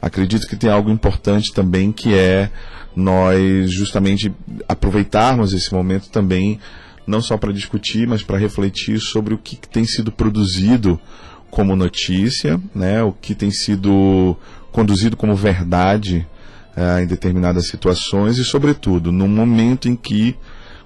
Acredito 0.00 0.46
que 0.46 0.56
tem 0.56 0.70
algo 0.70 0.90
importante 0.90 1.52
também 1.52 1.90
que 1.90 2.14
é 2.14 2.50
nós 2.94 3.70
justamente 3.72 4.32
aproveitarmos 4.68 5.52
esse 5.52 5.72
momento 5.72 6.08
também 6.10 6.58
não 7.06 7.22
só 7.22 7.38
para 7.38 7.52
discutir, 7.52 8.06
mas 8.06 8.22
para 8.22 8.36
refletir 8.36 9.00
sobre 9.00 9.32
o 9.32 9.38
que 9.38 9.56
tem 9.56 9.86
sido 9.86 10.12
produzido 10.12 11.00
como 11.50 11.74
notícia, 11.74 12.60
né, 12.74 13.02
o 13.02 13.12
que 13.12 13.34
tem 13.34 13.50
sido 13.50 14.36
conduzido 14.70 15.16
como 15.16 15.34
verdade 15.34 16.26
uh, 16.76 17.00
em 17.00 17.06
determinadas 17.06 17.68
situações 17.68 18.36
e, 18.36 18.44
sobretudo, 18.44 19.10
no 19.10 19.26
momento 19.26 19.88
em 19.88 19.96
que, 19.96 20.36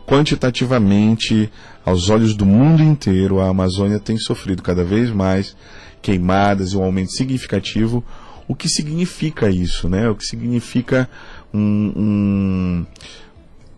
quantitativamente, 0.07 1.50
aos 1.84 2.11
olhos 2.11 2.34
do 2.34 2.46
mundo 2.46 2.82
inteiro, 2.82 3.40
a 3.40 3.48
Amazônia 3.48 3.98
tem 3.98 4.16
sofrido 4.18 4.62
cada 4.62 4.84
vez 4.84 5.11
mais 5.11 5.57
queimadas 6.00 6.72
e 6.72 6.76
um 6.76 6.82
aumento 6.82 7.12
significativo. 7.12 8.05
O 8.48 8.55
que 8.55 8.68
significa 8.68 9.48
isso, 9.48 9.88
né? 9.88 10.09
O 10.09 10.14
que 10.14 10.24
significa 10.24 11.09
um, 11.55 11.92
um 11.96 12.86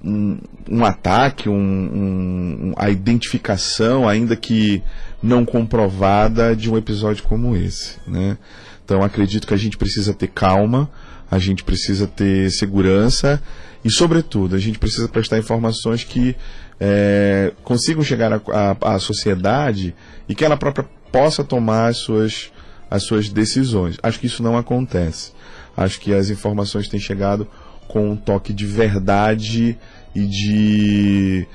um, 0.05 0.39
um 0.69 0.85
ataque, 0.85 1.49
um, 1.49 2.75
a 2.77 2.91
identificação, 2.91 4.07
ainda 4.07 4.37
que 4.37 4.83
não 5.23 5.45
comprovada, 5.45 6.55
de 6.55 6.71
um 6.71 6.77
episódio 6.77 7.25
como 7.25 7.57
esse. 7.57 7.97
Né? 8.07 8.37
Então 8.85 9.03
acredito 9.03 9.47
que 9.47 9.55
a 9.55 9.59
gente 9.59 9.79
precisa 9.79 10.13
ter 10.13 10.29
calma, 10.29 10.91
a 11.31 11.39
gente 11.39 11.65
precisa 11.65 12.07
ter 12.07 12.51
segurança 12.51 13.43
e, 13.85 13.91
sobretudo, 13.91 14.57
a 14.57 14.59
gente 14.59 14.79
precisa 14.79 15.07
prestar 15.09 15.39
informações 15.39 16.03
que 16.03 16.35
é, 16.81 17.53
consigam 17.63 18.03
chegar 18.03 18.41
à 18.81 18.99
sociedade 18.99 19.95
e 20.29 20.35
que 20.35 20.45
ela 20.45 20.57
própria 20.57 20.89
possa 21.13 21.45
tomar 21.45 21.89
as 21.89 21.99
suas, 21.99 22.51
as 22.91 23.05
suas 23.05 23.29
decisões. 23.29 23.97
Acho 24.03 24.19
que 24.19 24.27
isso 24.27 24.43
não 24.43 24.57
acontece. 24.57 25.33
Acho 25.77 26.01
que 26.01 26.15
as 26.15 26.31
informações 26.31 26.89
têm 26.89 26.99
chegado 26.99 27.47
com 27.87 28.11
um 28.11 28.17
toque 28.17 28.53
de 28.53 28.65
verdade 28.65 29.79
e 30.15 30.27
de 30.27 31.47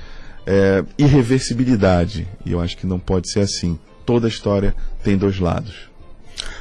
é, 0.46 0.84
irreversibilidade. 0.96 2.28
E 2.46 2.52
eu 2.52 2.60
acho 2.60 2.76
que 2.76 2.86
não 2.86 2.98
pode 2.98 3.30
ser 3.30 3.40
assim. 3.40 3.78
Toda 4.06 4.28
história 4.28 4.74
tem 5.02 5.16
dois 5.16 5.38
lados. 5.38 5.90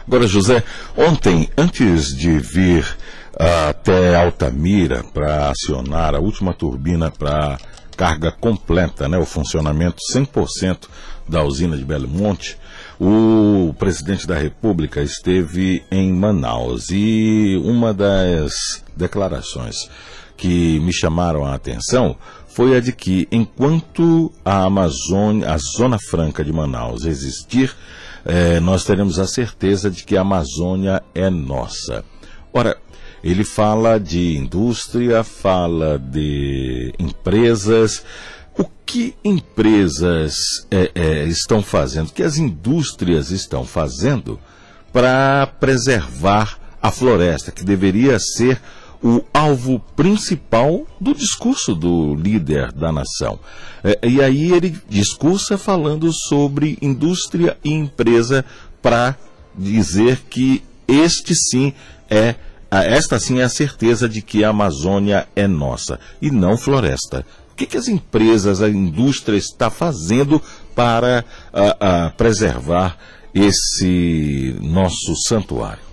Agora, 0.07 0.27
José, 0.27 0.63
ontem, 0.97 1.49
antes 1.55 2.15
de 2.15 2.39
vir 2.39 2.85
até 3.39 4.15
Altamira 4.15 5.03
para 5.13 5.49
acionar 5.49 6.13
a 6.13 6.19
última 6.19 6.53
turbina 6.53 7.09
para 7.09 7.57
carga 7.95 8.31
completa, 8.31 9.07
né, 9.07 9.17
o 9.17 9.25
funcionamento 9.25 9.97
100% 10.13 10.87
da 11.27 11.43
usina 11.43 11.77
de 11.77 11.85
Belo 11.85 12.07
Monte, 12.07 12.57
o 12.99 13.73
presidente 13.77 14.27
da 14.27 14.37
República 14.37 15.01
esteve 15.01 15.83
em 15.89 16.11
Manaus 16.11 16.87
e 16.91 17.61
uma 17.63 17.93
das 17.93 18.83
declarações 18.95 19.89
que 20.35 20.79
me 20.79 20.93
chamaram 20.93 21.45
a 21.45 21.53
atenção 21.53 22.15
foi 22.47 22.75
a 22.75 22.79
de 22.79 22.91
que, 22.91 23.27
enquanto 23.31 24.31
a 24.43 24.63
Amazônia, 24.63 25.53
a 25.53 25.57
Zona 25.57 25.97
Franca 26.09 26.43
de 26.43 26.51
Manaus 26.51 27.05
existir, 27.05 27.73
eh, 28.25 28.59
nós 28.59 28.83
teremos 28.83 29.19
a 29.19 29.27
certeza 29.27 29.89
de 29.89 30.03
que 30.03 30.17
a 30.17 30.21
Amazônia 30.21 31.01
é 31.13 31.29
nossa. 31.29 32.03
Ora, 32.51 32.77
ele 33.23 33.43
fala 33.43 33.99
de 33.99 34.37
indústria, 34.37 35.23
fala 35.23 35.99
de 35.99 36.93
empresas, 36.97 38.03
o 38.57 38.65
que 38.85 39.15
empresas 39.23 40.35
é, 40.69 40.91
é, 40.93 41.23
estão 41.25 41.61
fazendo, 41.61 42.09
o 42.09 42.13
que 42.13 42.23
as 42.23 42.37
indústrias 42.37 43.31
estão 43.31 43.63
fazendo 43.65 44.39
para 44.91 45.47
preservar 45.59 46.59
a 46.81 46.91
floresta, 46.91 47.51
que 47.51 47.63
deveria 47.63 48.17
ser 48.19 48.59
o 49.01 49.23
alvo 49.33 49.79
principal 49.95 50.85
do 50.99 51.13
discurso 51.13 51.73
do 51.73 52.15
líder 52.15 52.71
da 52.71 52.91
nação. 52.91 53.39
É, 53.83 54.07
e 54.07 54.21
aí 54.21 54.51
ele 54.51 54.77
discursa 54.89 55.57
falando 55.57 56.11
sobre 56.11 56.77
indústria 56.81 57.57
e 57.63 57.71
empresa 57.71 58.43
para 58.81 59.15
dizer 59.55 60.21
que 60.29 60.63
este 60.87 61.33
sim 61.35 61.73
é 62.09 62.35
esta 62.71 63.19
sim 63.19 63.39
é 63.39 63.43
a 63.43 63.49
certeza 63.49 64.07
de 64.07 64.21
que 64.21 64.43
a 64.43 64.49
Amazônia 64.49 65.27
é 65.35 65.47
nossa 65.47 65.99
e 66.21 66.29
não 66.29 66.57
floresta 66.57 67.25
que, 67.59 67.65
que 67.65 67.77
as 67.77 67.89
empresas, 67.89 68.61
a 68.61 68.69
indústria 68.69 69.35
está 69.35 69.69
fazendo 69.69 70.41
para 70.73 71.25
a, 71.51 72.05
a 72.05 72.09
preservar 72.11 72.97
esse 73.33 74.55
nosso 74.61 75.13
santuário? 75.27 75.83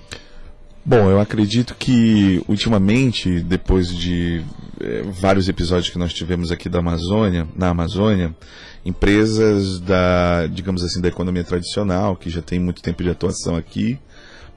Bom, 0.84 1.10
eu 1.10 1.18
acredito 1.18 1.74
que 1.74 2.40
ultimamente, 2.46 3.40
depois 3.40 3.88
de 3.88 4.44
é, 4.80 5.02
vários 5.02 5.48
episódios 5.48 5.90
que 5.90 5.98
nós 5.98 6.14
tivemos 6.14 6.52
aqui 6.52 6.68
da 6.68 6.78
Amazônia, 6.78 7.48
na 7.56 7.70
Amazônia, 7.70 8.32
empresas 8.84 9.80
da, 9.80 10.46
digamos 10.46 10.84
assim, 10.84 11.00
da 11.00 11.08
economia 11.08 11.42
tradicional, 11.42 12.14
que 12.14 12.30
já 12.30 12.40
tem 12.40 12.60
muito 12.60 12.80
tempo 12.80 13.02
de 13.02 13.10
atuação 13.10 13.56
aqui, 13.56 13.98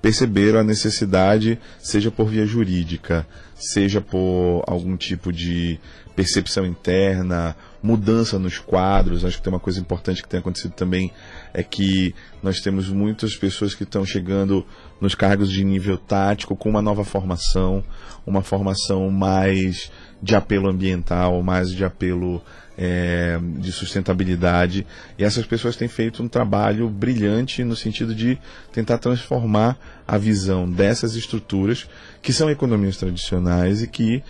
perceberam 0.02 0.60
a 0.60 0.64
necessidade, 0.64 1.60
seja 1.80 2.10
por 2.10 2.28
via 2.28 2.46
jurídica, 2.46 3.28
seja 3.56 4.00
por 4.00 4.64
algum 4.68 4.96
tipo 4.96 5.32
de 5.32 5.80
percepção 6.16 6.66
interna, 6.66 7.56
mudança 7.82 8.38
nos 8.38 8.58
quadros. 8.58 9.24
Acho 9.24 9.38
que 9.38 9.44
tem 9.44 9.54
uma 9.54 9.60
coisa 9.60 9.80
importante 9.80 10.22
que 10.22 10.28
tem 10.28 10.40
acontecido 10.40 10.74
também 10.74 11.12
é 11.54 11.64
que 11.64 12.14
nós 12.44 12.60
temos 12.60 12.90
muitas 12.90 13.36
pessoas 13.36 13.74
que 13.74 13.84
estão 13.84 14.06
chegando 14.06 14.66
nos 15.00 15.16
cargos 15.16 15.50
de 15.50 15.64
nível 15.64 15.98
tático 15.98 16.56
com 16.56 16.70
uma 16.70 16.82
nova 16.82 17.04
formação, 17.04 17.84
uma 18.26 18.42
formação 18.42 19.10
mais 19.10 19.92
de 20.22 20.36
apelo 20.36 20.70
ambiental, 20.70 21.42
mais 21.42 21.70
de 21.70 21.86
apelo 21.86 22.42
é, 22.82 23.38
de 23.58 23.74
sustentabilidade. 23.74 24.88
E 25.18 25.24
essas 25.26 25.46
pessoas 25.46 25.76
têm 25.76 25.90
feito 25.90 26.24
um 26.24 26.30
trabalho 26.30 26.90
brilhante 26.90 27.62
no 27.64 27.76
sentido 27.76 28.16
de 28.16 28.40
tentar 28.72 28.98
transformar 29.00 29.78
a 30.08 30.18
visão 30.18 30.70
dessas 30.70 31.16
estruturas, 31.16 31.90
que 32.22 32.32
são 32.32 32.50
economias 32.50 32.96
tradicionais 32.96 33.82
e 33.84 33.88
que 33.88 34.24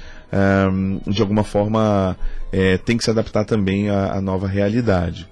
de 1.08 1.22
alguma 1.22 1.44
forma, 1.44 2.16
é, 2.52 2.78
tem 2.78 2.98
que 2.98 3.04
se 3.04 3.10
adaptar 3.10 3.46
também 3.46 3.90
à, 3.90 4.14
à, 4.14 4.22
nova 4.22 4.48
realidade. 4.48 5.28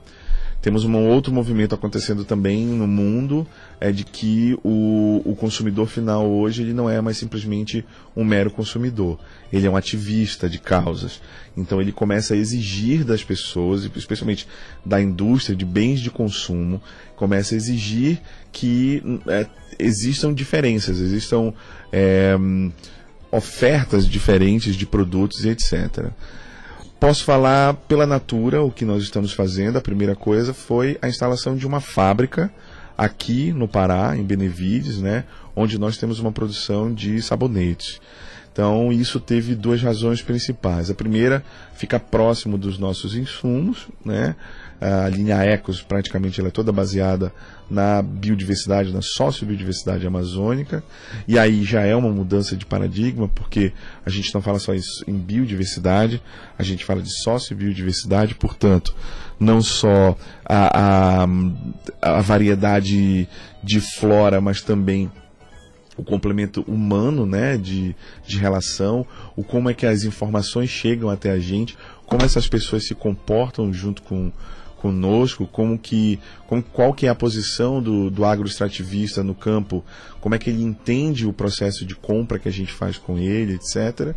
Temos 0.61 0.83
um 0.83 0.95
outro 1.07 1.31
movimento 1.31 1.75
acontecendo 1.75 2.25
também 2.25 2.65
no 2.65 2.87
mundo, 2.87 3.47
é 3.79 3.91
de 3.91 4.03
que 4.03 4.57
o, 4.63 5.21
o 5.23 5.35
consumidor 5.35 5.87
final 5.87 6.27
hoje 6.27 6.63
ele 6.63 6.73
não 6.73 6.89
é 6.89 6.99
mais 6.99 7.17
simplesmente 7.17 7.85
um 8.15 8.23
mero 8.23 8.49
consumidor. 8.49 9.19
Ele 9.53 9.67
é 9.67 9.69
um 9.69 9.75
ativista 9.75 10.49
de 10.49 10.57
causas. 10.57 11.21
Então 11.55 11.79
ele 11.79 11.91
começa 11.91 12.33
a 12.33 12.37
exigir 12.37 13.03
das 13.03 13.23
pessoas, 13.23 13.83
especialmente 13.95 14.47
da 14.85 15.01
indústria 15.01 15.55
de 15.55 15.65
bens 15.65 15.99
de 15.99 16.09
consumo, 16.09 16.81
começa 17.15 17.53
a 17.53 17.57
exigir 17.57 18.19
que 18.51 19.03
é, 19.27 19.45
existam 19.77 20.33
diferenças, 20.33 20.99
existam 20.99 21.53
é, 21.91 22.35
ofertas 23.31 24.07
diferentes 24.07 24.75
de 24.75 24.85
produtos 24.85 25.45
e 25.45 25.49
etc. 25.49 26.09
Posso 26.99 27.23
falar 27.23 27.75
pela 27.75 28.07
Natura 28.07 28.63
o 28.63 28.71
que 28.71 28.83
nós 28.83 29.03
estamos 29.03 29.31
fazendo. 29.33 29.77
A 29.77 29.81
primeira 29.81 30.15
coisa 30.15 30.51
foi 30.51 30.97
a 30.99 31.07
instalação 31.07 31.55
de 31.55 31.67
uma 31.67 31.79
fábrica 31.79 32.51
aqui 32.97 33.51
no 33.53 33.67
Pará, 33.67 34.17
em 34.17 34.23
Benevides, 34.23 34.99
né, 34.99 35.23
onde 35.55 35.77
nós 35.77 35.97
temos 35.97 36.19
uma 36.19 36.31
produção 36.31 36.93
de 36.93 37.21
sabonetes. 37.21 38.01
Então, 38.57 38.91
isso 38.91 39.19
teve 39.19 39.53
duas 39.53 39.83
razões 39.83 40.19
principais. 40.23 40.89
A 40.89 40.95
primeira, 40.95 41.43
ficar 41.75 41.99
próximo 41.99 42.57
dos 42.57 42.79
nossos 42.79 43.15
insumos, 43.15 43.87
né? 44.03 44.35
A 44.81 45.07
linha 45.09 45.43
Ecos, 45.43 45.79
praticamente, 45.83 46.39
ela 46.39 46.49
é 46.49 46.51
toda 46.51 46.71
baseada 46.71 47.31
na 47.69 48.01
biodiversidade, 48.01 48.91
na 48.91 49.01
sociobiodiversidade 49.03 50.07
amazônica. 50.07 50.83
E 51.27 51.37
aí 51.37 51.63
já 51.63 51.81
é 51.81 51.95
uma 51.95 52.09
mudança 52.09 52.55
de 52.55 52.65
paradigma, 52.65 53.27
porque 53.27 53.73
a 54.03 54.09
gente 54.09 54.33
não 54.33 54.41
fala 54.41 54.57
só 54.57 54.73
isso 54.73 55.03
em 55.07 55.13
biodiversidade, 55.13 56.19
a 56.57 56.63
gente 56.63 56.83
fala 56.83 57.03
de 57.03 57.11
sociobiodiversidade, 57.21 58.33
portanto, 58.33 58.95
não 59.39 59.61
só 59.61 60.17
a, 60.45 61.23
a, 61.23 61.27
a 62.01 62.21
variedade 62.21 63.27
de 63.63 63.79
flora, 63.81 64.41
mas 64.41 64.61
também 64.61 65.11
o 65.97 66.03
complemento 66.03 66.61
humano, 66.67 67.25
né, 67.25 67.57
de, 67.57 67.95
de 68.25 68.37
relação, 68.37 69.05
o 69.35 69.43
como 69.43 69.69
é 69.69 69.73
que 69.73 69.85
as 69.85 70.03
informações 70.03 70.69
chegam 70.69 71.09
até 71.09 71.31
a 71.31 71.39
gente, 71.39 71.75
como 72.05 72.23
essas 72.23 72.47
pessoas 72.47 72.87
se 72.87 72.93
comportam 72.93 73.73
junto 73.73 74.03
com 74.03 74.31
conosco, 74.77 75.47
como 75.47 75.77
que, 75.77 76.19
como, 76.45 76.61
qual 76.61 76.93
que 76.93 77.07
é 77.07 77.09
a 77.09 77.15
posição 77.15 77.81
do, 77.81 78.11
do 78.11 78.23
agroextrativista 78.23 79.23
no 79.23 79.33
campo, 79.33 79.83
como 80.21 80.35
é 80.35 80.37
que 80.37 80.51
ele 80.51 80.61
entende 80.61 81.25
o 81.25 81.33
processo 81.33 81.83
de 81.83 81.95
compra 81.95 82.37
que 82.37 82.47
a 82.47 82.51
gente 82.51 82.71
faz 82.71 82.95
com 82.95 83.17
ele, 83.17 83.55
etc. 83.55 84.15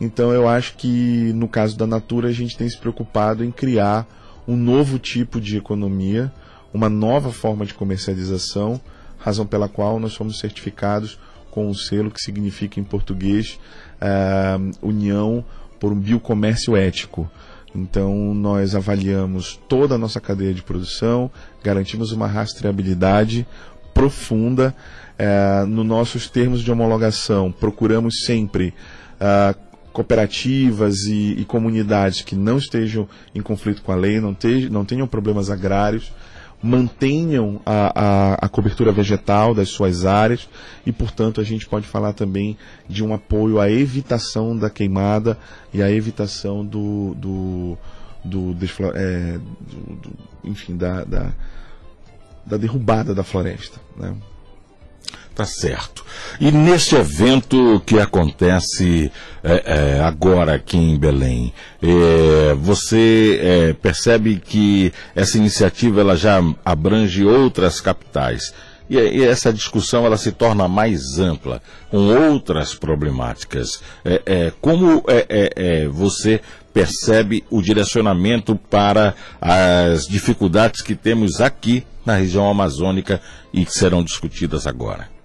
Então 0.00 0.32
eu 0.32 0.48
acho 0.48 0.76
que 0.76 1.32
no 1.34 1.48
caso 1.48 1.76
da 1.76 1.86
Natura 1.86 2.28
a 2.28 2.32
gente 2.32 2.56
tem 2.56 2.68
se 2.68 2.78
preocupado 2.78 3.44
em 3.44 3.50
criar 3.50 4.06
um 4.48 4.56
novo 4.56 4.98
tipo 4.98 5.38
de 5.38 5.58
economia, 5.58 6.32
uma 6.72 6.88
nova 6.88 7.30
forma 7.30 7.66
de 7.66 7.74
comercialização, 7.74 8.80
razão 9.18 9.46
pela 9.46 9.68
qual 9.68 10.00
nós 10.00 10.14
fomos 10.14 10.38
certificados 10.38 11.18
com 11.50 11.68
um 11.68 11.74
selo 11.74 12.10
que 12.10 12.22
significa 12.22 12.80
em 12.80 12.84
português 12.84 13.60
uh, 14.00 14.70
União 14.80 15.44
por 15.78 15.92
um 15.92 16.00
Biocomércio 16.00 16.74
Ético. 16.74 17.30
Então, 17.74 18.32
nós 18.34 18.74
avaliamos 18.74 19.60
toda 19.68 19.96
a 19.96 19.98
nossa 19.98 20.18
cadeia 20.18 20.54
de 20.54 20.62
produção, 20.62 21.30
garantimos 21.62 22.10
uma 22.12 22.26
rastreabilidade 22.26 23.46
profunda. 23.92 24.74
Uh, 25.18 25.66
nos 25.66 25.84
nossos 25.84 26.30
termos 26.30 26.62
de 26.62 26.72
homologação, 26.72 27.52
procuramos 27.52 28.24
sempre 28.24 28.72
uh, 29.20 29.67
cooperativas 29.92 31.04
e, 31.04 31.40
e, 31.40 31.44
comunidades 31.44 32.22
que 32.22 32.34
não 32.36 32.58
estejam 32.58 33.08
em 33.34 33.40
conflito 33.40 33.82
com 33.82 33.92
a 33.92 33.96
lei, 33.96 34.20
não, 34.20 34.34
te, 34.34 34.68
não 34.68 34.84
tenham 34.84 35.06
problemas 35.06 35.50
agrários 35.50 36.12
mantenham 36.62 37.60
a, 37.64 37.92
a, 37.94 38.34
a, 38.46 38.48
cobertura 38.48 38.90
vegetal 38.90 39.54
das 39.54 39.68
suas 39.68 40.04
áreas 40.04 40.48
e, 40.84 40.92
portanto, 40.92 41.40
a 41.40 41.44
gente 41.44 41.68
pode 41.68 41.86
falar 41.86 42.12
também 42.12 42.56
de 42.88 43.04
um 43.04 43.14
apoio 43.14 43.60
à 43.60 43.70
evitação 43.70 44.56
da 44.56 44.68
queimada 44.68 45.38
e 45.72 45.82
à 45.82 45.90
evitação 45.90 46.64
do, 46.66 47.14
do, 47.14 47.78
do, 48.24 48.56
é, 48.94 49.38
do, 49.38 50.12
enfim, 50.42 50.76
da, 50.76 51.04
da, 51.04 51.32
da, 52.44 52.56
derrubada 52.56 53.14
da 53.14 53.22
floresta. 53.22 53.80
Né? 53.96 54.14
Tá 55.38 55.44
certo. 55.44 56.04
E 56.40 56.50
nesse 56.50 56.96
evento 56.96 57.80
que 57.86 57.96
acontece 58.00 59.12
é, 59.40 59.62
é, 59.66 60.00
agora 60.00 60.56
aqui 60.56 60.76
em 60.76 60.98
Belém, 60.98 61.54
é, 61.80 62.54
você 62.54 63.38
é, 63.40 63.72
percebe 63.72 64.42
que 64.44 64.92
essa 65.14 65.38
iniciativa 65.38 66.00
ela 66.00 66.16
já 66.16 66.42
abrange 66.64 67.24
outras 67.24 67.80
capitais. 67.80 68.52
E, 68.90 68.96
e, 68.96 69.24
essa 69.24 69.52
discussão 69.52 70.04
ela 70.04 70.16
se 70.16 70.32
torna 70.32 70.66
mais 70.66 71.20
ampla, 71.20 71.62
com 71.88 72.08
outras 72.32 72.74
problemáticas. 72.74 73.80
É, 74.04 74.22
é, 74.26 74.52
como 74.60 75.04
você 75.92 76.40
percebe 76.74 77.44
o 77.48 77.62
direcionamento 77.62 78.56
para 78.56 79.14
as 79.40 80.04
dificuldades 80.08 80.82
que 80.82 80.96
temos 80.96 81.40
aqui 81.40 81.86
na 82.04 82.16
região 82.16 82.50
amazônica 82.50 83.20
e 83.52 83.64
que 83.64 83.72
serão 83.72 84.02
discutidas 84.02 84.66
agora? 84.66 85.17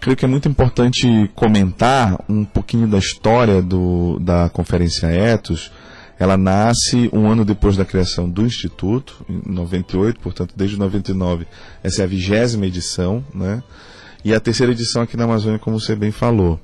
Creio 0.00 0.16
que 0.16 0.24
é 0.24 0.28
muito 0.28 0.48
importante 0.48 1.30
comentar 1.34 2.18
um 2.28 2.44
pouquinho 2.44 2.86
da 2.86 2.98
história 2.98 3.60
do, 3.60 4.18
da 4.20 4.48
Conferência 4.48 5.06
Etos. 5.06 5.70
Ela 6.18 6.36
nasce 6.36 7.08
um 7.12 7.28
ano 7.28 7.44
depois 7.44 7.76
da 7.76 7.84
criação 7.84 8.28
do 8.28 8.44
Instituto, 8.44 9.24
em 9.28 9.52
98, 9.52 10.18
portanto, 10.18 10.52
desde 10.56 10.76
99, 10.76 11.46
essa 11.82 12.02
é 12.02 12.04
a 12.04 12.08
vigésima 12.08 12.66
edição, 12.66 13.24
né? 13.32 13.62
E 14.24 14.34
a 14.34 14.40
terceira 14.40 14.72
edição 14.72 15.02
aqui 15.02 15.16
na 15.16 15.24
Amazônia, 15.24 15.60
como 15.60 15.78
você 15.78 15.94
bem 15.94 16.10
falou. 16.10 16.58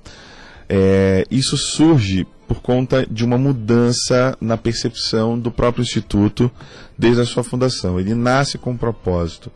É, 0.68 1.24
isso 1.30 1.56
surge 1.56 2.26
por 2.48 2.60
conta 2.60 3.06
de 3.08 3.24
uma 3.24 3.38
mudança 3.38 4.36
na 4.40 4.56
percepção 4.56 5.38
do 5.38 5.50
próprio 5.50 5.82
Instituto 5.82 6.50
desde 6.98 7.22
a 7.22 7.24
sua 7.24 7.44
fundação. 7.44 8.00
Ele 8.00 8.14
nasce 8.14 8.58
com 8.58 8.72
um 8.72 8.76
propósito 8.76 9.52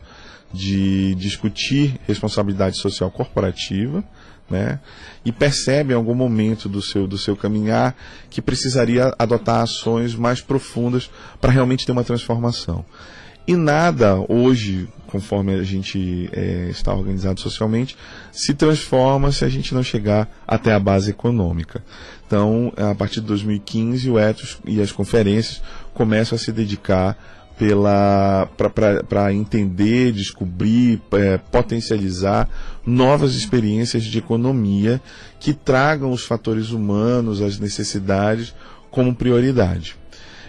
de 0.51 1.15
discutir 1.15 1.99
responsabilidade 2.07 2.77
social 2.77 3.11
corporativa, 3.11 4.03
né? 4.49 4.79
E 5.23 5.31
percebe 5.31 5.93
em 5.93 5.95
algum 5.95 6.15
momento 6.15 6.67
do 6.67 6.81
seu, 6.81 7.07
do 7.07 7.17
seu 7.17 7.35
caminhar 7.35 7.95
que 8.29 8.41
precisaria 8.41 9.13
adotar 9.19 9.61
ações 9.61 10.15
mais 10.15 10.41
profundas 10.41 11.09
para 11.39 11.51
realmente 11.51 11.85
ter 11.85 11.91
uma 11.91 12.03
transformação. 12.03 12.83
E 13.47 13.55
nada 13.55 14.23
hoje, 14.29 14.87
conforme 15.07 15.55
a 15.55 15.63
gente 15.63 16.29
é, 16.31 16.67
está 16.69 16.93
organizado 16.93 17.39
socialmente, 17.39 17.97
se 18.31 18.53
transforma 18.53 19.31
se 19.31 19.43
a 19.43 19.49
gente 19.49 19.73
não 19.73 19.81
chegar 19.81 20.29
até 20.47 20.71
a 20.71 20.79
base 20.79 21.09
econômica. 21.09 21.83
Então, 22.27 22.71
a 22.77 22.93
partir 22.93 23.21
de 23.21 23.25
2015, 23.25 24.07
o 24.07 24.19
Etos 24.19 24.59
e 24.65 24.79
as 24.79 24.91
conferências 24.91 25.63
começam 25.95 26.35
a 26.35 26.39
se 26.39 26.51
dedicar 26.51 27.17
para 29.07 29.33
entender, 29.33 30.11
descobrir, 30.13 31.01
é, 31.11 31.37
potencializar 31.37 32.49
novas 32.85 33.35
experiências 33.35 34.03
de 34.03 34.17
economia 34.17 35.01
que 35.39 35.53
tragam 35.53 36.11
os 36.11 36.23
fatores 36.23 36.71
humanos, 36.71 37.41
as 37.41 37.59
necessidades 37.59 38.53
como 38.89 39.13
prioridade. 39.13 39.95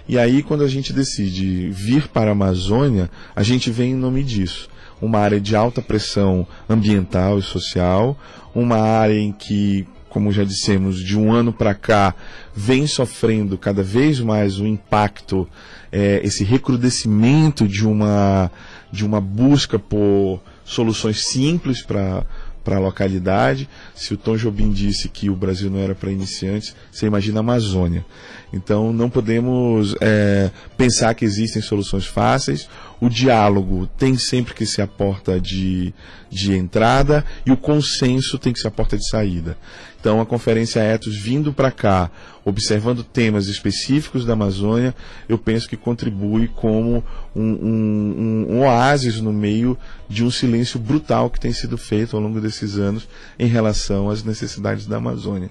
E 0.08 0.18
aí, 0.18 0.42
quando 0.42 0.64
a 0.64 0.68
gente 0.68 0.92
decide 0.92 1.70
vir 1.70 2.08
para 2.08 2.30
a 2.30 2.32
Amazônia, 2.32 3.11
a 3.34 3.42
gente 3.42 3.70
vem 3.70 3.92
em 3.92 3.96
nome 3.96 4.24
disso. 4.24 4.68
Uma 5.00 5.18
área 5.20 5.40
de 5.40 5.54
alta 5.54 5.80
pressão 5.80 6.46
ambiental 6.68 7.38
e 7.38 7.42
social, 7.42 8.18
uma 8.54 8.76
área 8.76 9.18
em 9.18 9.32
que 9.32 9.86
como 10.11 10.32
já 10.32 10.44
dissemos, 10.44 11.02
de 11.02 11.16
um 11.16 11.32
ano 11.32 11.52
para 11.52 11.72
cá, 11.72 12.14
vem 12.54 12.86
sofrendo 12.86 13.56
cada 13.56 13.82
vez 13.82 14.20
mais 14.20 14.58
o 14.58 14.66
impacto, 14.66 15.48
é, 15.90 16.20
esse 16.22 16.44
recrudescimento 16.44 17.66
de 17.66 17.86
uma, 17.86 18.50
de 18.92 19.06
uma 19.06 19.20
busca 19.20 19.78
por 19.78 20.40
soluções 20.64 21.28
simples 21.28 21.80
para 21.80 22.26
para 22.62 22.76
a 22.76 22.80
localidade. 22.80 23.68
Se 23.94 24.14
o 24.14 24.16
Tom 24.16 24.36
Jobim 24.36 24.70
disse 24.70 25.08
que 25.08 25.30
o 25.30 25.34
Brasil 25.34 25.70
não 25.70 25.78
era 25.78 25.94
para 25.94 26.11
iniciantes, 26.11 26.76
você 26.90 27.06
imagina 27.06 27.38
a 27.38 27.40
Amazônia. 27.40 28.04
Então 28.52 28.92
não 28.92 29.08
podemos 29.08 29.94
é, 30.00 30.50
pensar 30.76 31.14
que 31.14 31.24
existem 31.24 31.62
soluções 31.62 32.06
fáceis. 32.06 32.68
O 33.01 33.09
diálogo 33.09 33.86
tem 33.98 34.18
sempre 34.18 34.53
que 34.53 34.66
ser 34.66 34.82
a 34.82 34.86
porta 34.86 35.40
de, 35.40 35.94
de 36.30 36.55
entrada 36.55 37.24
e 37.46 37.51
o 37.51 37.57
consenso 37.57 38.38
tem 38.38 38.53
que 38.53 38.61
ser 38.61 38.68
a 38.68 38.70
porta 38.70 38.96
de 38.96 39.09
saída. 39.09 39.57
Então 39.98 40.20
a 40.20 40.26
Conferência 40.26 40.80
Etos 40.80 41.16
vindo 41.16 41.53
para 41.53 41.70
cá, 41.70 42.11
observando 42.44 43.03
temas 43.03 43.48
específicos 43.48 44.24
da 44.24 44.34
Amazônia, 44.34 44.94
eu 45.28 45.38
penso 45.38 45.68
que 45.68 45.76
contribui 45.76 46.48
como 46.48 47.05
um, 47.34 47.42
um, 47.42 48.14
um, 48.18 48.46
um 48.55 48.61
oásis 48.61 49.20
no 49.20 49.32
meio 49.32 49.78
de 50.09 50.24
um 50.24 50.30
silêncio 50.30 50.78
brutal 50.78 51.30
que 51.30 51.40
tem 51.40 51.53
sido 51.53 51.78
feito 51.78 52.16
ao 52.16 52.22
longo 52.22 52.40
desses 52.40 52.76
anos 52.76 53.09
em 53.38 53.46
relação 53.46 54.11
às 54.11 54.24
necessidades 54.24 54.86
da 54.86 54.96
Amazônia. 54.96 55.51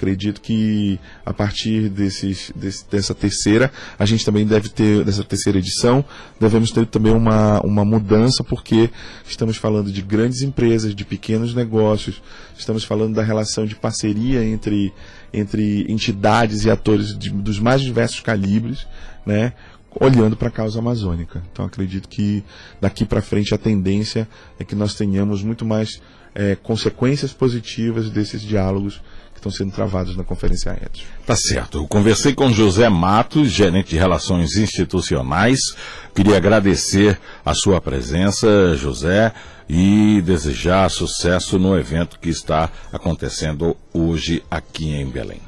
Acredito 0.00 0.40
que 0.40 0.98
a 1.26 1.34
partir 1.34 1.90
desses, 1.90 2.50
desse, 2.56 2.88
dessa 2.88 3.14
terceira, 3.14 3.70
a 3.98 4.06
gente 4.06 4.24
também 4.24 4.46
deve 4.46 4.70
ter, 4.70 5.04
dessa 5.04 5.22
terceira 5.22 5.58
edição, 5.58 6.02
devemos 6.40 6.70
ter 6.70 6.86
também 6.86 7.12
uma, 7.12 7.60
uma 7.60 7.84
mudança, 7.84 8.42
porque 8.42 8.88
estamos 9.28 9.58
falando 9.58 9.92
de 9.92 10.00
grandes 10.00 10.40
empresas, 10.40 10.94
de 10.94 11.04
pequenos 11.04 11.54
negócios, 11.54 12.22
estamos 12.56 12.82
falando 12.82 13.14
da 13.14 13.22
relação 13.22 13.66
de 13.66 13.74
parceria 13.74 14.42
entre, 14.42 14.90
entre 15.34 15.84
entidades 15.86 16.64
e 16.64 16.70
atores 16.70 17.08
de, 17.18 17.28
dos 17.28 17.60
mais 17.60 17.82
diversos 17.82 18.20
calibres, 18.20 18.86
né? 19.26 19.52
olhando 20.00 20.34
para 20.34 20.48
a 20.48 20.52
causa 20.52 20.78
amazônica. 20.78 21.42
Então 21.52 21.66
acredito 21.66 22.08
que 22.08 22.42
daqui 22.80 23.04
para 23.04 23.20
frente 23.20 23.52
a 23.52 23.58
tendência 23.58 24.26
é 24.58 24.64
que 24.64 24.74
nós 24.74 24.94
tenhamos 24.94 25.42
muito 25.42 25.66
mais 25.66 26.00
é, 26.34 26.54
consequências 26.54 27.34
positivas 27.34 28.08
desses 28.08 28.40
diálogos 28.40 29.02
estão 29.40 29.50
sendo 29.50 29.72
travados 29.72 30.16
na 30.16 30.22
Conferência 30.22 30.70
EDS. 30.70 31.02
Tá 31.26 31.34
certo. 31.34 31.78
Eu 31.78 31.88
conversei 31.88 32.34
com 32.34 32.52
José 32.52 32.88
Matos, 32.88 33.50
gerente 33.50 33.90
de 33.90 33.96
Relações 33.96 34.56
Institucionais. 34.56 35.58
Queria 36.14 36.36
agradecer 36.36 37.18
a 37.44 37.54
sua 37.54 37.80
presença, 37.80 38.76
José, 38.76 39.32
e 39.68 40.20
desejar 40.22 40.90
sucesso 40.90 41.58
no 41.58 41.76
evento 41.78 42.18
que 42.20 42.28
está 42.28 42.70
acontecendo 42.92 43.76
hoje 43.92 44.42
aqui 44.50 44.90
em 44.90 45.06
Belém. 45.06 45.40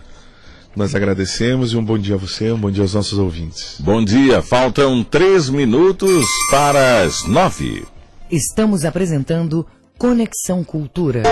Nós 0.74 0.94
agradecemos 0.94 1.72
e 1.72 1.76
um 1.76 1.84
bom 1.84 1.98
dia 1.98 2.14
a 2.14 2.18
você, 2.18 2.50
um 2.50 2.58
bom 2.58 2.70
dia 2.70 2.82
aos 2.82 2.94
nossos 2.94 3.18
ouvintes. 3.18 3.76
Bom 3.78 4.02
dia, 4.02 4.40
faltam 4.40 5.04
três 5.04 5.50
minutos 5.50 6.26
para 6.50 7.02
as 7.02 7.26
nove. 7.26 7.84
Estamos 8.30 8.86
apresentando 8.86 9.66
Conexão 9.98 10.64
Cultura. 10.64 11.22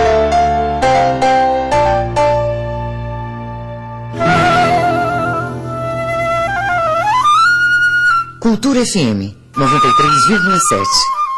Cultura 8.51 8.85
FM 8.85 9.31
93,7. 9.55 10.83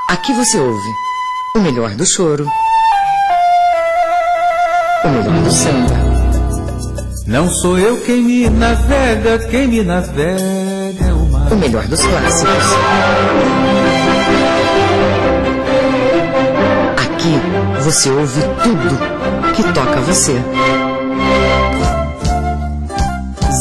Aqui 0.09 0.34
você 0.34 0.57
ouve 0.57 0.89
o 1.55 1.59
melhor 1.59 1.93
do 1.93 2.03
choro, 2.07 2.47
o 5.03 5.09
melhor 5.09 5.43
do 5.43 5.51
samba 5.51 5.93
não 7.28 7.47
sou 7.47 7.78
eu 7.78 8.01
quem 8.01 8.24
me 8.24 8.49
navega, 8.49 9.38
quem 9.47 9.68
me 9.68 9.84
navega 9.84 11.05
é 11.05 11.14
o 11.14 11.30
mar. 11.30 11.53
O 11.53 11.55
melhor 11.55 11.86
dos 11.86 12.03
clássicos. 12.03 12.66
Aqui 16.97 17.84
você 17.84 18.09
ouve 18.09 18.41
tudo 18.64 19.53
que 19.53 19.61
toca 19.72 20.01
você. 20.01 20.34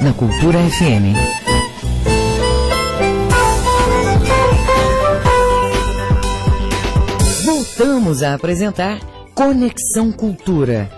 na 0.00 0.12
Cultura 0.12 0.58
FM. 0.58 1.16
Voltamos 7.44 8.22
a 8.22 8.34
apresentar 8.34 8.98
Conexão 9.34 10.12
Cultura. 10.12 10.90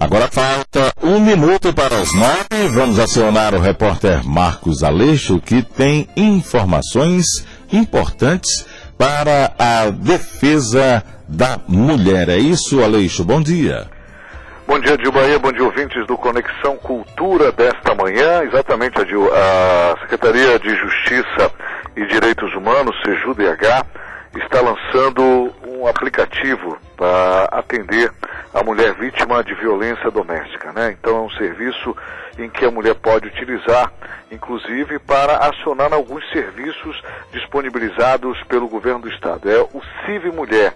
Agora 0.00 0.28
falta 0.30 0.92
um 1.02 1.18
minuto 1.20 1.72
para 1.72 2.00
as 2.00 2.14
nove. 2.14 2.68
Vamos 2.72 2.98
acionar 2.98 3.54
o 3.54 3.60
repórter 3.60 4.24
Marcos 4.24 4.82
Aleixo, 4.82 5.40
que 5.40 5.62
tem 5.62 6.08
informações 6.16 7.44
importantes 7.72 8.64
para 8.96 9.52
a 9.58 9.90
defesa 9.90 11.02
da 11.28 11.58
mulher. 11.66 12.28
É 12.28 12.38
isso, 12.38 12.82
Aleixo? 12.82 13.24
Bom 13.24 13.40
dia. 13.40 13.97
Bom 14.68 14.78
dia, 14.78 14.98
Bahia. 15.10 15.38
Bom 15.38 15.50
dia, 15.50 15.64
ouvintes 15.64 16.06
do 16.06 16.14
Conexão 16.18 16.76
Cultura 16.76 17.50
desta 17.50 17.94
manhã. 17.94 18.42
Exatamente, 18.42 19.00
Adil, 19.00 19.26
a 19.32 19.98
Secretaria 20.02 20.58
de 20.58 20.68
Justiça 20.76 21.50
e 21.96 22.04
Direitos 22.04 22.54
Humanos, 22.54 22.94
SEJUDH, 23.02 23.86
está 24.36 24.60
lançando 24.60 25.50
um 25.66 25.86
aplicativo 25.86 26.76
para 26.98 27.44
atender 27.44 28.12
a 28.52 28.62
mulher 28.62 28.92
vítima 28.92 29.42
de 29.42 29.54
violência 29.54 30.10
doméstica. 30.10 30.70
Né? 30.70 30.94
Então 31.00 31.16
é 31.16 31.20
um 31.22 31.30
serviço 31.30 31.96
em 32.38 32.50
que 32.50 32.66
a 32.66 32.70
mulher 32.70 32.94
pode 32.96 33.26
utilizar, 33.26 33.90
inclusive, 34.30 34.98
para 34.98 35.48
acionar 35.48 35.94
alguns 35.94 36.30
serviços 36.30 37.02
disponibilizados 37.32 38.38
pelo 38.44 38.68
governo 38.68 39.00
do 39.00 39.08
estado. 39.08 39.50
É 39.50 39.62
o 39.62 39.80
CIV 40.04 40.30
Mulher 40.30 40.74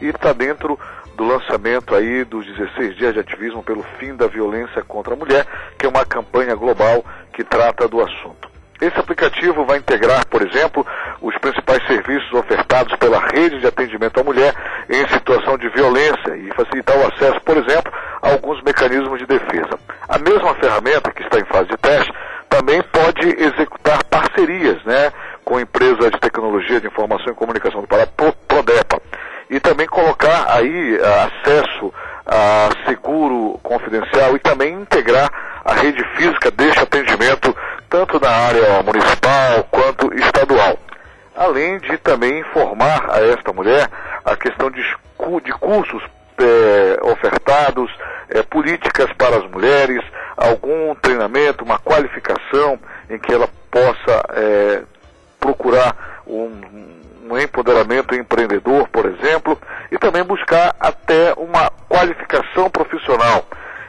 e 0.00 0.06
está 0.06 0.32
dentro 0.32 0.78
do 1.16 1.24
lançamento 1.24 1.94
aí 1.94 2.24
dos 2.24 2.46
16 2.46 2.96
dias 2.96 3.14
de 3.14 3.20
ativismo 3.20 3.62
pelo 3.62 3.82
fim 3.98 4.14
da 4.14 4.26
violência 4.26 4.82
contra 4.82 5.14
a 5.14 5.16
mulher, 5.16 5.46
que 5.78 5.86
é 5.86 5.88
uma 5.88 6.04
campanha 6.04 6.54
global 6.54 7.04
que 7.32 7.44
trata 7.44 7.88
do 7.88 8.00
assunto. 8.00 8.54
Esse 8.80 8.98
aplicativo 8.98 9.64
vai 9.64 9.78
integrar, 9.78 10.26
por 10.26 10.42
exemplo, 10.42 10.84
os 11.22 11.36
principais 11.38 11.86
serviços 11.86 12.32
ofertados 12.32 12.94
pela 12.96 13.20
rede 13.20 13.60
de 13.60 13.66
atendimento 13.66 14.20
à 14.20 14.24
mulher 14.24 14.54
em 14.90 15.06
situação 15.08 15.56
de 15.56 15.68
violência 15.70 16.36
e 16.36 16.52
facilitar 16.54 16.96
o 16.98 17.06
acesso, 17.06 17.40
por 17.42 17.56
exemplo, 17.56 17.92
a 18.20 18.32
alguns 18.32 18.60
mecanismos 18.62 19.18
de 19.18 19.26
defesa. 19.26 19.78
A 20.08 20.18
mesma 20.18 20.54
ferramenta 20.56 21.12
que 21.12 21.22
está 21.22 21.38
em 21.38 21.44
fase 21.46 21.68
de 21.68 21.76
teste 21.76 22.12
também 22.48 22.82
pode 22.82 23.28
executar 23.42 24.04
parcerias 24.04 24.82
né, 24.84 25.12
com 25.44 25.58
empresas 25.58 26.10
de 26.10 26.20
tecnologia 26.20 26.80
de 26.80 26.86
informação 26.86 27.32
e 27.32 27.34
comunicação 27.34 27.80
do 27.80 27.86
Pará, 27.86 28.06
Prodepa, 28.06 28.93
e 29.50 29.60
também 29.60 29.86
colocar 29.86 30.46
aí 30.48 30.96
uh, 30.96 31.02
acesso 31.26 31.92
a 32.26 32.70
seguro 32.86 33.58
confidencial 33.62 34.34
e 34.34 34.38
também 34.38 34.74
integrar 34.74 35.30
a 35.64 35.74
rede 35.74 36.02
física 36.16 36.50
deste 36.50 36.80
atendimento 36.80 37.54
tanto 37.88 38.18
na 38.18 38.30
área 38.30 38.82
municipal 38.82 39.64
quanto 39.70 40.12
estadual. 40.14 40.78
Além 41.36 41.78
de 41.78 41.96
também 41.98 42.40
informar 42.40 43.10
a 43.10 43.20
esta 43.20 43.52
mulher 43.52 43.88
a 44.24 44.36
questão 44.36 44.70
de, 44.70 44.82
de 45.44 45.52
cursos 45.52 46.02
é, 46.38 46.98
ofertados, 47.02 47.90
é, 48.28 48.42
políticas 48.42 49.12
para 49.12 49.36
as 49.36 49.50
mulheres, 49.50 50.02
algum 50.36 50.94
treinamento, 50.96 51.64
uma 51.64 51.78
qualificação 51.78 52.78
em 53.10 53.18
que 53.18 53.32
ela 53.32 53.48
possa 53.70 54.24
é, 54.30 54.82
procurar 55.38 56.22
um, 56.26 56.50
um 57.30 57.38
empoderamento 57.38 58.14
empreendedor, 58.14 58.86
por 58.88 59.06
exemplo, 59.06 59.58
e 59.90 59.98
também 59.98 60.22
buscar 60.22 60.74
até 60.78 61.32
uma 61.36 61.70
qualificação 61.88 62.70
profissional. 62.70 63.46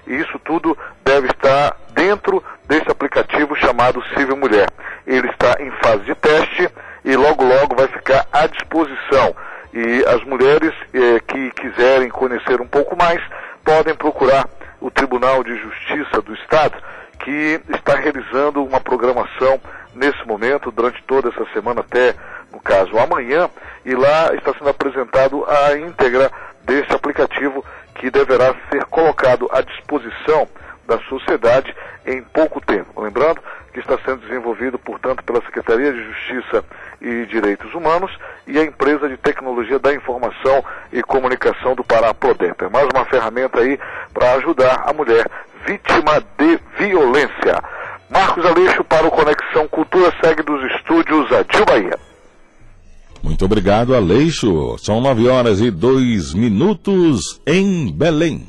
E 0.07 0.15
isso 0.15 0.39
tudo 0.39 0.77
deve 1.03 1.27
estar 1.27 1.75
dentro 1.93 2.43
desse 2.67 2.89
aplicativo 2.89 3.55
chamado 3.55 4.03
Civil 4.15 4.37
Mulher. 4.37 4.69
Ele 5.05 5.27
está 5.29 5.55
em 5.59 5.71
fase 5.83 6.03
de 6.03 6.15
teste 6.15 6.69
e 7.03 7.15
logo 7.15 7.43
logo 7.43 7.75
vai 7.75 7.87
ficar 7.87 8.25
à 8.31 8.47
disposição. 8.47 9.35
E 9.73 10.05
as 10.07 10.23
mulheres 10.23 10.73
eh, 10.93 11.19
que 11.27 11.51
quiserem 11.51 12.09
conhecer 12.09 12.61
um 12.61 12.67
pouco 12.67 12.95
mais 12.95 13.21
podem 13.63 13.93
procurar 13.93 14.47
o 14.79 14.89
Tribunal 14.89 15.43
de 15.43 15.55
Justiça 15.57 16.21
do 16.21 16.33
Estado, 16.35 16.77
que 17.19 17.59
está 17.69 17.95
realizando 17.95 18.63
uma 18.63 18.79
programação 18.79 19.59
nesse 19.93 20.25
momento, 20.27 20.71
durante 20.71 21.01
toda 21.03 21.29
essa 21.29 21.45
semana 21.53 21.81
até, 21.81 22.13
no 22.55 22.61
caso, 22.61 22.97
amanhã, 22.97 23.49
e 23.83 23.93
lá 23.93 24.33
está 24.33 24.53
sendo 24.53 24.69
apresentado 24.69 25.45
a 25.45 25.77
íntegra 25.77 26.31
desse 26.63 26.91
aplicativo 26.93 27.63
que 27.95 28.09
deverá 28.09 28.55
ser 28.71 28.85
colocado 28.85 29.49
à 29.51 29.61
disposição 29.61 30.47
da 30.87 30.97
sociedade 31.09 31.75
em 32.05 32.23
pouco 32.23 32.61
tempo. 32.61 33.01
Lembrando 33.01 33.41
que 33.73 33.79
está 33.81 33.97
sendo 34.05 34.21
desenvolvido, 34.21 34.79
portanto, 34.79 35.21
pela 35.23 35.41
Secretaria 35.41 35.91
de 35.91 36.01
Justiça 36.01 36.63
e 37.01 37.25
Direitos 37.25 37.73
Humanos 37.73 38.17
e 38.47 38.57
a 38.57 38.63
empresa 38.63 39.09
de 39.09 39.17
tecnologia 39.17 39.77
da 39.77 39.93
informação 39.93 40.63
e 40.93 41.03
comunicação 41.03 41.75
do 41.75 41.83
Pará 41.83 42.13
Prodep. 42.13 42.63
É 42.63 42.69
mais 42.69 42.87
uma 42.95 43.03
ferramenta 43.03 43.59
aí 43.59 43.77
para 44.13 44.35
ajudar 44.35 44.83
a 44.85 44.93
mulher 44.93 45.29
vítima 45.65 46.23
de 46.37 46.57
violência. 46.77 47.61
Marcos 48.09 48.45
Aleixo 48.45 48.81
para 48.85 49.05
o 49.05 49.11
Conexão 49.11 49.67
Cultura 49.67 50.13
segue 50.23 50.41
dos 50.41 50.63
estúdios 50.71 51.27
a 51.33 51.65
Bahia. 51.65 52.14
Muito 53.25 53.43
obrigado, 53.43 53.95
Aleixo. 53.95 54.77
São 54.77 55.01
nove 55.01 55.27
horas 55.27 55.59
e 55.59 55.71
dois 55.71 56.31
minutos 56.31 57.41
em 57.43 57.91
Belém. 57.91 58.43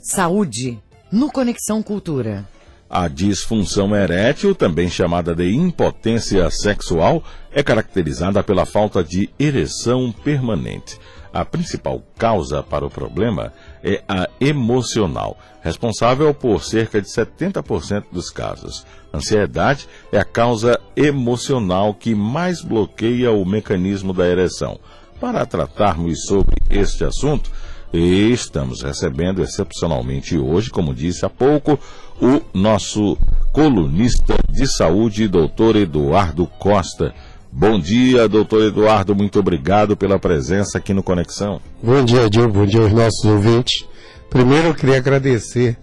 Saúde, 0.00 0.78
no 1.12 1.30
Conexão 1.30 1.82
Cultura. 1.82 2.48
A 2.88 3.08
disfunção 3.08 3.94
erétil, 3.94 4.54
também 4.54 4.88
chamada 4.88 5.34
de 5.34 5.54
impotência 5.54 6.50
sexual, 6.50 7.22
é 7.52 7.62
caracterizada 7.62 8.42
pela 8.42 8.64
falta 8.64 9.04
de 9.04 9.28
ereção 9.38 10.10
permanente. 10.24 10.98
A 11.32 11.44
principal 11.44 12.02
causa 12.18 12.62
para 12.62 12.84
o 12.84 12.90
problema 12.90 13.52
é 13.82 14.02
a 14.06 14.28
emocional, 14.38 15.38
responsável 15.62 16.34
por 16.34 16.62
cerca 16.62 17.00
de 17.00 17.08
70% 17.08 18.04
dos 18.12 18.28
casos. 18.28 18.84
Ansiedade 19.14 19.88
é 20.12 20.18
a 20.18 20.24
causa 20.24 20.78
emocional 20.94 21.94
que 21.94 22.14
mais 22.14 22.60
bloqueia 22.60 23.32
o 23.32 23.46
mecanismo 23.46 24.12
da 24.12 24.26
ereção. 24.26 24.78
Para 25.18 25.46
tratarmos 25.46 26.26
sobre 26.26 26.56
este 26.68 27.04
assunto, 27.04 27.50
estamos 27.94 28.82
recebendo 28.82 29.42
excepcionalmente 29.42 30.36
hoje, 30.36 30.70
como 30.70 30.94
disse 30.94 31.24
há 31.24 31.30
pouco, 31.30 31.78
o 32.20 32.40
nosso 32.58 33.16
colunista 33.52 34.34
de 34.50 34.66
saúde, 34.66 35.28
doutor 35.28 35.76
Eduardo 35.76 36.46
Costa. 36.58 37.14
Bom 37.54 37.78
dia, 37.78 38.26
doutor 38.26 38.62
Eduardo, 38.62 39.14
muito 39.14 39.38
obrigado 39.38 39.94
pela 39.94 40.18
presença 40.18 40.78
aqui 40.78 40.94
no 40.94 41.02
Conexão. 41.02 41.60
Bom 41.82 42.02
dia, 42.02 42.30
Diogo, 42.30 42.54
bom 42.54 42.66
dia 42.66 42.80
aos 42.80 42.92
nossos 42.92 43.24
ouvintes. 43.26 43.86
Primeiro 44.30 44.68
eu 44.68 44.74
queria 44.74 44.96
agradecer 44.96 45.76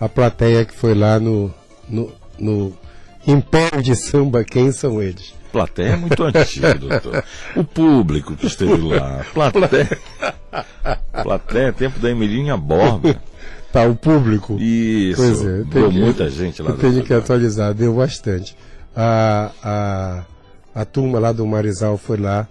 a 0.00 0.08
plateia 0.08 0.64
que 0.64 0.74
foi 0.74 0.94
lá 0.94 1.20
no, 1.20 1.52
no, 1.86 2.10
no 2.38 2.72
Império 3.26 3.82
de 3.82 3.94
Samba, 3.94 4.42
quem 4.44 4.72
são 4.72 5.02
eles? 5.02 5.34
Plateia 5.52 5.88
é 5.88 5.96
muito 5.96 6.22
antiga, 6.22 6.74
doutor. 6.74 7.22
O 7.54 7.64
público 7.64 8.34
que 8.34 8.46
esteve 8.46 8.80
lá. 8.80 9.24
Plateia. 9.34 9.98
Plateia, 11.22 11.72
tempo 11.72 11.98
da 11.98 12.10
Emilinha 12.10 12.56
Borba. 12.56 13.20
Tá, 13.70 13.84
o 13.84 13.94
público. 13.94 14.56
Isso. 14.58 15.20
Pois 15.20 15.44
é, 15.44 15.62
deu 15.64 15.92
muita 15.92 16.30
gente 16.30 16.62
lá. 16.62 16.70
Eu 16.70 16.78
tenho 16.78 17.04
que 17.04 17.12
atualizar, 17.12 17.74
deu 17.74 17.94
bastante. 17.94 18.56
A, 18.96 19.50
a, 19.62 20.24
a 20.74 20.84
turma 20.84 21.18
lá 21.18 21.32
do 21.32 21.46
Marizal 21.46 21.96
foi 21.96 22.16
lá, 22.16 22.48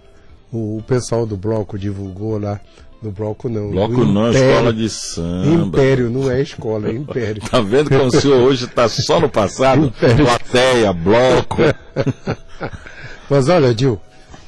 o, 0.52 0.78
o 0.78 0.82
pessoal 0.82 1.26
do 1.26 1.36
bloco 1.36 1.78
divulgou 1.78 2.38
lá. 2.38 2.60
No 3.02 3.10
bloco 3.10 3.48
não. 3.48 3.70
Bloco 3.70 4.04
não, 4.04 4.28
Império, 4.28 4.50
escola 4.50 4.72
de 4.74 4.90
samba. 4.90 5.66
Império, 5.66 6.10
não 6.10 6.30
é 6.30 6.42
escola, 6.42 6.88
é 6.88 6.92
império. 6.92 7.42
tá 7.48 7.60
vendo 7.60 7.88
como 7.88 8.06
o 8.06 8.10
senhor 8.10 8.42
hoje 8.42 8.66
está 8.66 8.88
só 8.88 9.18
no 9.18 9.28
passado? 9.28 9.86
Império. 9.86 10.26
Plateia, 10.26 10.92
bloco. 10.92 11.56
Mas 13.30 13.48
olha, 13.48 13.74
Dil, 13.74 13.98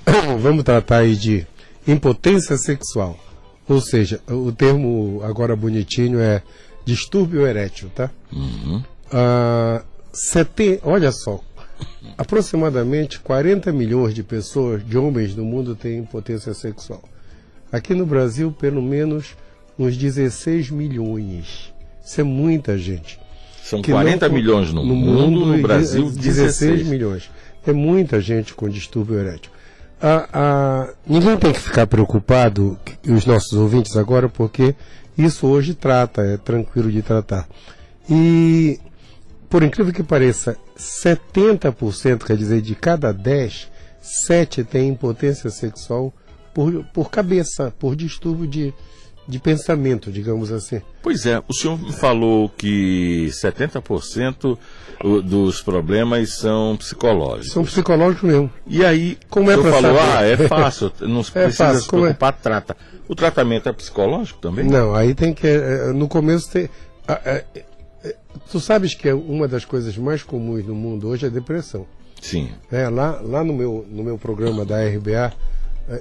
vamos 0.39 0.65
tratar 0.65 0.99
aí 0.99 1.17
de 1.17 1.47
impotência 1.87 2.59
sexual. 2.59 3.19
Ou 3.67 3.81
seja, 3.81 4.21
o 4.29 4.53
termo 4.53 5.23
agora 5.25 5.57
bonitinho 5.57 6.21
é 6.21 6.43
distúrbio 6.85 7.47
erétil, 7.47 7.91
tá? 7.95 8.11
Uhum. 8.31 8.83
Ah, 9.11 9.83
sete, 10.13 10.81
olha 10.83 11.11
só, 11.11 11.41
aproximadamente 12.17 13.21
40 13.21 13.73
milhões 13.73 14.15
de 14.15 14.23
pessoas, 14.23 14.87
de 14.87 14.97
homens 14.97 15.35
no 15.35 15.45
mundo, 15.45 15.75
têm 15.75 15.99
impotência 15.99 16.55
sexual. 16.55 17.03
Aqui 17.71 17.95
no 17.95 18.05
Brasil, 18.05 18.53
pelo 18.53 18.83
menos 18.83 19.37
uns 19.79 19.97
16 19.97 20.71
milhões. 20.71 21.73
Isso 22.05 22.21
é 22.21 22.25
muita 22.25 22.77
gente. 22.77 23.19
São 23.63 23.81
40 23.81 24.29
não, 24.29 24.35
milhões 24.35 24.73
no, 24.73 24.85
no 24.85 24.95
mundo, 24.95 25.31
mundo, 25.31 25.57
no 25.57 25.63
Brasil 25.63 26.11
16. 26.11 26.21
16 26.21 26.87
milhões. 26.89 27.31
É 27.67 27.73
muita 27.73 28.21
gente 28.21 28.55
com 28.55 28.69
distúrbio 28.69 29.19
erétil. 29.19 29.51
A, 30.01 30.29
a, 30.33 30.89
ninguém 31.07 31.37
tem 31.37 31.53
que 31.53 31.61
ficar 31.61 31.87
preocupado, 31.87 32.77
os 33.07 33.25
nossos 33.25 33.53
ouvintes 33.53 33.97
agora, 33.97 34.29
porque 34.29 34.75
isso 35.17 35.47
hoje 35.47 35.75
trata, 35.75 36.23
é 36.23 36.37
tranquilo 36.37 36.91
de 36.91 37.03
tratar. 37.03 37.47
E, 38.11 38.81
por 39.49 39.63
incrível 39.63 39.93
que 39.93 40.03
pareça, 40.03 40.57
70%, 40.83 42.25
quer 42.25 42.37
dizer, 42.37 42.61
de 42.61 42.75
cada 42.75 43.13
10, 43.13 43.71
7 44.01 44.65
tem 44.65 44.89
impotência 44.89 45.49
sexual 45.51 46.13
por, 46.53 46.85
por 46.93 47.11
cabeça, 47.11 47.73
por 47.79 47.97
distúrbio 47.97 48.47
de, 48.47 48.75
de 49.27 49.39
pensamento, 49.39 50.11
digamos 50.11 50.51
assim. 50.51 50.83
Pois 51.03 51.25
é, 51.25 51.41
o 51.49 51.55
senhor 51.55 51.79
falou 51.93 52.49
que 52.49 53.29
70% 53.31 54.59
dos 55.25 55.63
problemas 55.63 56.35
são 56.35 56.77
psicológicos. 56.77 57.53
São 57.53 57.65
psicológicos 57.65 58.23
mesmo. 58.29 58.51
E 58.67 58.85
aí, 58.85 59.19
como 59.29 59.51
é 59.51 59.57
o 59.57 59.63
senhor 59.63 59.73
falou, 59.73 59.97
saber? 59.99 60.17
ah, 60.17 60.25
é 60.25 60.37
fácil, 60.49 60.93
não 61.01 61.21
é 61.35 61.43
precisa 61.43 61.53
fácil, 61.53 61.81
se 61.81 61.87
é? 61.87 61.91
preocupar, 61.91 62.33
é? 62.33 62.43
trata. 62.43 62.77
O 63.09 63.15
tratamento 63.15 63.69
é 63.69 63.73
psicológico 63.73 64.41
também? 64.41 64.65
Não, 64.65 64.95
aí 64.95 65.15
tem 65.15 65.33
que, 65.33 65.47
é, 65.47 65.93
no 65.93 66.09
começo 66.09 66.51
tem... 66.51 66.69
Tu 68.51 68.61
sabes 68.61 68.95
que 68.95 69.13
uma 69.13 69.47
das 69.47 69.65
coisas 69.65 69.97
mais 69.97 70.23
comuns 70.23 70.65
no 70.67 70.75
mundo 70.75 71.09
hoje 71.09 71.27
é 71.27 71.29
a 71.29 71.33
depressão. 71.33 71.87
Sim. 72.21 72.51
É, 72.71 72.89
lá 72.89 73.21
lá 73.21 73.43
no, 73.43 73.53
meu, 73.53 73.87
no 73.91 74.03
meu 74.03 74.19
programa 74.19 74.65
da 74.65 74.85
RBA, 74.85 75.33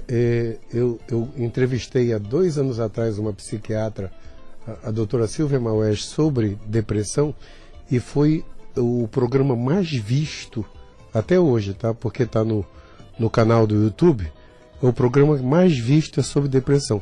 é, 0.08 0.58
eu, 0.72 1.00
eu 1.10 1.28
entrevistei 1.38 2.14
há 2.14 2.18
dois 2.18 2.58
anos 2.58 2.80
atrás 2.80 3.18
uma 3.18 3.34
psiquiatra, 3.34 4.12
a, 4.68 4.90
a 4.90 4.92
doutora 4.92 5.28
Silvia 5.28 5.60
Maués, 5.60 6.06
sobre 6.06 6.58
depressão 6.66 7.34
e 7.90 8.00
foi 8.00 8.46
o 8.76 9.08
programa 9.08 9.56
mais 9.56 9.92
visto 9.92 10.66
até 11.14 11.40
hoje, 11.40 11.74
tá? 11.74 11.94
Porque 11.94 12.24
está 12.24 12.44
no, 12.44 12.66
no 13.20 13.30
canal 13.30 13.68
do 13.68 13.76
YouTube. 13.76 14.32
O 14.82 14.94
programa 14.94 15.38
mais 15.38 15.78
visto 15.78 16.20
é 16.20 16.24
sobre 16.24 16.50
depressão. 16.50 17.02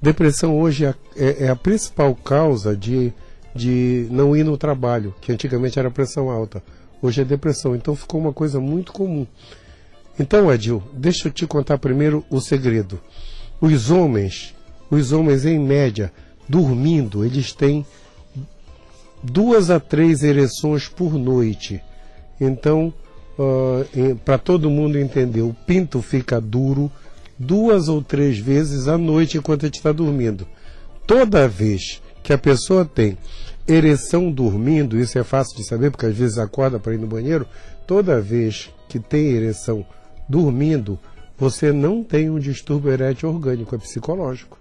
Depressão 0.00 0.58
hoje 0.58 0.84
é, 0.84 0.94
é, 1.16 1.44
é 1.44 1.48
a 1.48 1.56
principal 1.56 2.14
causa 2.14 2.76
de, 2.76 3.12
de 3.54 4.06
não 4.10 4.36
ir 4.36 4.44
no 4.44 4.56
trabalho, 4.56 5.14
que 5.20 5.30
antigamente 5.30 5.78
era 5.78 5.90
pressão 5.90 6.28
alta. 6.28 6.62
Hoje 7.00 7.20
é 7.20 7.24
depressão. 7.24 7.74
Então 7.74 7.94
ficou 7.94 8.20
uma 8.20 8.32
coisa 8.32 8.58
muito 8.58 8.92
comum. 8.92 9.26
Então, 10.18 10.48
Adil, 10.48 10.82
deixa 10.92 11.28
eu 11.28 11.32
te 11.32 11.46
contar 11.46 11.78
primeiro 11.78 12.24
o 12.30 12.40
segredo. 12.40 13.00
Os 13.60 13.90
homens, 13.90 14.54
os 14.90 15.12
homens 15.12 15.44
em 15.44 15.58
média, 15.58 16.12
dormindo, 16.48 17.24
eles 17.24 17.52
têm 17.52 17.84
duas 19.22 19.70
a 19.70 19.80
três 19.80 20.22
ereções 20.22 20.88
por 20.88 21.14
noite. 21.14 21.80
Então, 22.40 22.92
uh, 23.38 24.16
para 24.24 24.38
todo 24.38 24.70
mundo 24.70 24.98
entender, 24.98 25.42
o 25.42 25.54
pinto 25.66 26.00
fica 26.02 26.40
duro 26.40 26.90
duas 27.38 27.88
ou 27.88 28.00
três 28.00 28.38
vezes 28.38 28.86
à 28.86 28.96
noite 28.96 29.38
enquanto 29.38 29.64
a 29.64 29.66
gente 29.66 29.76
está 29.76 29.92
dormindo. 29.92 30.46
Toda 31.06 31.48
vez 31.48 32.00
que 32.24 32.32
a 32.32 32.38
pessoa 32.38 32.86
tem 32.86 33.18
ereção 33.68 34.32
dormindo, 34.32 34.98
isso 34.98 35.18
é 35.18 35.22
fácil 35.22 35.56
de 35.56 35.64
saber 35.64 35.90
porque 35.90 36.06
às 36.06 36.16
vezes 36.16 36.38
acorda 36.38 36.80
para 36.80 36.94
ir 36.94 36.98
no 36.98 37.06
banheiro, 37.06 37.46
toda 37.86 38.20
vez 38.20 38.70
que 38.88 38.98
tem 38.98 39.32
ereção 39.32 39.84
dormindo, 40.26 40.98
você 41.38 41.70
não 41.70 42.02
tem 42.02 42.30
um 42.30 42.38
distúrbio 42.38 42.90
erétil 42.90 43.28
orgânico, 43.28 43.74
é 43.74 43.78
psicológico. 43.78 44.58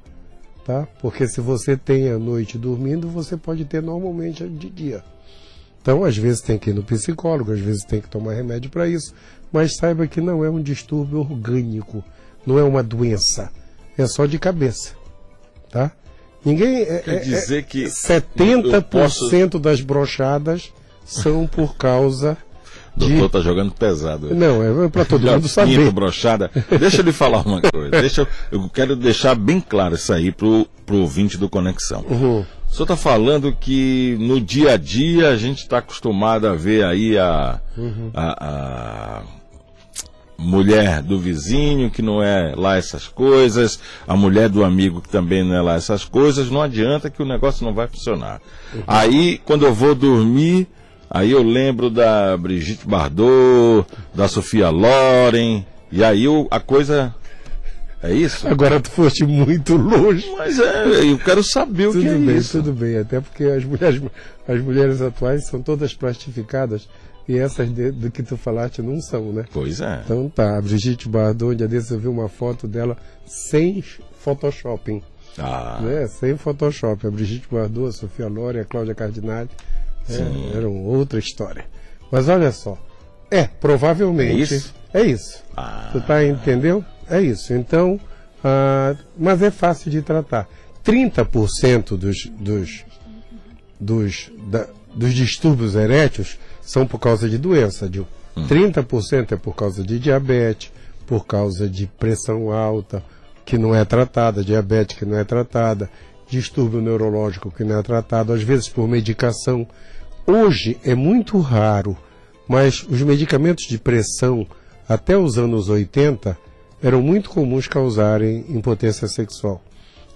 Tá? 0.66 0.88
Porque 1.02 1.28
se 1.28 1.40
você 1.40 1.76
tem 1.76 2.10
a 2.10 2.20
noite 2.20 2.58
dormindo, 2.58 3.08
você 3.08 3.36
pode 3.36 3.64
ter 3.66 3.82
normalmente 3.82 4.48
de 4.48 4.70
dia. 4.70 5.04
Então, 5.82 6.04
às 6.04 6.18
vezes 6.18 6.42
tem 6.42 6.58
que 6.58 6.70
ir 6.70 6.74
no 6.74 6.84
psicólogo, 6.84 7.52
às 7.52 7.60
vezes 7.60 7.84
tem 7.84 8.02
que 8.02 8.10
tomar 8.10 8.34
remédio 8.34 8.70
para 8.70 8.88
isso, 8.88 9.14
mas 9.52 9.76
saiba 9.76 10.08
que 10.08 10.22
não 10.22 10.44
é 10.44 10.50
um 10.50 10.62
distúrbio 10.62 11.20
orgânico, 11.20 12.04
não 12.46 12.58
é 12.58 12.64
uma 12.64 12.82
doença, 12.82 13.52
é 13.98 14.06
só 14.08 14.26
de 14.26 14.40
cabeça, 14.40 14.96
tá? 15.70 15.92
Ninguém 16.46 16.82
é, 16.82 17.00
Quer 17.00 17.16
é, 17.16 17.20
dizer 17.20 17.60
é, 17.60 17.62
que 17.62 17.84
70% 17.86 18.84
posso... 18.84 19.60
das 19.60 19.82
brochadas 19.82 20.72
são 21.06 21.48
por 21.48 21.76
causa 21.76 22.38
o 22.96 23.08
doutor 23.08 23.30
tá 23.30 23.40
jogando 23.42 23.72
pesado. 23.72 24.34
Não, 24.36 24.84
é 24.84 24.88
para 24.88 25.04
todo 25.04 25.26
mundo 25.26 25.48
saber. 25.48 25.78
Quinto, 25.78 25.92
brochada. 25.92 26.52
Deixa 26.80 27.02
eu 27.02 27.06
lhe 27.06 27.12
falar 27.12 27.42
uma 27.42 27.60
coisa. 27.72 27.90
Deixa 27.90 28.22
eu, 28.22 28.28
eu 28.52 28.70
quero 28.70 28.96
deixar 28.96 29.36
bem 29.36 29.60
claro 29.60 29.96
isso 29.96 30.14
aí 30.14 30.32
pro, 30.32 30.68
pro 30.86 30.98
ouvinte 30.98 31.38
do 31.38 31.50
Conexão. 31.50 32.06
Uhum. 32.08 32.42
O 32.42 32.72
senhor 32.72 32.84
está 32.84 32.96
falando 32.96 33.56
que 33.60 34.16
no 34.20 34.40
dia 34.40 34.74
a 34.74 34.78
dia 34.78 35.30
a 35.30 35.38
gente 35.38 35.60
está 35.60 35.80
acostumado 35.80 36.48
a 36.48 36.54
ver 36.54 36.84
aí 36.86 37.18
a, 37.18 37.60
uhum. 37.78 38.12
a, 38.14 38.46
a, 38.48 39.24
mulher 40.38 41.02
do 41.02 41.20
vizinho 41.20 41.90
que 41.90 42.02
não 42.02 42.22
é 42.22 42.54
lá 42.56 42.78
essas 42.78 43.08
coisas, 43.08 43.80
a 44.08 44.16
mulher 44.16 44.50
do 44.50 44.64
amigo 44.64 45.02
que 45.02 45.10
também 45.10 45.44
não 45.44 45.56
é 45.56 45.62
lá 45.62 45.76
essas 45.76 46.04
coisas. 46.06 46.50
Não 46.50 46.62
adianta 46.62 47.10
que 47.10 47.22
o 47.22 47.26
negócio 47.26 47.66
não 47.66 47.74
vai 47.74 47.88
funcionar. 47.88 48.42
Uhum. 48.74 48.84
Aí, 48.88 49.40
quando 49.46 49.66
eu 49.66 49.74
vou 49.74 49.96
dormir 49.96 50.68
Aí 51.14 51.30
eu 51.30 51.44
lembro 51.44 51.92
da 51.92 52.36
Brigitte 52.36 52.88
Bardot, 52.88 53.86
da 54.16 54.28
Sofia 54.28 54.72
Loren, 54.72 55.64
e 55.92 56.04
aí 56.04 56.24
eu, 56.24 56.48
a 56.50 56.60
coisa 56.60 57.14
É 58.02 58.12
isso? 58.12 58.48
Agora 58.48 58.80
tu 58.80 58.90
foste 58.90 59.24
muito 59.24 59.76
longe. 59.76 60.28
Mas 60.36 60.58
é, 60.58 61.04
eu 61.04 61.20
quero 61.20 61.44
saber 61.44 61.90
o 61.90 61.92
tudo 61.92 62.02
que 62.02 62.10
é 62.10 62.18
bem, 62.18 62.36
isso. 62.36 62.58
Tudo 62.58 62.74
bem, 62.74 62.98
até 62.98 63.22
porque 63.22 63.44
as 63.44 63.64
mulheres, 63.64 64.02
as 64.48 64.60
mulheres 64.60 65.02
atuais 65.04 65.46
são 65.46 65.62
todas 65.62 65.94
plastificadas 65.94 66.90
e 67.28 67.38
essas 67.38 67.74
de, 67.74 67.92
do 67.92 68.12
que 68.12 68.24
tu 68.24 68.36
falaste 68.36 68.82
não 68.82 69.00
são, 69.02 69.32
né? 69.32 69.46
Pois 69.52 69.80
é. 69.80 70.02
Então 70.04 70.30
tá, 70.30 70.58
a 70.58 70.62
Brigitte 70.62 71.08
Bardot, 71.08 71.54
um 71.54 71.56
dia 71.56 71.68
desses 71.68 71.92
eu 71.92 72.00
vi 72.00 72.08
uma 72.08 72.30
foto 72.30 72.68
dela 72.68 72.98
sem 73.26 73.84
photoshopping. 74.20 75.02
Ah. 75.38 75.80
Né? 75.82 76.08
Sem 76.08 76.38
Photoshop. 76.38 77.08
A 77.08 77.12
Brigitte 77.12 77.48
Bardot, 77.52 77.90
a 77.90 77.92
Sofia 77.92 78.28
Loren, 78.28 78.62
a 78.62 78.66
Cláudia 78.66 78.96
Cardinale. 78.96 79.50
É, 80.10 80.58
eram 80.58 80.84
outra 80.84 81.18
história. 81.18 81.66
Mas 82.12 82.28
olha 82.28 82.52
só. 82.52 82.78
É, 83.32 83.46
provavelmente. 83.46 84.54
É 84.54 84.58
isso? 84.58 84.74
É 84.94 85.02
isso. 85.02 85.44
Ah. 85.56 85.90
Tu 85.92 86.02
tá 86.02 86.24
entendeu? 86.24 86.84
É 87.10 87.22
isso. 87.22 87.54
Então, 87.54 88.00
ah, 88.44 88.96
mas 89.18 89.42
é 89.42 89.50
fácil 89.50 89.90
de 89.90 90.02
tratar. 90.02 90.48
30% 90.86 91.98
dos, 91.98 92.30
dos, 92.38 92.86
dos, 93.80 94.32
da, 94.50 94.68
dos 94.94 95.14
distúrbios 95.14 95.76
eréteis 95.76 96.38
são 96.66 96.86
por 96.88 97.00
causa 97.00 97.30
de 97.30 97.38
doença, 97.38 97.90
Dil. 97.90 98.08
30% 98.36 99.34
é 99.34 99.36
por 99.36 99.56
causa 99.56 99.84
de 99.84 100.00
diabetes, 100.00 100.72
por 101.06 101.26
causa 101.26 101.70
de 101.70 101.86
pressão 101.86 102.52
alta, 102.52 103.04
que 103.46 103.58
não 103.58 103.76
é 103.76 103.86
tratada, 103.86 104.44
diabetes 104.44 104.98
que 104.98 105.06
não 105.06 105.18
é 105.18 105.24
tratada, 105.24 105.90
distúrbio 106.28 106.82
neurológico 106.82 107.52
que 107.52 107.64
não 107.64 107.78
é 107.78 107.84
tratado, 107.84 108.34
às 108.34 108.42
vezes 108.42 108.70
por 108.70 108.88
medicação. 108.88 109.68
Hoje 110.26 110.78
é 110.84 110.96
muito 110.96 111.38
raro, 111.40 111.98
mas 112.48 112.84
os 112.90 113.02
medicamentos 113.02 113.66
de 113.66 113.78
pressão 113.78 114.48
até 114.88 115.18
os 115.18 115.38
anos 115.38 115.70
80 115.70 116.38
eram 116.82 117.02
muito 117.02 117.30
comuns 117.30 117.68
causarem 117.68 118.46
impotência 118.50 119.08
sexual. 119.08 119.62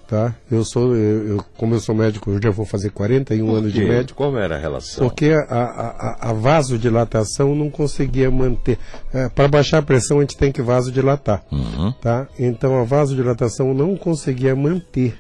Tá? 0.08 0.34
Eu 0.50 0.64
sou, 0.64 0.96
eu, 0.96 1.28
eu- 1.36 1.46
como 1.58 1.76
eu 1.76 1.82
sou 1.82 1.94
médico, 1.94 2.32
eu 2.32 2.40
já 2.42 2.50
vou 2.50 2.66
fazer 2.66 2.92
41 2.92 3.54
anos 3.54 3.74
de 3.74 3.84
médico. 3.84 4.16
Qual 4.18 4.38
era 4.38 4.56
a 4.56 4.58
relação? 4.58 5.06
Porque 5.06 5.26
a, 5.32 5.42
a, 5.42 5.62
a- 6.28 6.30
a 6.30 6.34
vasodilatação 6.34 7.54
não 7.54 7.70
conseguia 7.70 8.32
manter. 8.32 8.78
Para 9.36 9.48
baixar 9.50 9.80
a 9.80 9.82
pressão, 9.82 10.20
a 10.20 10.22
gente 10.22 10.38
tem 10.38 10.52
que 10.52 10.62
vasodilatar. 10.62 11.44
Uhum. 11.52 11.92
Tá? 12.02 12.28
Então 12.40 12.80
a 12.80 12.84
vasodilatação 12.86 13.74
não 13.74 13.98
conseguia 13.98 14.56
manter 14.56 15.16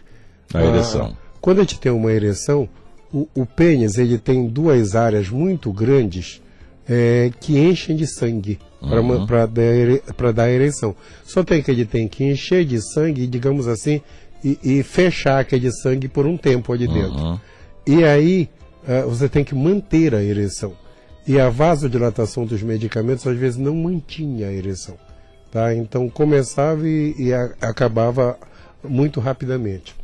A 0.54 0.64
ereção. 0.64 1.18
quando 1.42 1.58
a 1.58 1.62
gente 1.62 1.80
tem 1.80 1.92
uma 1.92 2.12
ereção, 2.12 2.70
o, 3.14 3.28
o 3.36 3.46
pênis 3.46 3.98
ele 3.98 4.18
tem 4.18 4.48
duas 4.48 4.96
áreas 4.96 5.28
muito 5.30 5.72
grandes 5.74 6.42
é, 6.88 7.30
que 7.42 7.58
enchem 7.60 7.96
de 7.96 8.08
sangue 8.08 8.58
Uhum. 8.80 9.26
para 9.26 9.48
dar, 9.48 10.32
dar 10.34 10.50
ereção. 10.52 10.96
Só 11.26 11.44
tem 11.44 11.64
que 11.64 11.72
ele 11.72 11.84
tem 11.84 12.08
que 12.08 12.24
encher 12.24 12.64
de 12.64 12.80
sangue, 12.80 13.26
digamos 13.26 13.68
assim, 13.68 14.02
e, 14.44 14.60
e 14.64 14.84
fechar 14.84 15.40
aquele 15.40 15.72
sangue 15.72 16.08
por 16.08 16.26
um 16.26 16.38
tempo 16.38 16.72
ali 16.74 16.88
dentro. 16.88 17.18
Uhum. 17.18 17.40
E 17.86 18.04
aí 18.04 18.50
eh, 18.88 19.02
você 19.04 19.28
tem 19.30 19.44
que 19.44 19.56
manter 19.56 20.14
a 20.14 20.24
ereção. 20.24 20.74
E 21.28 21.40
a 21.40 21.50
vasodilatação 21.50 22.46
dos 22.46 22.62
medicamentos 22.64 23.28
às 23.28 23.38
vezes 23.38 23.58
não 23.58 23.76
mantinha 23.76 24.48
a 24.48 24.54
ereção. 24.54 24.98
Tá? 25.52 25.74
Então 25.74 26.10
começava 26.10 26.88
e, 26.88 27.16
e 27.18 27.34
a- 27.34 27.54
acabava 27.62 28.38
muito 28.84 29.20
rapidamente. 29.20 29.96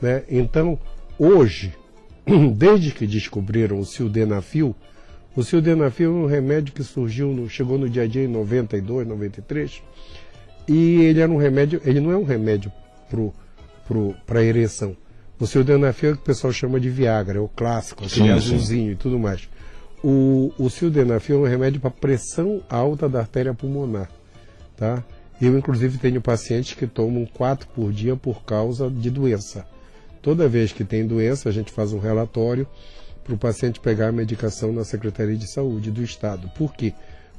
Né? 0.00 0.22
Então, 0.28 0.78
hoje, 1.18 1.74
desde 2.56 2.92
que 2.92 3.06
descobriram 3.06 3.80
o 3.80 3.84
sildenafil, 3.84 4.74
o 5.34 5.42
sildenafil 5.42 6.10
é 6.10 6.24
um 6.24 6.26
remédio 6.26 6.74
que 6.74 6.82
surgiu, 6.82 7.28
no, 7.28 7.48
chegou 7.48 7.78
no 7.78 7.88
dia 7.88 8.02
a 8.02 8.06
dia 8.06 8.24
em 8.24 8.28
92, 8.28 9.06
93, 9.06 9.82
e 10.66 11.02
ele 11.02 11.20
era 11.20 11.30
um 11.30 11.36
remédio, 11.36 11.80
ele 11.84 12.00
não 12.00 12.10
é 12.10 12.16
um 12.16 12.24
remédio 12.24 12.72
pro, 13.08 13.32
para 14.26 14.42
ereção. 14.42 14.96
O 15.40 15.46
sildenafil 15.46 16.10
é 16.10 16.12
o 16.12 16.16
que 16.16 16.22
o 16.22 16.24
pessoal 16.24 16.52
chama 16.52 16.80
de 16.80 16.90
Viagra, 16.90 17.38
é 17.38 17.40
o 17.40 17.48
clássico, 17.48 18.04
aquele 18.04 18.26
Sim, 18.26 18.30
azulzinho 18.30 18.92
e 18.92 18.96
tudo 18.96 19.18
mais. 19.18 19.48
O, 20.02 20.52
o 20.58 20.68
sildenafil 20.68 21.36
é 21.36 21.48
um 21.48 21.50
remédio 21.50 21.80
para 21.80 21.90
pressão 21.90 22.62
alta 22.68 23.08
da 23.08 23.20
artéria 23.20 23.54
pulmonar, 23.54 24.10
tá? 24.76 25.04
Eu, 25.40 25.56
inclusive, 25.56 25.98
tenho 25.98 26.20
pacientes 26.20 26.74
que 26.74 26.86
tomam 26.86 27.24
quatro 27.24 27.68
por 27.68 27.92
dia 27.92 28.16
por 28.16 28.42
causa 28.42 28.90
de 28.90 29.08
doença. 29.08 29.64
Toda 30.20 30.48
vez 30.48 30.72
que 30.72 30.82
tem 30.84 31.06
doença, 31.06 31.48
a 31.48 31.52
gente 31.52 31.70
faz 31.70 31.92
um 31.92 32.00
relatório 32.00 32.66
para 33.22 33.34
o 33.34 33.38
paciente 33.38 33.78
pegar 33.78 34.08
a 34.08 34.12
medicação 34.12 34.72
na 34.72 34.84
Secretaria 34.84 35.36
de 35.36 35.46
Saúde 35.46 35.92
do 35.92 36.02
Estado. 36.02 36.50
Por 36.56 36.74
quê? 36.74 36.92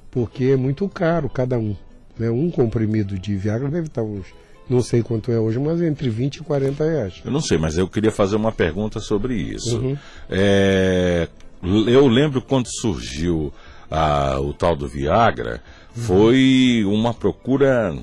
Porque 0.09 0.45
é 0.45 0.55
muito 0.55 0.87
caro 0.87 1.29
cada 1.29 1.59
um. 1.59 1.75
Né? 2.17 2.29
Um 2.29 2.49
comprimido 2.49 3.19
de 3.19 3.35
Viagra 3.35 3.69
deve 3.69 3.87
estar 3.87 4.03
uns, 4.03 4.27
não 4.69 4.81
sei 4.81 5.01
quanto 5.01 5.31
é 5.31 5.39
hoje, 5.39 5.59
mas 5.59 5.81
entre 5.81 6.09
20 6.09 6.37
e 6.37 6.43
40 6.43 6.83
reais. 6.83 7.13
Eu 7.25 7.31
não 7.31 7.41
sei, 7.41 7.57
mas 7.57 7.77
eu 7.77 7.87
queria 7.87 8.11
fazer 8.11 8.35
uma 8.35 8.51
pergunta 8.51 8.99
sobre 8.99 9.35
isso. 9.35 9.79
Uhum. 9.79 9.97
É, 10.29 11.27
eu 11.63 12.07
lembro 12.07 12.41
quando 12.41 12.67
surgiu 12.67 13.51
ah, 13.91 14.37
o 14.39 14.53
tal 14.53 14.75
do 14.75 14.87
Viagra, 14.87 15.61
foi 15.93 16.83
uma 16.85 17.13
procura 17.13 17.93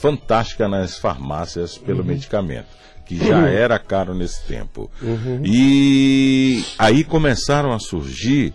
fantástica 0.00 0.66
nas 0.66 0.98
farmácias 0.98 1.76
pelo 1.78 2.00
Uhum. 2.00 2.06
medicamento, 2.06 2.66
que 3.06 3.16
já 3.18 3.38
Uhum. 3.38 3.44
era 3.46 3.78
caro 3.78 4.14
nesse 4.14 4.42
tempo. 4.46 4.90
Uhum. 5.02 5.42
E 5.44 6.64
aí 6.78 7.04
começaram 7.04 7.72
a 7.72 7.78
surgir 7.78 8.52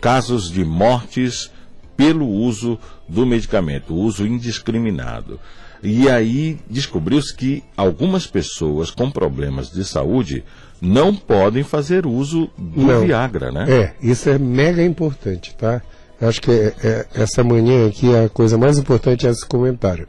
casos 0.00 0.50
de 0.50 0.64
mortes 0.64 1.50
pelo 1.96 2.26
uso 2.28 2.78
do 3.08 3.24
medicamento, 3.24 3.94
o 3.94 3.98
uso 3.98 4.26
indiscriminado. 4.26 5.40
E 5.82 6.08
aí 6.08 6.58
descobriu-se 6.68 7.34
que 7.34 7.62
algumas 7.76 8.26
pessoas 8.26 8.90
com 8.90 9.10
problemas 9.10 9.70
de 9.70 9.84
saúde 9.84 10.42
não 10.80 11.14
podem 11.14 11.62
fazer 11.62 12.06
uso 12.06 12.50
do 12.58 12.82
Não. 12.82 13.00
Viagra, 13.06 13.50
né? 13.50 13.66
É, 13.68 13.94
isso 14.02 14.28
é 14.28 14.38
mega 14.38 14.82
importante, 14.82 15.54
tá? 15.54 15.80
Acho 16.20 16.40
que 16.40 16.50
é- 16.50 16.74
é- 16.82 17.06
essa 17.14 17.44
manhã 17.44 17.88
aqui 17.88 18.14
a 18.14 18.28
coisa 18.28 18.56
mais 18.56 18.78
importante 18.78 19.26
é 19.26 19.30
esse 19.30 19.44
comentário. 19.46 20.08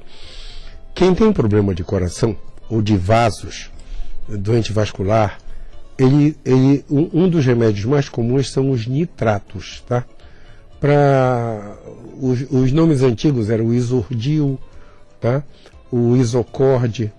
Quem 0.95 1.13
tem 1.13 1.31
problema 1.31 1.75
de 1.75 1.83
coração 1.83 2.35
ou 2.69 2.81
de 2.81 2.97
vasos, 2.97 3.69
doente 4.27 4.71
vascular, 4.73 5.37
ele, 5.97 6.35
ele, 6.45 6.83
um, 6.89 7.09
um 7.23 7.29
dos 7.29 7.45
remédios 7.45 7.85
mais 7.85 8.07
comuns 8.09 8.51
são 8.51 8.71
os 8.71 8.87
nitratos, 8.87 9.83
tá? 9.87 10.05
Para 10.79 11.75
os, 12.19 12.41
os 12.51 12.71
nomes 12.71 13.01
antigos 13.01 13.49
eram 13.49 13.65
o 13.67 13.73
isordil, 13.73 14.59
tá? 15.19 15.43
O 15.91 16.15
isocorde, 16.15 17.11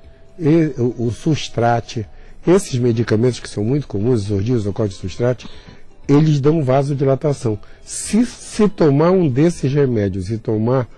o, 0.98 1.10
sustrate. 1.10 2.06
Esses 2.46 2.78
medicamentos 2.78 3.40
que 3.40 3.48
são 3.48 3.64
muito 3.64 3.86
comuns, 3.86 4.24
isordil, 4.24 4.56
isocorde 4.56 4.94
e 4.94 4.96
sustrate, 4.96 5.48
eles 6.08 6.40
dão 6.40 6.64
vasodilatação. 6.64 7.58
Se 7.82 8.24
se 8.24 8.68
tomar 8.68 9.10
um 9.10 9.28
desses 9.28 9.72
remédios 9.72 10.30
e 10.30 10.38
tomar 10.38 10.88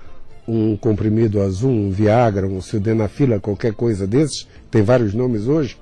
um 0.46 0.76
comprimido 0.76 1.40
azul, 1.40 1.70
um 1.70 1.90
Viagra, 1.90 2.46
um 2.46 2.60
sildenafila, 2.60 3.40
qualquer 3.40 3.72
coisa 3.72 4.06
desses, 4.06 4.46
tem 4.70 4.82
vários 4.82 5.14
nomes 5.14 5.46
hoje, 5.46 5.76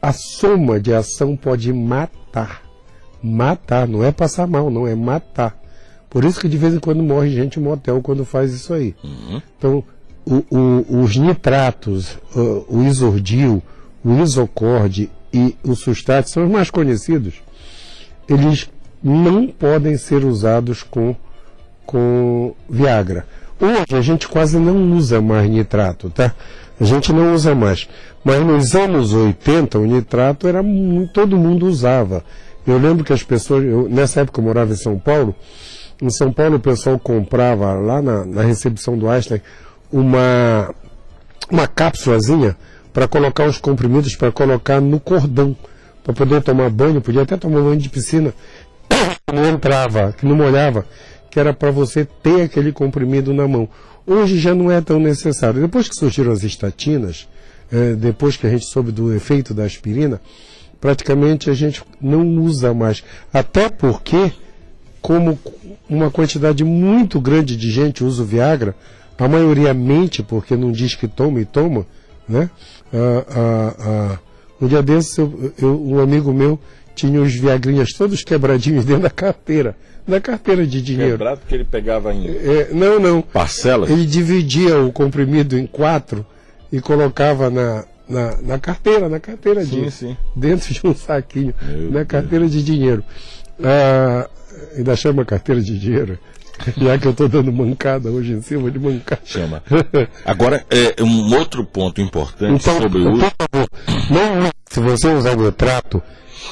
a 0.00 0.12
soma 0.12 0.80
de 0.80 0.94
ação 0.94 1.36
pode 1.36 1.72
matar. 1.72 2.62
Matar, 3.22 3.88
não 3.88 4.04
é 4.04 4.12
passar 4.12 4.46
mal, 4.46 4.70
não, 4.70 4.86
é 4.86 4.94
matar. 4.94 5.60
Por 6.10 6.24
isso 6.24 6.40
que 6.40 6.48
de 6.48 6.56
vez 6.56 6.74
em 6.74 6.78
quando 6.78 7.02
morre 7.02 7.30
gente 7.30 7.58
em 7.58 7.62
motel 7.62 8.00
quando 8.02 8.24
faz 8.24 8.52
isso 8.52 8.72
aí. 8.72 8.94
Então, 9.58 9.84
o- 10.26 10.44
o- 10.50 11.00
os 11.02 11.16
nitratos, 11.16 12.18
o, 12.34 12.78
o 12.78 12.84
isordil, 12.84 13.62
o 14.04 14.22
isocorde 14.22 15.10
e 15.32 15.54
o 15.62 15.74
sustrate 15.74 16.30
são 16.30 16.44
os 16.46 16.50
mais 16.50 16.70
conhecidos. 16.70 17.34
Eles 18.28 18.70
não 19.02 19.46
podem 19.46 19.96
ser 19.96 20.24
usados 20.24 20.82
com, 20.82 21.14
com 21.86 22.54
Viagra. 22.68 23.26
Hoje 23.60 23.84
a 23.96 24.00
gente 24.00 24.28
quase 24.28 24.58
não 24.58 24.92
usa 24.96 25.20
mais 25.20 25.48
nitrato, 25.50 26.10
tá? 26.10 26.34
A 26.80 26.84
gente 26.84 27.12
não 27.12 27.34
usa 27.34 27.54
mais. 27.54 27.88
Mas 28.24 28.40
nos 28.44 28.74
anos 28.74 29.12
80 29.12 29.78
o 29.78 29.84
nitrato 29.86 30.46
era 30.46 30.62
todo 31.12 31.36
mundo 31.36 31.66
usava. 31.66 32.24
Eu 32.66 32.78
lembro 32.78 33.04
que 33.04 33.12
as 33.12 33.22
pessoas, 33.22 33.64
eu, 33.64 33.88
nessa 33.88 34.20
época 34.20 34.40
eu 34.40 34.44
morava 34.44 34.72
em 34.72 34.76
São 34.76 34.98
Paulo, 34.98 35.34
em 36.00 36.10
São 36.10 36.32
Paulo 36.32 36.56
o 36.56 36.60
pessoal 36.60 36.98
comprava 36.98 37.74
lá 37.74 38.00
na, 38.00 38.24
na 38.24 38.42
recepção 38.42 38.96
do 38.96 39.08
Einstein 39.08 39.40
uma, 39.90 40.74
uma 41.50 41.66
cápsulazinha 41.66 42.56
para 42.92 43.06
colocar 43.06 43.46
os 43.46 43.58
comprimidos 43.58 44.16
para 44.16 44.32
colocar 44.32 44.80
no 44.80 44.98
cordão, 44.98 45.56
para 46.02 46.12
poder 46.12 46.42
tomar 46.42 46.70
banho, 46.70 47.00
podia 47.00 47.22
até 47.22 47.36
tomar 47.36 47.60
banho 47.60 47.76
de 47.76 47.88
piscina, 47.88 48.32
que 48.88 48.96
não 49.34 49.44
entrava, 49.44 50.12
que 50.12 50.26
não 50.26 50.34
molhava, 50.34 50.84
que 51.30 51.38
era 51.38 51.52
para 51.52 51.70
você 51.70 52.04
ter 52.04 52.42
aquele 52.42 52.72
comprimido 52.72 53.32
na 53.32 53.46
mão. 53.46 53.68
Hoje 54.06 54.38
já 54.38 54.54
não 54.54 54.70
é 54.70 54.80
tão 54.80 54.98
necessário. 54.98 55.60
Depois 55.60 55.88
que 55.88 55.94
surgiram 55.94 56.32
as 56.32 56.42
estatinas, 56.42 57.28
eh, 57.70 57.94
depois 57.94 58.36
que 58.36 58.46
a 58.46 58.50
gente 58.50 58.64
soube 58.64 58.90
do 58.90 59.14
efeito 59.14 59.52
da 59.52 59.64
aspirina, 59.64 60.20
praticamente 60.80 61.50
a 61.50 61.54
gente 61.54 61.82
não 62.00 62.26
usa 62.38 62.72
mais. 62.72 63.04
Até 63.32 63.68
porque, 63.68 64.32
como 65.00 65.38
uma 65.88 66.10
quantidade 66.10 66.64
muito 66.64 67.20
grande 67.20 67.56
de 67.56 67.70
gente 67.70 68.02
usa 68.04 68.22
o 68.22 68.26
Viagra, 68.26 68.74
A 69.20 69.26
maioria 69.26 69.74
mente 69.74 70.22
porque 70.22 70.54
não 70.56 70.70
diz 70.70 70.94
que 70.94 71.08
toma 71.08 71.40
e 71.40 71.44
toma, 71.44 71.84
né? 72.28 72.48
Ah, 72.94 73.24
ah, 73.28 73.74
ah, 73.80 74.18
um 74.60 74.68
dia 74.68 74.80
desses, 74.80 75.18
eu, 75.18 75.52
eu- 75.60 75.82
um 75.84 75.98
amigo 75.98 76.32
meu 76.32 76.56
tinha 76.94 77.20
os 77.20 77.34
viagrinhas 77.34 77.88
todos 77.92 78.22
quebradinhos 78.22 78.84
dentro 78.84 79.02
da 79.02 79.10
carteira, 79.10 79.76
na 80.06 80.20
carteira 80.20 80.64
de 80.64 80.80
dinheiro. 80.80 81.12
Quebrado 81.18 81.40
que 81.48 81.54
ele 81.54 81.64
pegava 81.64 82.14
em 82.14 82.28
É, 82.28 82.68
não, 82.72 83.00
não. 83.00 83.20
parcelas. 83.22 83.90
Ele 83.90 84.06
dividia 84.06 84.78
o 84.80 84.92
comprimido 84.92 85.58
em 85.58 85.66
quatro 85.66 86.24
e 86.72 86.80
colocava 86.80 87.50
na, 87.50 87.84
na, 88.08 88.36
na 88.40 88.58
carteira, 88.58 89.08
na 89.08 89.18
carteira 89.18 89.64
Sim, 89.64 89.82
de 89.82 89.90
sim. 89.90 90.16
dentro 90.36 90.72
de 90.72 90.80
um 90.84 90.94
saquinho, 90.94 91.52
Meu 91.60 91.90
na 91.90 92.04
carteira 92.04 92.48
de 92.48 92.62
dinheiro. 92.62 93.02
Ah, 93.62 94.28
ainda 94.76 94.94
chama 94.96 95.24
carteira 95.24 95.60
de 95.60 95.78
dinheiro, 95.78 96.18
já 96.76 96.98
que 96.98 97.06
eu 97.06 97.12
estou 97.12 97.28
dando 97.28 97.52
mancada 97.52 98.10
hoje 98.10 98.32
em 98.32 98.42
cima 98.42 98.70
de 98.70 98.78
mancada. 98.78 99.22
Chama. 99.24 99.62
Agora, 100.24 100.64
é, 100.70 101.02
um 101.02 101.34
outro 101.34 101.64
ponto 101.64 102.00
importante 102.00 102.60
Então, 102.62 102.80
sobre 102.80 102.98
o 102.98 103.12
uso. 103.12 103.20
por 103.20 103.32
favor, 103.52 103.68
não, 104.10 104.50
se 104.70 104.80
você 104.80 105.08
usar 105.08 105.36
o 105.36 105.52
trato, 105.52 106.02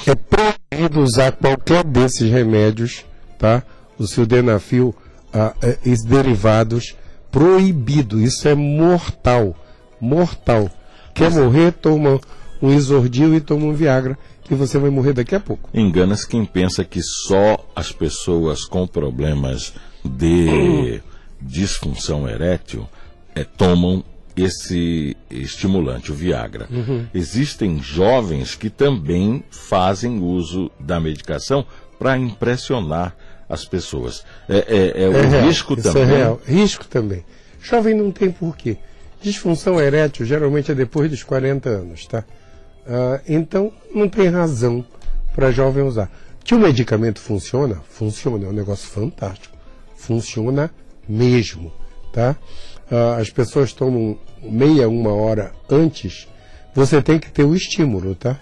é 0.06 0.14
proibido 0.14 1.00
usar 1.00 1.32
qualquer 1.32 1.84
desses 1.84 2.30
remédios, 2.30 3.04
tá? 3.38 3.62
O 3.98 4.06
sildenafil, 4.06 4.94
ah, 5.32 5.54
eh, 5.62 5.78
esses 5.86 6.04
derivados, 6.04 6.94
proibido. 7.30 8.20
Isso 8.20 8.46
é 8.48 8.54
mortal, 8.54 9.56
mortal. 10.00 10.70
Quer 11.14 11.30
morrer, 11.30 11.72
toma 11.72 12.20
um 12.60 12.72
isordil 12.72 13.34
e 13.34 13.40
toma 13.40 13.66
um 13.66 13.72
Viagra, 13.72 14.18
que 14.46 14.54
você 14.54 14.78
vai 14.78 14.90
morrer 14.90 15.12
daqui 15.12 15.34
a 15.34 15.40
pouco. 15.40 15.68
Engana-se 15.74 16.26
quem 16.26 16.44
pensa 16.44 16.84
que 16.84 17.00
só 17.02 17.64
as 17.74 17.92
pessoas 17.92 18.64
com 18.64 18.86
problemas 18.86 19.72
de 20.04 21.00
disfunção 21.40 22.28
erétil 22.28 22.88
eh, 23.34 23.44
tomam 23.56 24.04
esse 24.36 25.16
estimulante, 25.30 26.12
o 26.12 26.14
Viagra. 26.14 26.66
Uhum. 26.70 27.06
Existem 27.14 27.80
jovens 27.82 28.54
que 28.54 28.68
também 28.68 29.42
fazem 29.50 30.20
uso 30.22 30.70
da 30.78 31.00
medicação 31.00 31.64
para 31.98 32.18
impressionar 32.18 33.16
as 33.48 33.64
pessoas. 33.64 34.24
É, 34.48 34.92
é- 34.98 35.02
é 35.04 35.08
o 35.08 35.12
real, 35.12 35.46
risco 35.46 35.74
isso 35.74 35.82
também. 35.82 36.02
É 36.02 36.16
real. 36.18 36.40
Risco 36.46 36.84
também. 36.86 37.24
Jovem 37.62 37.94
não 37.94 38.10
tem 38.12 38.30
porquê. 38.30 38.76
Disfunção 39.22 39.80
erétil 39.80 40.26
geralmente 40.26 40.70
é 40.70 40.74
depois 40.74 41.10
dos 41.10 41.22
40 41.22 41.68
anos, 41.70 42.06
tá? 42.06 42.22
Ah, 42.88 43.20
então 43.28 43.72
não 43.94 44.08
tem 44.08 44.28
razão 44.28 44.84
para 45.34 45.50
jovem 45.50 45.82
usar. 45.82 46.10
Que 46.44 46.54
o 46.54 46.58
medicamento 46.58 47.20
funciona? 47.20 47.82
Funciona, 47.88 48.46
é 48.46 48.48
um 48.48 48.52
negócio 48.52 48.88
fantástico. 48.88 49.56
Funciona 49.96 50.70
mesmo, 51.08 51.72
tá? 52.12 52.36
Ah, 52.90 53.16
as 53.16 53.30
pessoas 53.30 53.72
tomam 53.72 54.18
meia, 54.42 54.88
uma 54.88 55.12
hora 55.12 55.52
antes, 55.68 56.28
você 56.74 57.02
tem 57.02 57.18
que 57.18 57.30
ter 57.30 57.44
o 57.44 57.54
estímulo, 57.54 58.14
tá? 58.14 58.38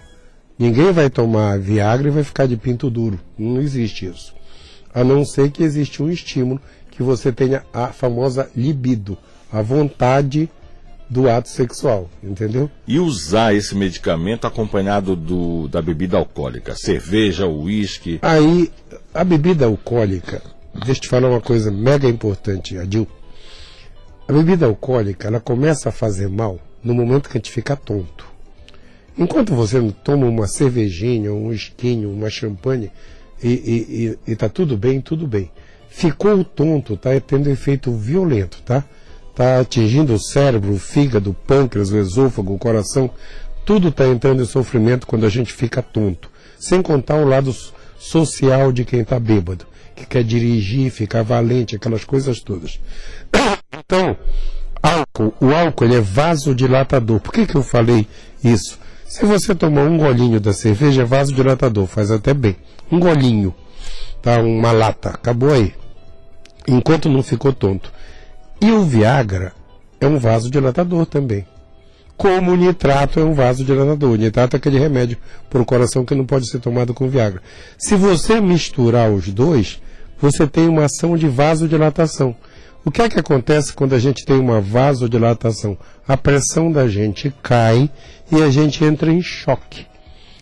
Ninguém 0.57 0.91
vai 0.91 1.09
tomar 1.09 1.59
Viagra 1.59 2.07
e 2.07 2.11
vai 2.11 2.23
ficar 2.23 2.45
de 2.47 2.55
pinto 2.55 2.89
duro. 2.89 3.19
Não 3.37 3.59
existe 3.59 4.05
isso. 4.05 4.33
A 4.93 5.03
não 5.03 5.25
ser 5.25 5.51
que 5.51 5.63
existe 5.63 6.01
um 6.01 6.09
estímulo 6.09 6.61
que 6.91 7.03
você 7.03 7.31
tenha 7.31 7.63
a 7.73 7.87
famosa 7.87 8.49
libido, 8.55 9.17
a 9.51 9.61
vontade 9.61 10.49
do 11.09 11.29
ato 11.29 11.49
sexual, 11.49 12.09
entendeu? 12.23 12.69
E 12.87 12.99
usar 12.99 13.53
esse 13.53 13.75
medicamento 13.75 14.45
acompanhado 14.47 15.15
do, 15.15 15.67
da 15.67 15.81
bebida 15.81 16.17
alcoólica, 16.17 16.75
cerveja, 16.75 17.47
uísque. 17.47 18.19
Aí, 18.21 18.71
a 19.13 19.23
bebida 19.23 19.65
alcoólica, 19.65 20.41
deixa 20.73 20.91
eu 20.91 21.01
te 21.01 21.07
falar 21.07 21.29
uma 21.29 21.41
coisa 21.41 21.71
mega 21.71 22.07
importante, 22.07 22.77
Adil. 22.77 23.07
A 24.27 24.33
bebida 24.33 24.65
alcoólica, 24.65 25.27
ela 25.27 25.39
começa 25.39 25.89
a 25.89 25.91
fazer 25.91 26.27
mal 26.27 26.59
no 26.83 26.93
momento 26.93 27.29
que 27.29 27.37
a 27.37 27.39
gente 27.39 27.51
fica 27.51 27.75
tonto. 27.75 28.25
Enquanto 29.17 29.53
você 29.53 29.79
não 29.79 29.91
toma 29.91 30.25
uma 30.25 30.47
cervejinha, 30.47 31.31
um 31.31 31.53
esquinho, 31.53 32.11
uma 32.11 32.29
champanhe 32.29 32.91
e, 33.41 33.47
e, 33.47 34.17
e, 34.27 34.31
e 34.31 34.35
tá 34.35 34.49
tudo 34.49 34.75
bem, 34.75 34.99
tudo 34.99 35.25
bem. 35.25 35.49
Ficou 35.87 36.43
tonto, 36.43 36.97
tá 36.97 37.11
tendo 37.21 37.49
efeito 37.49 37.93
violento, 37.93 38.61
tá? 38.63 38.83
Tá 39.35 39.59
atingindo 39.59 40.13
o 40.13 40.19
cérebro, 40.19 40.73
o 40.73 40.79
fígado, 40.79 41.31
o 41.31 41.33
pâncreas, 41.33 41.91
o 41.91 41.97
esôfago, 41.97 42.53
o 42.53 42.57
coração. 42.57 43.09
Tudo 43.65 43.89
está 43.89 44.07
entrando 44.07 44.41
em 44.41 44.45
sofrimento 44.45 45.05
quando 45.05 45.25
a 45.25 45.29
gente 45.29 45.51
fica 45.51 45.81
tonto. 45.81 46.29
Sem 46.57 46.81
contar 46.81 47.15
o 47.15 47.27
lado 47.27 47.51
so- 47.51 47.73
social 47.99 48.71
de 48.71 48.85
quem 48.85 49.01
está 49.01 49.19
bêbado, 49.19 49.65
que 49.95 50.05
quer 50.05 50.23
dirigir, 50.23 50.89
ficar 50.91 51.23
valente, 51.23 51.75
aquelas 51.75 52.03
coisas 52.05 52.39
todas. 52.39 52.79
Então, 53.77 54.17
álcool, 54.81 55.33
o 55.41 55.53
álcool 55.53 55.83
ele 55.83 55.95
é 55.95 56.01
vasodilatador. 56.01 57.19
Por 57.19 57.33
que, 57.33 57.45
que 57.45 57.55
eu 57.55 57.61
falei 57.61 58.07
isso? 58.41 58.79
Se 59.05 59.25
você 59.25 59.53
tomar 59.53 59.83
um 59.83 59.97
golinho 59.97 60.39
da 60.39 60.53
cerveja, 60.53 61.01
é 61.01 61.05
vasodilatador, 61.05 61.85
faz 61.85 62.09
até 62.09 62.33
bem. 62.33 62.55
Um 62.89 62.99
golinho, 62.99 63.53
tá? 64.21 64.39
Uma 64.39 64.71
lata, 64.71 65.09
acabou 65.09 65.51
aí. 65.51 65.73
Enquanto 66.67 67.09
não 67.09 67.21
ficou 67.21 67.51
tonto. 67.51 67.91
E 68.65 68.71
o 68.71 68.81
Viagra 68.81 69.53
é 70.01 70.07
um 70.07 70.17
vasodilatador 70.17 71.05
também. 71.05 71.45
Como 72.17 72.51
o 72.51 72.55
nitrato 72.55 73.19
é 73.19 73.23
um 73.23 73.31
vasodilatador. 73.31 74.13
O 74.13 74.15
nitrato 74.15 74.55
é 74.55 74.57
aquele 74.57 74.79
remédio 74.79 75.19
para 75.51 75.61
o 75.61 75.65
coração 75.65 76.03
que 76.03 76.15
não 76.15 76.25
pode 76.25 76.49
ser 76.49 76.57
tomado 76.57 76.91
com 76.91 77.07
Viagra. 77.07 77.43
Se 77.77 77.95
você 77.95 78.41
misturar 78.41 79.11
os 79.11 79.31
dois, 79.31 79.79
você 80.19 80.47
tem 80.47 80.67
uma 80.67 80.85
ação 80.85 81.15
de 81.15 81.27
vasodilatação. 81.27 82.35
O 82.83 82.89
que 82.89 83.03
é 83.03 83.07
que 83.07 83.19
acontece 83.19 83.71
quando 83.71 83.93
a 83.93 83.99
gente 83.99 84.25
tem 84.25 84.39
uma 84.39 84.59
vasodilatação? 84.59 85.77
A 86.07 86.17
pressão 86.17 86.71
da 86.71 86.87
gente 86.87 87.31
cai 87.43 87.87
e 88.31 88.41
a 88.41 88.49
gente 88.49 88.83
entra 88.83 89.11
em 89.11 89.21
choque. 89.21 89.85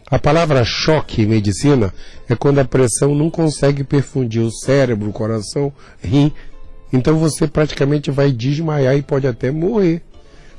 A 0.09 0.17
palavra 0.17 0.63
choque 0.63 1.23
em 1.23 1.25
medicina 1.25 1.93
é 2.29 2.37
quando 2.37 2.59
a 2.59 2.65
pressão 2.65 3.13
não 3.13 3.29
consegue 3.29 3.83
perfundir 3.83 4.43
o 4.43 4.51
cérebro, 4.51 5.09
o 5.09 5.13
coração, 5.13 5.73
rim. 6.01 6.31
Então 6.93 7.17
você 7.17 7.47
praticamente 7.47 8.11
vai 8.11 8.31
desmaiar 8.31 8.95
e 8.95 9.01
pode 9.01 9.25
até 9.27 9.49
morrer. 9.51 10.01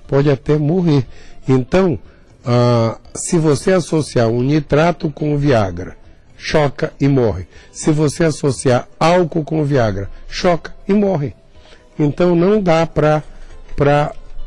Pode 0.08 0.28
até 0.28 0.58
morrer. 0.58 1.06
Então, 1.48 1.98
ah, 2.44 2.98
se 3.14 3.38
você 3.38 3.72
associar 3.72 4.28
um 4.28 4.42
nitrato 4.42 5.08
com 5.10 5.32
o 5.34 5.38
Viagra, 5.38 5.96
choca 6.36 6.92
e 7.00 7.06
morre. 7.08 7.46
Se 7.72 7.90
você 7.92 8.24
associar 8.24 8.86
álcool 8.98 9.44
com 9.44 9.60
o 9.62 9.64
Viagra, 9.64 10.10
choca 10.28 10.74
e 10.88 10.92
morre. 10.92 11.32
Então 11.98 12.34
não 12.34 12.60
dá 12.60 12.84
para 12.86 13.22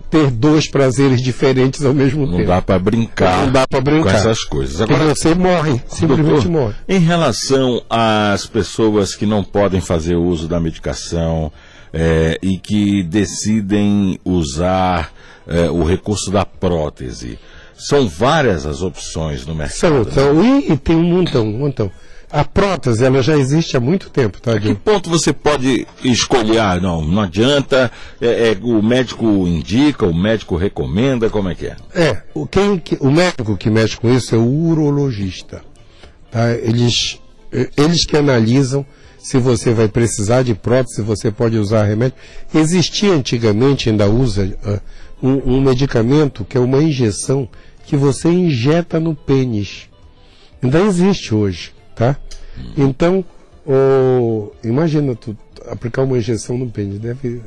ter 0.09 0.30
dois 0.31 0.69
prazeres 0.69 1.22
diferentes 1.22 1.84
ao 1.84 1.93
mesmo 1.93 2.26
Não 2.26 2.38
tempo. 2.38 2.47
dá 2.47 2.61
para 2.61 2.80
brincar, 2.80 3.45
Não 3.45 3.51
dá 3.51 3.68
pra 3.68 3.81
brincar. 3.81 4.03
com 4.03 4.09
essas 4.18 4.43
coisas. 4.43 4.77
Porque 4.88 5.03
você 5.03 5.34
morre, 5.34 5.81
simplesmente 5.88 6.30
doutor, 6.30 6.49
morre. 6.51 6.76
Em 6.88 6.99
relação 6.99 7.81
às 7.89 8.45
pessoas 8.45 9.15
que 9.15 9.26
não 9.26 9.43
podem 9.43 9.81
fazer 9.81 10.15
uso 10.15 10.47
da 10.47 10.59
medicação 10.59 11.51
eh, 11.93 12.38
e 12.41 12.57
que 12.57 13.03
decidem 13.03 14.19
usar 14.26 15.11
eh, 15.47 15.69
o 15.69 15.84
recurso 15.84 16.31
da 16.31 16.45
prótese, 16.45 17.38
são 17.77 18.07
várias 18.07 18.65
as 18.65 18.81
opções 18.81 19.45
no 19.45 19.53
São, 19.69 19.91
mercado. 19.91 20.05
né? 20.05 20.11
são, 20.14 20.43
e, 20.59 20.72
e 20.73 20.77
tem 20.77 20.95
um 20.95 21.03
montão, 21.03 21.45
um 21.47 21.57
montão. 21.59 21.91
A 22.30 22.43
prótese, 22.43 23.05
ela 23.05 23.22
já 23.23 23.38
existe 23.38 23.77
há 23.77 23.80
muito 23.80 24.09
tempo, 24.09 24.41
tá, 24.41 24.59
Que 24.59 24.76
ponto 24.76 25.09
você 25.09 25.31
pode 25.31 25.88
escolher? 26.03 26.57
Ah, 26.59 26.77
não, 26.77 27.01
não 27.01 27.22
adianta, 27.22 27.89
é, 28.19 28.49
é, 28.51 28.57
o 28.61 28.81
médico 28.84 29.26
indica, 29.47 30.05
o 30.05 30.14
médico 30.14 30.57
recomenda, 30.57 31.30
como 31.30 31.47
é 31.47 31.55
que 31.55 31.68
é? 31.68 31.76
É, 31.95 32.23
o, 32.34 32.45
quem, 32.45 32.77
que- 32.80 32.97
o 32.99 33.09
médico 33.09 33.55
que 33.55 33.69
mexe 33.69 33.95
com 33.95 34.14
isso 34.14 34.35
é 34.35 34.38
o 34.38 34.43
urologista. 34.45 35.61
Tá? 36.30 36.51
Eles, 36.51 37.18
eh, 37.53 37.69
eles 37.77 38.05
que 38.05 38.18
analisam 38.18 38.85
se 39.27 39.37
você 39.37 39.73
vai 39.73 39.89
precisar 39.89 40.41
de 40.43 40.55
prótese, 40.55 40.95
se 40.95 41.01
você 41.01 41.29
pode 41.29 41.57
usar 41.57 41.83
remédio. 41.83 42.17
Existia 42.55 43.11
antigamente, 43.11 43.89
ainda 43.89 44.09
usa, 44.09 44.57
ah, 44.63 44.79
um, 45.21 45.57
um 45.57 45.61
medicamento 45.61 46.45
que 46.45 46.57
é 46.57 46.61
uma 46.61 46.81
injeção 46.81 47.49
que 47.85 47.97
você 47.97 48.29
injeta 48.29 49.01
no 49.01 49.13
pênis. 49.13 49.89
Ainda 50.63 50.79
existe 50.79 51.35
hoje, 51.35 51.73
tá? 51.93 52.15
Então, 52.77 53.25
imagina 54.63 55.13
tu 55.13 55.35
aplicar 55.69 56.03
uma 56.03 56.17
injeção 56.17 56.57
no 56.57 56.69
pênis, 56.69 56.97
deve, 56.97 57.41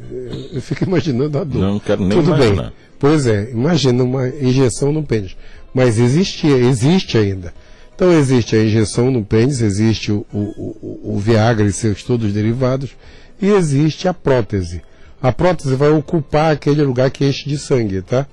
eu 0.53 0.61
fico 0.61 0.85
imaginando 0.85 1.39
a 1.39 1.45
dor. 1.45 1.63
Não 1.63 1.79
quero 1.79 2.05
nem 2.05 2.19
Tudo 2.19 2.29
imaginar. 2.35 2.63
bem. 2.65 2.73
Pois 2.99 3.27
é, 3.27 3.51
imagina 3.53 4.05
uma 4.05 4.29
injeção 4.29 4.93
no 4.93 5.03
pênis. 5.03 5.35
Mas 5.73 5.99
existia, 5.99 6.59
existe 6.59 7.17
ainda. 7.17 7.55
Então 8.01 8.15
existe 8.15 8.57
a 8.57 8.65
injeção 8.65 9.11
no 9.11 9.23
pênis, 9.23 9.61
existe 9.61 10.11
o, 10.11 10.25
o, 10.33 10.39
o, 10.39 11.17
o 11.17 11.19
Viagra 11.19 11.67
e 11.67 11.73
seus 11.73 12.03
todos 12.03 12.33
derivados, 12.33 12.97
e 13.39 13.51
existe 13.51 14.09
a 14.09 14.15
prótese. 14.15 14.81
A 15.21 15.31
prótese 15.31 15.75
vai 15.75 15.91
ocupar 15.91 16.51
aquele 16.51 16.83
lugar 16.83 17.11
que 17.11 17.27
enche 17.27 17.47
de 17.47 17.59
sangue, 17.59 18.01
tá? 18.01 18.27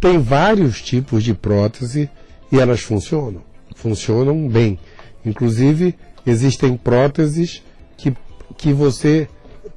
Tem 0.00 0.18
vários 0.18 0.82
tipos 0.82 1.22
de 1.22 1.34
prótese 1.34 2.10
e 2.50 2.58
elas 2.58 2.80
funcionam. 2.80 3.44
Funcionam 3.76 4.48
bem. 4.48 4.76
Inclusive, 5.24 5.94
existem 6.26 6.76
próteses 6.76 7.62
que, 7.96 8.12
que 8.58 8.72
você. 8.72 9.28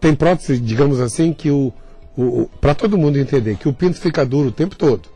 Tem 0.01 0.15
prótese, 0.15 0.57
digamos 0.57 0.99
assim, 0.99 1.33
que 1.33 1.51
o, 1.51 1.71
para 2.59 2.73
todo 2.73 2.97
mundo 2.97 3.19
entender 3.19 3.57
que 3.57 3.69
o 3.69 3.73
pinto 3.73 3.99
fica 3.99 4.25
duro 4.25 4.49
o 4.49 4.51
tempo 4.51 4.75
todo. 4.75 5.07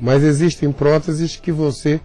Mas 0.00 0.24
existem 0.24 0.72
próteses 0.72 1.36
que 1.36 1.52
você 1.52 2.00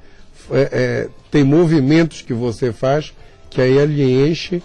é, 0.51 0.69
é, 0.71 1.09
tem 1.31 1.43
movimentos 1.43 2.21
que 2.21 2.33
você 2.33 2.71
faz 2.71 3.13
que 3.53 3.61
aí 3.61 3.77
ele 3.77 4.01
enche 4.27 4.61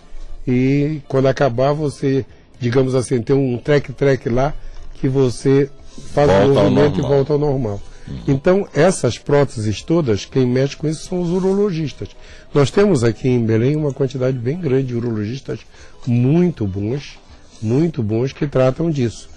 e 0.46 1.02
quando 1.06 1.26
acabar 1.26 1.72
você, 1.74 2.24
digamos 2.58 2.94
assim, 2.94 3.20
tem 3.20 3.36
um 3.36 3.58
track-track 3.58 4.30
lá 4.30 4.54
que 4.94 5.06
você 5.08 5.70
faz 6.14 6.30
o 6.30 6.54
movimento 6.54 6.98
e 6.98 7.02
volta 7.02 7.34
ao 7.34 7.38
normal. 7.38 7.80
Então, 8.26 8.66
essas 8.72 9.18
próteses 9.18 9.82
todas, 9.82 10.24
quem 10.24 10.46
mexe 10.46 10.74
com 10.74 10.88
isso 10.88 11.06
são 11.06 11.20
os 11.20 11.28
urologistas. 11.28 12.08
Nós 12.54 12.70
temos 12.70 13.04
aqui 13.04 13.28
em 13.28 13.44
Belém 13.44 13.76
uma 13.76 13.92
quantidade 13.92 14.38
bem 14.38 14.58
grande 14.58 14.88
de 14.88 14.96
urologistas 14.96 15.60
muito 16.06 16.66
bons, 16.66 17.18
muito 17.60 18.02
bons 18.02 18.32
que 18.32 18.46
tratam 18.46 18.90
disso. 18.90 19.28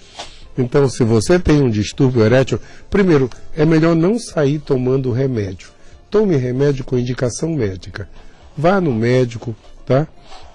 Então, 0.58 0.88
se 0.88 1.04
você 1.04 1.38
tem 1.38 1.62
um 1.62 1.70
distúrbio 1.70 2.24
erétil, 2.24 2.60
primeiro, 2.90 3.30
é 3.56 3.66
melhor 3.66 3.96
não 3.96 4.18
sair 4.18 4.60
tomando 4.60 5.12
remédio. 5.12 5.70
Tome 6.12 6.36
remédio 6.36 6.84
com 6.84 6.98
indicação 6.98 7.54
médica. 7.54 8.10
Vá 8.58 8.82
no 8.82 8.94
médico, 8.94 9.56
tá? 9.86 10.06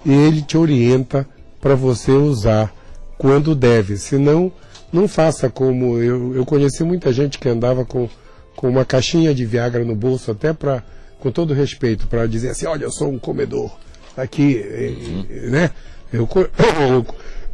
E 0.05 0.13
ele 0.13 0.43
te 0.43 0.55
orienta 0.55 1.27
para 1.59 1.73
você 1.73 2.11
usar 2.11 2.71
quando 3.17 3.55
deve. 3.55 3.97
Senão, 3.97 4.51
não 4.93 5.07
faça 5.07 5.49
como 5.49 5.97
eu, 5.97 6.35
eu 6.35 6.45
conheci 6.45 6.83
muita 6.83 7.11
gente 7.11 7.39
que 7.39 7.49
andava 7.49 7.83
com, 7.83 8.07
com 8.55 8.69
uma 8.69 8.85
caixinha 8.85 9.33
de 9.33 9.45
Viagra 9.45 9.83
no 9.83 9.95
bolso, 9.95 10.29
até 10.29 10.53
para, 10.53 10.83
com 11.19 11.31
todo 11.31 11.55
respeito, 11.55 12.05
para 12.05 12.27
dizer 12.27 12.49
assim: 12.49 12.67
olha, 12.67 12.83
eu 12.83 12.91
sou 12.91 13.09
um 13.09 13.17
comedor. 13.17 13.75
Aqui, 14.15 14.63
né? 15.49 15.71
Eu, 16.13 16.29
eu, 16.35 17.05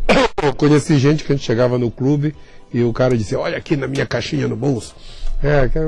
eu, 0.44 0.54
conheci 0.54 0.98
gente 1.00 1.24
que 1.24 1.32
a 1.32 1.36
gente 1.36 1.46
chegava 1.46 1.78
no 1.78 1.90
clube 1.90 2.36
e 2.74 2.84
o 2.84 2.92
cara 2.92 3.18
dizia: 3.18 3.40
olha 3.40 3.58
aqui 3.58 3.78
na 3.78 3.88
minha 3.88 4.06
caixinha 4.06 4.46
no 4.46 4.58
bolso. 4.58 4.94
É, 5.42 5.70
é 5.74 5.86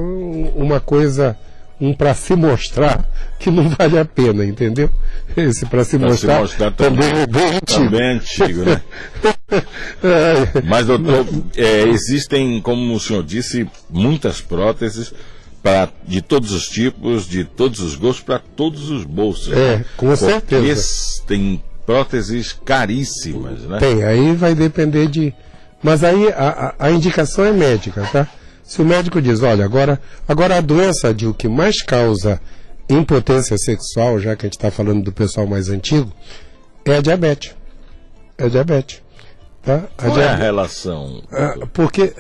uma 0.56 0.80
coisa 0.80 1.38
um 1.80 1.94
para 1.94 2.14
se 2.14 2.36
mostrar 2.36 3.06
que 3.40 3.52
não 3.52 3.70
vale 3.70 3.98
a 3.98 4.06
pena, 4.06 4.46
entendeu? 4.46 4.90
Esse 5.36 5.66
para 5.66 5.84
se, 5.84 5.98
mostrar, 5.98 6.36
se 6.36 6.42
mostrar 6.42 6.72
também, 6.72 7.10
também 7.10 7.22
é 7.22 7.28
bem 7.28 7.56
antigo. 7.58 7.84
Também 7.86 8.02
é 8.02 8.14
antigo, 8.14 8.62
né? 8.64 8.82
Mas, 10.66 10.88
doutor, 10.88 11.26
é, 11.56 11.84
existem, 11.84 12.62
como 12.62 12.94
o 12.94 13.00
senhor 13.00 13.24
disse, 13.24 13.68
muitas 13.90 14.42
próteses 14.42 15.14
para 15.62 15.90
de 16.08 16.22
todos 16.22 16.52
os 16.52 16.68
tipos, 16.68 17.28
de 17.28 17.44
todos 17.44 17.80
os 17.80 17.96
gostos, 17.96 18.24
para 18.24 18.40
todos 18.40 18.90
os 18.90 19.04
bolsos. 19.04 19.52
É, 19.52 19.78
né? 19.78 19.86
com 19.98 20.08
Porque 20.08 20.26
certeza. 20.26 20.88
Tem 21.28 21.62
próteses 21.86 22.54
caríssimas, 22.54 23.62
né? 23.62 23.80
Tem, 23.80 24.04
aí 24.04 24.36
vai 24.36 24.54
depender 24.54 25.08
de. 25.08 25.34
Mas 25.82 26.04
aí 26.04 26.30
a, 26.30 26.74
a, 26.80 26.86
a 26.88 26.92
indicação 26.92 27.44
é 27.44 27.52
médica, 27.52 28.08
tá? 28.12 28.28
Se 28.66 28.82
o 28.82 28.86
médico 28.86 29.22
diz, 29.22 29.44
olha, 29.44 29.64
agora, 29.64 30.02
agora 30.28 30.58
a 30.58 30.62
doença 30.62 31.14
de 31.14 31.28
o 31.28 31.34
que 31.34 31.48
mais 31.48 31.84
causa 31.84 32.42
impotência 32.90 33.58
sexual, 33.58 34.20
já 34.20 34.36
que 34.36 34.46
a 34.46 34.48
gente 34.48 34.58
está 34.58 34.72
falando 34.72 35.04
do 35.04 35.12
pessoal 35.12 35.46
mais 35.46 35.70
antigo, 35.70 36.12
é 36.84 36.96
a 36.96 37.02
diabetes. 37.02 37.56
É 38.38 38.46
a 38.46 38.50
diabetes. 38.50 39.02
Tá? 39.62 39.84
A 39.98 40.06
Qual 40.06 40.20
é 40.20 40.28
a 40.28 40.36
relação? 40.36 41.24
Ah, 41.32 41.56
porque, 41.74 42.14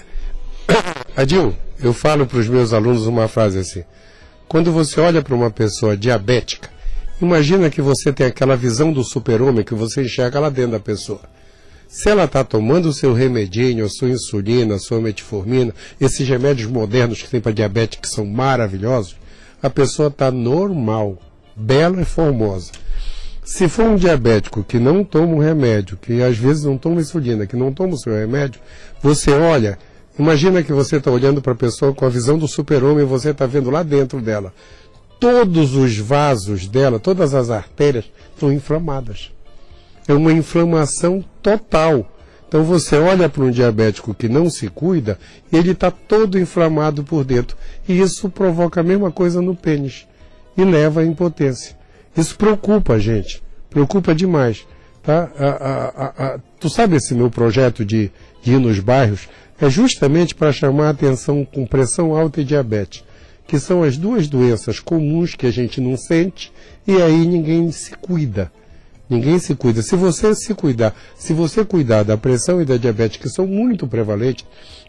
Adil, 1.18 1.56
eu 1.80 1.94
falo 1.94 2.26
para 2.26 2.40
os 2.40 2.48
meus 2.48 2.74
alunos 2.74 3.08
uma 3.08 3.28
frase 3.28 3.60
assim. 3.60 3.84
Quando 4.48 4.72
você 4.72 5.00
olha 5.00 5.22
para 5.22 5.36
uma 5.36 5.50
pessoa 5.50 5.98
diabética, 5.98 6.70
imagina 7.20 7.70
que 7.70 7.82
você 7.82 8.14
tem 8.14 8.28
aquela 8.28 8.56
visão 8.56 8.94
do 8.94 9.04
super-homem 9.04 9.64
que 9.64 9.74
você 9.74 10.04
enxerga 10.04 10.40
lá 10.40 10.50
dentro 10.50 10.74
da 10.74 10.80
pessoa. 10.80 11.22
Se 11.88 12.10
ela 12.10 12.26
está 12.26 12.44
tomando 12.44 12.90
o 12.90 12.94
seu 12.94 13.14
remedinho, 13.14 13.86
a 13.86 13.90
sua 13.90 14.10
insulina, 14.10 14.76
a 14.76 14.80
sua 14.80 14.99
metformina, 14.99 15.74
esses 15.99 16.28
remédios 16.28 16.70
modernos 16.70 17.22
que 17.22 17.30
tem 17.30 17.40
para 17.40 17.52
diabetes 17.52 17.99
que 18.02 18.07
são 18.07 18.26
maravilhosos, 18.26 19.16
a 19.62 19.70
pessoa 19.70 20.10
está 20.10 20.32
normal, 20.32 21.18
bela 21.56 22.02
e 22.02 22.06
formosa. 22.06 22.72
Se 23.44 23.70
for 23.70 23.86
um 23.86 23.95
diabético 23.95 24.64
que 24.64 24.80
não 24.80 25.03
toma 25.03 25.36
um 25.36 25.40
remédio, 25.40 25.98
que 25.98 26.22
às 26.24 26.38
vezes 26.38 26.64
não 26.64 26.78
toma 26.78 27.02
insulina, 27.02 27.45
que 27.45 27.56
não 27.56 27.72
toma 27.72 27.94
o 27.94 27.99
seu 27.99 28.14
remédio, 28.14 28.60
você 29.02 29.32
olha, 29.32 29.78
imagina 30.18 30.64
que 30.64 30.74
você 30.74 30.98
está 30.98 31.12
olhando 31.12 31.41
para 31.41 31.53
a 31.53 31.56
pessoa 31.56 31.94
com 31.94 32.06
a 32.06 32.10
visão 32.10 32.40
do 32.40 32.48
super-homem 32.48 33.03
e 33.03 33.07
você 33.07 33.30
está 33.30 33.45
vendo 33.45 33.70
lá 33.70 33.84
dentro 33.84 34.20
dela. 34.20 34.52
Todos 35.20 35.76
os 35.76 35.95
vasos 35.98 36.68
dela, 36.68 36.99
todas 36.99 37.36
as 37.36 37.52
artérias 37.52 38.06
estão 38.34 38.52
inflamadas 38.52 39.35
é 40.07 40.14
uma 40.14 40.32
inflamação 40.32 41.23
total. 41.41 42.11
Então 42.48 42.64
você 42.64 42.95
olha 42.95 43.27
para 43.27 43.44
um 43.44 43.52
diabético 43.52 44.14
que 44.14 44.30
não 44.30 44.49
se 44.49 44.69
cuida 44.69 45.18
ele 45.52 45.72
está 45.72 45.90
todo 45.91 46.40
inflamado 46.40 47.03
por 47.03 47.23
dentro. 47.23 47.57
E 47.88 47.99
isso 47.99 48.30
provoca 48.30 48.82
a 48.82 48.84
mesma 48.84 49.11
coisa 49.11 49.41
no 49.41 49.56
pênis 49.56 50.07
e 50.57 50.64
leva 50.64 51.02
à 51.02 51.06
impotência. 51.06 51.76
Isso 52.15 52.38
preocupa 52.38 52.94
a 52.94 52.99
gente, 52.99 53.44
preocupa 53.69 54.15
demais. 54.15 54.65
Tá? 55.03 55.30
A, 55.38 55.48
a, 55.48 56.26
a, 56.26 56.40
tu 56.60 56.69
sabe 56.69 56.95
esse 56.95 57.14
meu 57.14 57.30
projeto 57.30 57.86
de, 57.86 58.11
de 58.41 58.53
ir 58.53 58.60
nos 58.60 58.80
bairros? 58.80 59.27
É 59.60 59.69
justamente 59.69 60.34
para 60.34 60.52
chamar 60.52 60.88
a 60.88 60.90
atenção 60.90 61.45
com 61.45 61.65
pressão 61.65 62.15
alta 62.15 62.41
e 62.41 62.44
diabetes, 62.44 63.03
que 63.48 63.60
são 63.60 63.84
as 63.84 63.98
duas 63.98 64.27
doenças 64.27 64.80
comuns 64.80 65.36
que 65.36 65.45
a 65.45 65.52
gente 65.52 65.80
não 65.80 65.95
sente 65.95 66.52
e 66.86 67.02
aí 67.02 67.26
ninguém 67.26 67.72
se 67.72 67.91
cuida. 67.91 68.52
Ninguém 69.10 69.38
se 69.38 69.53
cuida. 69.56 69.82
Se 69.82 69.95
você 69.95 70.34
se 70.34 70.53
cuidar, 70.53 70.95
se 71.15 71.34
você 71.34 71.64
cuidar 71.64 72.03
da 72.03 72.18
pressão 72.18 72.61
e 72.61 72.65
da 72.65 72.77
diabetes, 72.77 73.18
que 73.18 73.30
são 73.30 73.45
muito 73.45 73.88
prevalentes, 73.88 74.45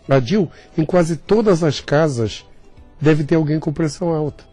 Adil, 0.09 0.49
em 0.79 0.85
quase 0.85 1.17
todas 1.17 1.63
as 1.63 1.81
casas 1.81 2.45
deve 3.01 3.25
ter 3.25 3.35
alguém 3.35 3.59
com 3.59 3.73
pressão 3.73 4.09
alta. 4.09 4.45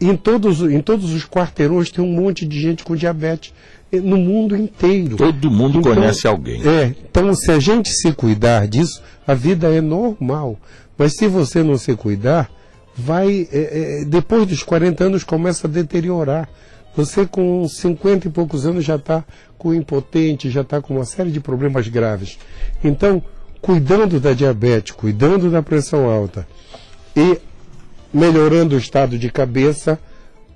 Em 0.00 0.16
todos, 0.16 0.60
em 0.60 0.80
todos 0.80 1.12
os 1.12 1.26
quarteirões 1.26 1.90
tem 1.90 2.04
um 2.04 2.12
monte 2.12 2.46
de 2.46 2.60
gente 2.60 2.84
com 2.84 2.94
diabetes 2.94 3.52
no 3.92 4.16
mundo 4.16 4.56
inteiro. 4.56 5.16
Todo 5.16 5.50
mundo 5.50 5.80
então, 5.80 5.94
conhece 5.94 6.28
alguém. 6.28 6.66
É, 6.66 6.94
então 7.10 7.34
se 7.34 7.50
a 7.50 7.58
gente 7.58 7.90
se 7.90 8.12
cuidar 8.12 8.68
disso, 8.68 9.02
a 9.26 9.34
vida 9.34 9.68
é 9.74 9.80
normal. 9.80 10.56
Mas 10.96 11.14
se 11.16 11.26
você 11.26 11.62
não 11.62 11.76
se 11.76 11.96
cuidar, 11.96 12.48
vai 12.96 13.48
é, 13.52 14.02
é, 14.02 14.04
depois 14.04 14.46
dos 14.46 14.62
40 14.62 15.04
anos 15.04 15.24
começa 15.24 15.66
a 15.66 15.70
deteriorar. 15.70 16.48
Você 16.96 17.26
com 17.26 17.66
50 17.68 18.28
e 18.28 18.30
poucos 18.30 18.66
anos 18.66 18.84
já 18.84 18.96
está 18.96 19.24
com 19.56 19.74
impotente, 19.74 20.50
já 20.50 20.62
está 20.62 20.80
com 20.80 20.94
uma 20.94 21.04
série 21.04 21.30
de 21.30 21.40
problemas 21.40 21.86
graves. 21.88 22.38
Então, 22.82 23.22
cuidando 23.60 24.18
da 24.18 24.32
diabetes, 24.32 24.92
cuidando 24.92 25.50
da 25.50 25.62
pressão 25.62 26.08
alta 26.08 26.46
e 27.16 27.38
melhorando 28.12 28.74
o 28.74 28.78
estado 28.78 29.18
de 29.18 29.30
cabeça, 29.30 29.98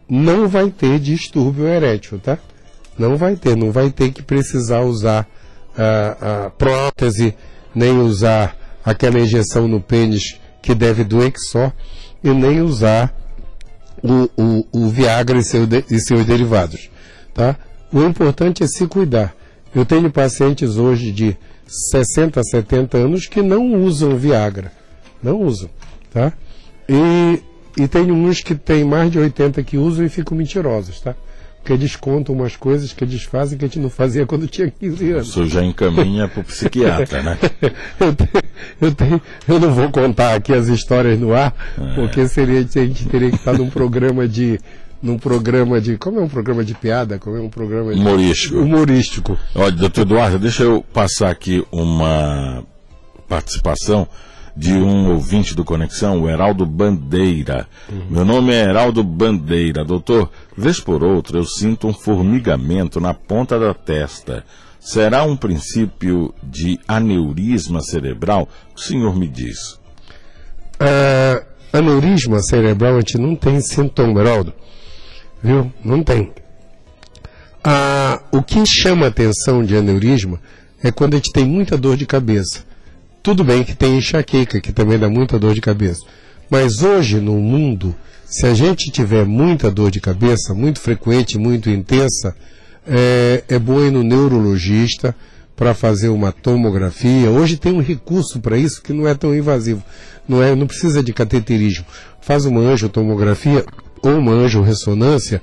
não 0.09 0.48
vai 0.48 0.70
ter 0.70 0.98
distúrbio 0.98 1.66
erétil, 1.66 2.18
tá? 2.18 2.38
Não 2.98 3.16
vai 3.16 3.36
ter, 3.36 3.56
não 3.56 3.70
vai 3.70 3.90
ter 3.90 4.12
que 4.12 4.22
precisar 4.22 4.80
usar 4.80 5.26
a, 5.76 6.44
a 6.46 6.50
prótese, 6.50 7.34
nem 7.74 7.98
usar 7.98 8.56
aquela 8.84 9.18
injeção 9.18 9.66
no 9.66 9.80
pênis 9.80 10.38
que 10.60 10.74
deve 10.74 11.04
doer 11.04 11.32
que 11.32 11.40
só, 11.40 11.72
e 12.22 12.30
nem 12.30 12.60
usar 12.60 13.14
o, 14.03 14.29
o, 14.37 14.66
o 14.73 14.89
Viagra 14.89 15.39
e, 15.39 15.43
seu 15.43 15.66
e 15.91 16.01
seus 16.01 16.27
derivados. 16.27 16.91
Tá? 17.33 17.57
O 17.93 18.03
importante 18.03 18.62
é 18.62 18.66
se 18.66 18.87
cuidar. 18.87 19.35
Eu 19.74 19.87
tenho 19.87 20.11
pacientes 20.11 20.77
hoje 20.77 21.12
de 21.12 21.37
60, 21.66 22.43
70 22.43 22.99
anos 22.99 23.27
que 23.27 23.41
não 23.41 23.83
usam 23.83 24.16
Viagra. 24.16 24.73
Não 25.23 25.41
usam. 25.41 25.70
Tá? 26.12 26.33
E, 26.89 27.43
e 27.81 27.89
tem 27.89 28.11
uns 28.11 28.41
que 28.41 28.55
têm 28.55 28.85
mais 28.85 29.11
de 29.11 29.19
80 29.19 29.62
que 29.62 29.79
usam 29.79 30.05
e 30.05 30.09
ficam 30.09 30.37
mentirosos. 30.37 31.01
Tá? 31.01 31.15
Porque 31.62 31.72
eles 31.72 31.94
contam 31.94 32.34
umas 32.34 32.56
coisas 32.56 32.93
que 32.93 33.05
eles 33.05 33.22
fazem 33.22 33.56
que 33.56 33.64
a 33.64 33.68
gente 33.68 33.78
não 33.78 33.89
fazia 33.89 34.26
quando 34.26 34.48
tinha 34.48 34.68
15 34.68 35.12
anos. 35.12 35.28
Isso 35.28 35.47
já 35.47 35.64
encaminha 35.64 36.26
para 36.26 36.40
o 36.40 36.44
psiquiatra, 36.44 37.22
né? 37.22 37.39
eu, 38.01 38.14
tenho, 38.14 38.44
eu, 38.80 38.94
tenho, 38.94 39.22
eu, 39.47 39.60
não 39.60 39.72
vou 39.72 39.89
contar 39.89 40.34
aqui 40.34 40.52
as 40.52 40.66
histórias 40.66 41.20
no 41.20 41.32
ar, 41.32 41.55
é. 41.80 41.94
porque 41.94 42.26
seria, 42.26 42.59
a 42.59 42.62
gente 42.62 43.06
teria 43.06 43.30
que 43.30 43.36
estar 43.36 43.52
num 43.52 43.70
programa 43.70 44.26
de 44.26 44.59
num 45.01 45.18
programa 45.18 45.80
de. 45.80 45.97
Como 45.97 46.18
é 46.18 46.22
um 46.22 46.28
programa 46.28 46.64
de 46.64 46.74
piada? 46.74 47.18
Como 47.18 47.36
é 47.36 47.40
um 47.40 47.48
programa 47.48 47.94
de. 47.94 48.01
Humorístico. 48.01 48.59
Humorístico. 48.59 49.39
Olha, 49.55 49.70
doutor 49.70 50.01
Eduardo, 50.02 50.39
deixa 50.40 50.64
eu 50.64 50.84
passar 50.93 51.30
aqui 51.30 51.64
uma 51.70 52.64
participação 53.28 54.09
de 54.57 54.73
um 54.73 55.11
ouvinte 55.11 55.55
do 55.55 55.65
Conexão, 55.65 56.23
o 56.23 56.29
Heraldo 56.29 56.66
Bandeira. 56.66 57.66
Uhum. 57.91 58.07
Meu 58.11 58.24
nome 58.24 58.53
é 58.53 58.65
Heraldo 58.65 59.03
Bandeira. 59.03 59.85
Doutor, 59.85 60.31
vez 60.57 60.79
por 60.79 61.03
outra 61.03 61.39
eu 61.39 61.45
sinto 61.45 61.89
um 61.89 61.93
formigamento 61.93 63.01
na 63.01 63.15
ponta 63.15 63.59
da 63.59 63.73
testa. 63.73 64.45
Será 64.79 65.23
um 65.23 65.37
princípio 65.37 66.35
de 66.43 66.79
aneurisma 66.87 67.81
cerebral? 67.81 68.49
O 68.77 68.81
senhor 68.81 69.16
me 69.16 69.29
diz. 69.29 69.79
Uh, 70.81 71.45
aneurisma 71.73 72.41
cerebral 72.41 72.97
a 72.97 73.01
gente 73.01 73.16
não 73.16 73.35
tem 73.35 73.61
sintoma, 73.61 74.20
Heraldo. 74.20 74.53
Viu? 75.43 75.73
Não 75.85 76.03
tem. 76.03 76.33
Uh, 77.65 78.39
o 78.39 78.43
que 78.43 78.65
chama 78.66 79.07
atenção 79.07 79.62
de 79.65 79.77
aneurisma 79.77 80.41
é 80.83 80.91
quando 80.91 81.15
a 81.15 81.16
gente 81.16 81.33
tem 81.33 81.45
muita 81.45 81.79
dor 81.79 81.97
de 81.97 82.05
cabeça 82.05 82.72
tudo 83.23 83.44
bem 83.44 83.62
que 83.62 83.74
tem 83.74 83.99
enxaqueca, 83.99 84.61
que 84.61 84.73
também 84.73 84.99
dá 84.99 85.09
muita 85.09 85.39
dor 85.39 85.55
de 85.55 85.61
cabeça. 85.61 86.01
Mas 86.51 86.82
hoje 86.82 87.20
no 87.20 87.35
mundo, 87.35 87.94
se 88.24 88.47
a 88.47 88.55
gente 88.55 88.90
tiver 88.90 89.24
muita 89.24 89.70
dor 89.70 89.90
de 89.90 90.01
cabeça, 90.01 90.53
muito 90.53 90.81
frequente, 90.81 91.39
muito 91.39 91.70
intensa, 91.70 92.35
é, 92.86 93.44
é 93.49 93.59
bom 93.59 93.81
ir 93.81 93.90
no 93.90 94.03
neurologista 94.03 95.15
para 95.55 95.74
fazer 95.74 96.09
uma 96.09 96.32
tomografia. 96.32 97.31
Hoje 97.31 97.57
tem 97.57 97.73
um 97.73 97.81
recurso 97.81 98.40
para 98.40 98.57
isso 98.57 98.82
que 98.82 98.93
não 98.93 99.07
é 99.07 99.15
tão 99.15 99.35
invasivo. 99.35 99.82
Não, 100.28 100.43
é, 100.43 100.55
não 100.55 100.66
precisa 100.66 101.03
de 101.03 101.12
cateterismo. 101.12 101.85
Faz 102.20 102.44
uma 102.44 102.61
angiotomografia 102.61 103.65
ou 104.03 104.19
uma 104.19 104.32
angiorressonância 104.32 105.40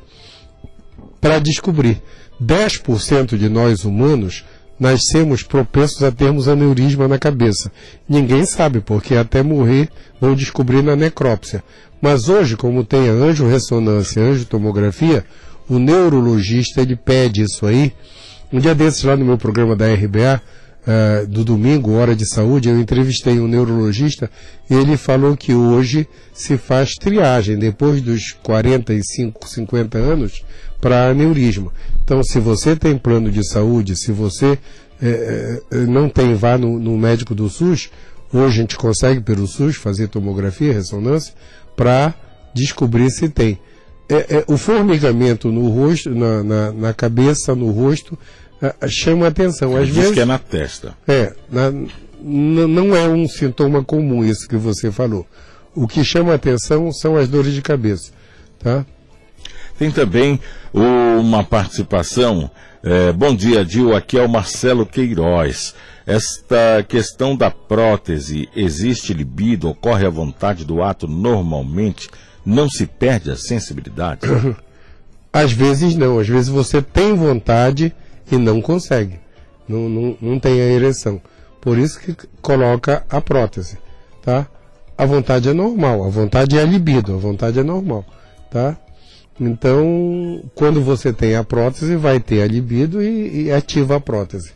para 1.22 1.40
descobrir. 1.40 2.02
10% 2.42 3.38
de 3.38 3.50
nós 3.50 3.84
humanos 3.84 4.46
nascemos 4.80 5.44
propensos 5.44 6.02
a 6.04 6.12
termos 6.12 6.48
aneurisma 6.48 7.08
na 7.08 7.20
cabeça. 7.20 7.72
Ninguém 8.08 8.46
sabe, 8.46 8.80
porque 8.80 9.16
até 9.16 9.44
morrer 9.44 9.90
vão 10.20 10.34
descobrir 10.34 10.82
na 10.82 10.96
necrópsia. 10.96 11.64
Mas 12.02 12.30
hoje, 12.30 12.56
como 12.56 12.84
tem 12.84 13.10
a 13.10 13.14
angiorressonância, 13.14 14.24
a 14.24 14.28
angiotomografia, 14.28 15.26
o 15.68 15.78
neurologista 15.78 16.82
ele 16.82 16.96
pede 16.96 17.44
isso 17.44 17.66
aí. 17.66 17.94
Um 18.52 18.60
dia 18.60 18.74
desses, 18.74 19.04
lá 19.04 19.16
no 19.16 19.26
meu 19.26 19.38
programa 19.38 19.76
da 19.76 19.94
RBA, 19.94 20.42
uh, 20.42 20.90
eh, 20.90 21.26
do 21.28 21.44
domingo, 21.44 21.94
Hora 21.94 22.16
de 22.16 22.26
Saúde, 22.28 22.70
eu 22.70 22.80
entrevistei 22.80 23.40
um 23.40 23.48
neurologista 23.48 24.32
e 24.70 24.74
ele 24.74 24.98
falou 24.98 25.38
que 25.38 25.54
hoje 25.54 26.08
se 26.34 26.58
faz 26.58 26.94
triagem, 26.96 27.60
depois 27.60 28.02
dos 28.02 28.32
45, 28.42 29.48
50 29.48 29.98
anos, 29.98 30.44
para 30.80 31.10
aneurisma. 31.10 31.72
Então, 32.04 32.24
se 32.24 32.40
você 32.40 32.76
tem 32.76 32.98
plano 32.98 33.32
de 33.32 33.48
saúde, 33.48 33.96
se 33.96 34.12
você 34.12 34.58
é, 35.02 35.62
não 35.88 36.10
tem, 36.10 36.34
vá 36.34 36.58
no, 36.58 36.80
no, 36.80 36.98
médico 36.98 37.36
do 37.36 37.50
SUS, 37.50 37.90
hoje 38.34 38.46
a 38.46 38.62
gente 38.62 38.78
consegue 38.78 39.22
pelo 39.22 39.48
SUS 39.48 39.76
fazer 39.76 40.08
tomografia, 40.08 40.74
ressonância, 40.74 41.34
para 41.76 42.14
descobrir 42.54 43.10
se 43.12 43.30
tem. 43.30 43.60
É, 44.10 44.38
é, 44.38 44.44
o 44.48 44.58
formigamento 44.58 45.52
no 45.52 45.70
rosto, 45.70 46.10
na, 46.10 46.44
na, 46.44 46.72
na 46.72 46.94
cabeça, 46.94 47.54
no 47.54 47.70
rosto, 47.72 48.18
chama 48.88 49.28
atenção. 49.28 49.76
Às 49.76 49.88
Diz 49.88 49.96
vezes, 49.96 50.14
que 50.14 50.20
é 50.20 50.26
na 50.26 50.40
testa. 50.40 50.96
É, 51.08 51.34
na, 51.50 51.72
não 52.22 52.96
é 52.96 53.08
um 53.08 53.28
sintoma 53.28 53.84
comum 53.84 54.24
isso 54.24 54.48
que 54.48 54.58
você 54.58 54.92
falou. 54.92 55.26
O 55.74 55.88
que 55.88 56.04
chama 56.04 56.34
atenção 56.34 56.92
são 56.92 57.16
as 57.16 57.30
dores 57.30 57.54
de 57.54 57.62
cabeça. 57.62 58.12
Tá? 58.58 58.86
Tem 59.80 59.90
também 59.90 60.38
uma 60.74 61.42
participação. 61.42 62.52
É, 62.84 63.14
bom 63.14 63.34
dia, 63.34 63.64
Dil. 63.64 63.96
Aqui 63.96 64.20
é 64.20 64.22
o 64.22 64.28
Marcelo 64.28 64.86
Queiroz. 64.86 65.74
Esta 66.06 66.84
questão 66.86 67.34
da 67.34 67.50
prótese, 67.50 68.50
existe 68.54 69.14
libido, 69.14 69.70
ocorre 69.70 70.06
à 70.06 70.10
vontade 70.10 70.66
do 70.66 70.84
ato 70.84 71.08
normalmente, 71.08 72.10
não 72.46 72.70
se 72.70 72.86
perde 72.86 73.32
a 73.32 73.38
sensibilidade? 73.38 74.22
Às 75.32 75.54
vezes 75.54 75.96
não, 75.96 76.18
às 76.18 76.28
vezes 76.28 76.50
você 76.50 76.82
tem 76.82 77.14
vontade 77.14 77.94
e 78.32 78.36
não 78.36 78.60
consegue, 78.60 79.20
não, 79.68 79.88
não, 79.88 80.18
não 80.20 80.40
tem 80.40 80.60
a 80.60 80.66
ereção. 80.66 81.22
Por 81.62 81.78
isso 81.78 82.00
que 82.00 82.16
coloca 82.42 83.06
a 83.08 83.22
prótese, 83.22 83.78
tá? 84.24 84.48
A 84.98 85.06
vontade 85.06 85.48
é 85.48 85.54
normal, 85.54 86.04
a 86.04 86.10
vontade 86.10 86.58
é 86.58 86.64
a 86.64 86.66
libido, 86.66 87.14
a 87.14 87.18
vontade 87.18 87.60
é 87.60 87.64
normal, 87.64 88.04
tá? 88.50 88.76
Então, 89.40 90.44
quando 90.54 90.82
você 90.82 91.14
tem 91.14 91.36
a 91.36 91.44
prótese, 91.44 91.96
vai 91.96 92.20
ter 92.20 92.42
a 92.42 92.48
libido 92.48 93.02
e, 93.02 93.46
e 93.46 93.52
ativa 93.52 93.96
a 93.96 94.00
prótese. 94.00 94.52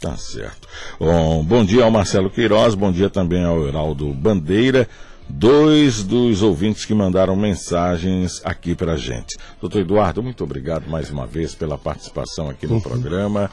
Tá 0.00 0.16
certo. 0.16 0.68
Bom, 1.00 1.42
bom 1.42 1.64
dia 1.64 1.84
ao 1.84 1.90
Marcelo 1.90 2.28
Queiroz, 2.28 2.74
bom 2.74 2.92
dia 2.92 3.08
também 3.08 3.44
ao 3.44 3.66
Heraldo 3.66 4.12
Bandeira, 4.12 4.86
dois 5.26 6.02
dos 6.02 6.42
ouvintes 6.42 6.84
que 6.84 6.92
mandaram 6.92 7.34
mensagens 7.34 8.42
aqui 8.44 8.74
para 8.74 8.96
gente. 8.96 9.38
Doutor 9.58 9.80
Eduardo, 9.80 10.22
muito 10.22 10.44
obrigado 10.44 10.86
mais 10.88 11.10
uma 11.10 11.26
vez 11.26 11.54
pela 11.54 11.78
participação 11.78 12.50
aqui 12.50 12.66
no 12.66 12.74
uhum. 12.74 12.80
programa. 12.80 13.50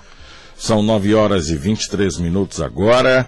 São 0.57 0.83
9 0.83 1.15
horas 1.15 1.49
e 1.49 1.55
23 1.55 2.17
minutos 2.19 2.61
agora. 2.61 3.27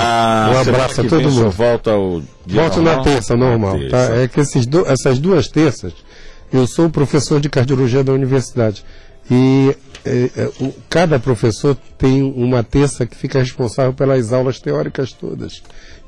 Ah, 0.00 0.52
um 0.54 0.58
abraço 0.58 1.00
a 1.00 1.04
todo 1.04 1.30
mundo. 1.30 1.50
Volta 1.50 1.90
ao 1.90 2.22
Volto 2.46 2.80
na 2.80 3.00
terça, 3.02 3.36
normal. 3.36 3.74
Na 3.74 3.80
terça. 3.80 4.08
Tá? 4.08 4.16
É 4.16 4.28
que 4.28 4.40
esses 4.40 4.66
do, 4.66 4.86
essas 4.86 5.18
duas 5.18 5.48
terças 5.48 5.92
eu 6.52 6.66
sou 6.66 6.90
professor 6.90 7.40
de 7.40 7.48
cardiologia 7.48 8.04
da 8.04 8.12
universidade 8.12 8.84
e 9.30 9.76
é, 10.04 10.30
é, 10.36 10.50
o, 10.60 10.72
cada 10.88 11.18
professor 11.18 11.76
tem 11.96 12.22
uma 12.22 12.62
terça 12.62 13.06
que 13.06 13.16
fica 13.16 13.38
responsável 13.38 13.94
pelas 13.94 14.32
aulas 14.32 14.60
teóricas 14.60 15.12
todas. 15.12 15.62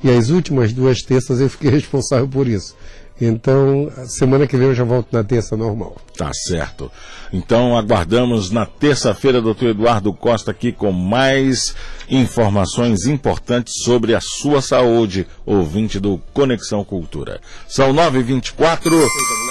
E 0.05 0.11
as 0.11 0.29
últimas 0.29 0.73
duas 0.73 1.01
terças 1.01 1.41
eu 1.41 1.49
fiquei 1.49 1.71
responsável 1.73 2.29
por 2.29 2.47
isso. 2.47 2.77
Então, 3.19 3.91
semana 4.07 4.47
que 4.47 4.57
vem 4.57 4.69
eu 4.69 4.75
já 4.75 4.85
volto 4.85 5.09
na 5.11 5.25
terça 5.25 5.57
normal. 5.57 5.97
Tá 6.17 6.31
certo. 6.35 6.91
Então, 7.33 7.77
aguardamos 7.77 8.51
na 8.51 8.65
terça-feira, 8.65 9.43
doutor 9.43 9.69
Eduardo 9.69 10.13
Costa, 10.13 10.51
aqui 10.51 10.73
com 10.73 10.93
mais 10.93 11.75
informações 12.09 13.07
importantes 13.07 13.83
sobre 13.83 14.15
a 14.15 14.21
sua 14.21 14.63
saúde, 14.63 15.27
ouvinte 15.45 15.99
do 15.99 16.21
Conexão 16.33 16.85
Cultura. 16.85 17.41
São 17.69 17.93
9h24, 17.93 18.93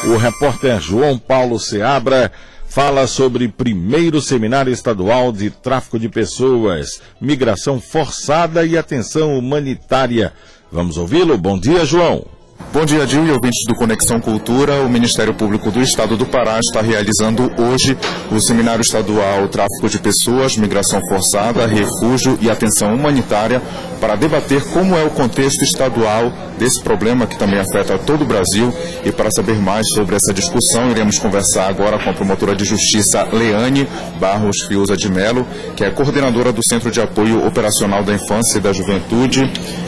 o 0.06 0.18
repórter 0.18 0.80
João 0.80 1.18
Paulo 1.18 1.60
Seabra 1.60 2.32
fala 2.68 3.08
sobre 3.08 3.48
primeiro 3.48 4.22
seminário 4.22 4.74
estadual 4.74 5.32
de 5.32 5.50
tráfico 5.50 5.98
de 5.98 6.10
pessoas, 6.10 7.02
migração 7.22 7.80
forçada 7.80 8.66
e 8.66 8.78
atenção 8.78 9.38
humanitária. 9.38 10.34
Vamos 10.72 10.98
ouvi-lo? 10.98 11.38
Bom 11.38 11.58
dia, 11.58 11.86
João. 11.86 12.35
Bom 12.58 12.86
dia, 12.86 13.06
Dil 13.06 13.26
e 13.26 13.32
ouvintes 13.32 13.66
do 13.68 13.76
Conexão 13.76 14.20
Cultura. 14.20 14.82
O 14.82 14.90
Ministério 14.90 15.34
Público 15.34 15.72
do 15.72 15.82
Estado 15.82 16.16
do 16.16 16.26
Pará 16.26 16.58
está 16.60 16.82
realizando 16.82 17.52
hoje 17.58 17.98
o 18.32 18.40
Seminário 18.40 18.82
Estadual 18.82 19.48
Tráfico 19.50 19.90
de 19.90 20.00
Pessoas, 20.00 20.56
Migração 20.56 21.02
Forçada, 21.10 21.68
Refúgio 21.68 22.38
e 22.42 22.50
Atenção 22.50 22.94
Humanitária 22.94 23.62
para 24.00 24.16
debater 24.16 24.64
como 24.72 24.96
é 24.96 25.04
o 25.04 25.10
contexto 25.10 25.64
estadual 25.64 26.32
desse 26.58 26.82
problema 26.82 27.28
que 27.28 27.38
também 27.38 27.60
afeta 27.60 27.98
todo 27.98 28.24
o 28.24 28.26
Brasil. 28.26 28.74
E 29.04 29.12
para 29.12 29.32
saber 29.32 29.58
mais 29.58 29.86
sobre 29.94 30.16
essa 30.16 30.34
discussão, 30.34 30.90
iremos 30.92 31.20
conversar 31.20 31.68
agora 31.68 32.02
com 32.02 32.10
a 32.10 32.14
promotora 32.14 32.56
de 32.56 32.64
justiça 32.64 33.24
Leane 33.34 33.88
Barros 34.20 34.62
Fiuza 34.62 34.96
de 34.96 35.12
Melo, 35.12 35.46
que 35.76 35.84
é 35.84 35.92
coordenadora 35.92 36.54
do 36.54 36.66
Centro 36.66 36.90
de 36.90 37.02
Apoio 37.02 37.46
Operacional 37.46 38.04
da 38.04 38.14
Infância 38.14 38.60
e 38.60 38.62
da 38.62 38.72
Juventude. 38.72 39.42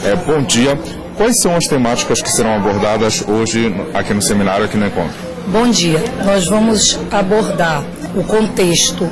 É, 0.03 0.15
bom 0.15 0.41
dia. 0.41 0.77
Quais 1.17 1.41
são 1.41 1.55
as 1.55 1.65
temáticas 1.65 2.21
que 2.21 2.29
serão 2.29 2.53
abordadas 2.53 3.23
hoje 3.27 3.73
aqui 3.91 4.13
no 4.13 4.21
seminário, 4.21 4.65
aqui 4.65 4.77
no 4.77 4.85
encontro? 4.85 5.15
Bom 5.47 5.67
dia. 5.67 5.99
Nós 6.23 6.45
vamos 6.45 6.99
abordar 7.09 7.83
o 8.15 8.23
contexto 8.23 9.09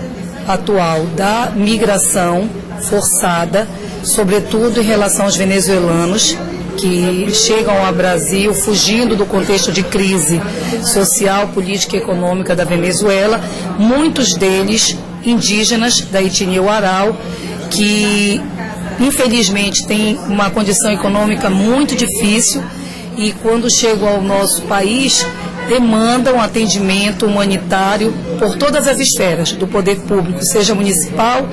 atual 0.47 1.03
da 1.15 1.51
migração 1.55 2.47
forçada, 2.87 3.67
sobretudo 4.03 4.79
em 4.79 4.83
relação 4.83 5.25
aos 5.25 5.35
venezuelanos 5.35 6.37
que 6.77 7.33
chegam 7.33 7.83
ao 7.83 7.91
Brasil 7.91 8.53
fugindo 8.53 9.15
do 9.15 9.25
contexto 9.25 9.71
de 9.71 9.81
crise 9.81 10.39
social, 10.83 11.47
política 11.47 11.95
e 11.95 11.99
econômica 11.99 12.55
da 12.55 12.65
Venezuela, 12.65 13.41
muitos 13.79 14.35
deles 14.35 14.95
indígenas 15.25 16.01
da 16.01 16.21
etnia 16.21 16.61
Uaral, 16.61 17.17
que 17.71 18.39
infelizmente 18.99 19.85
têm 19.85 20.17
uma 20.27 20.49
condição 20.49 20.91
econômica 20.91 21.49
muito 21.49 21.95
difícil 21.95 22.63
e 23.17 23.31
quando 23.33 23.69
chegam 23.69 24.07
ao 24.07 24.21
nosso 24.21 24.61
país 24.63 25.25
demandam 25.67 26.39
atendimento 26.39 27.25
humanitário 27.25 28.13
por 28.37 28.55
todas 28.57 28.87
as 28.87 28.99
esferas 28.99 29.51
do 29.53 29.67
poder 29.67 29.99
público, 30.01 30.43
seja 30.43 30.75
municipal, 30.75 31.47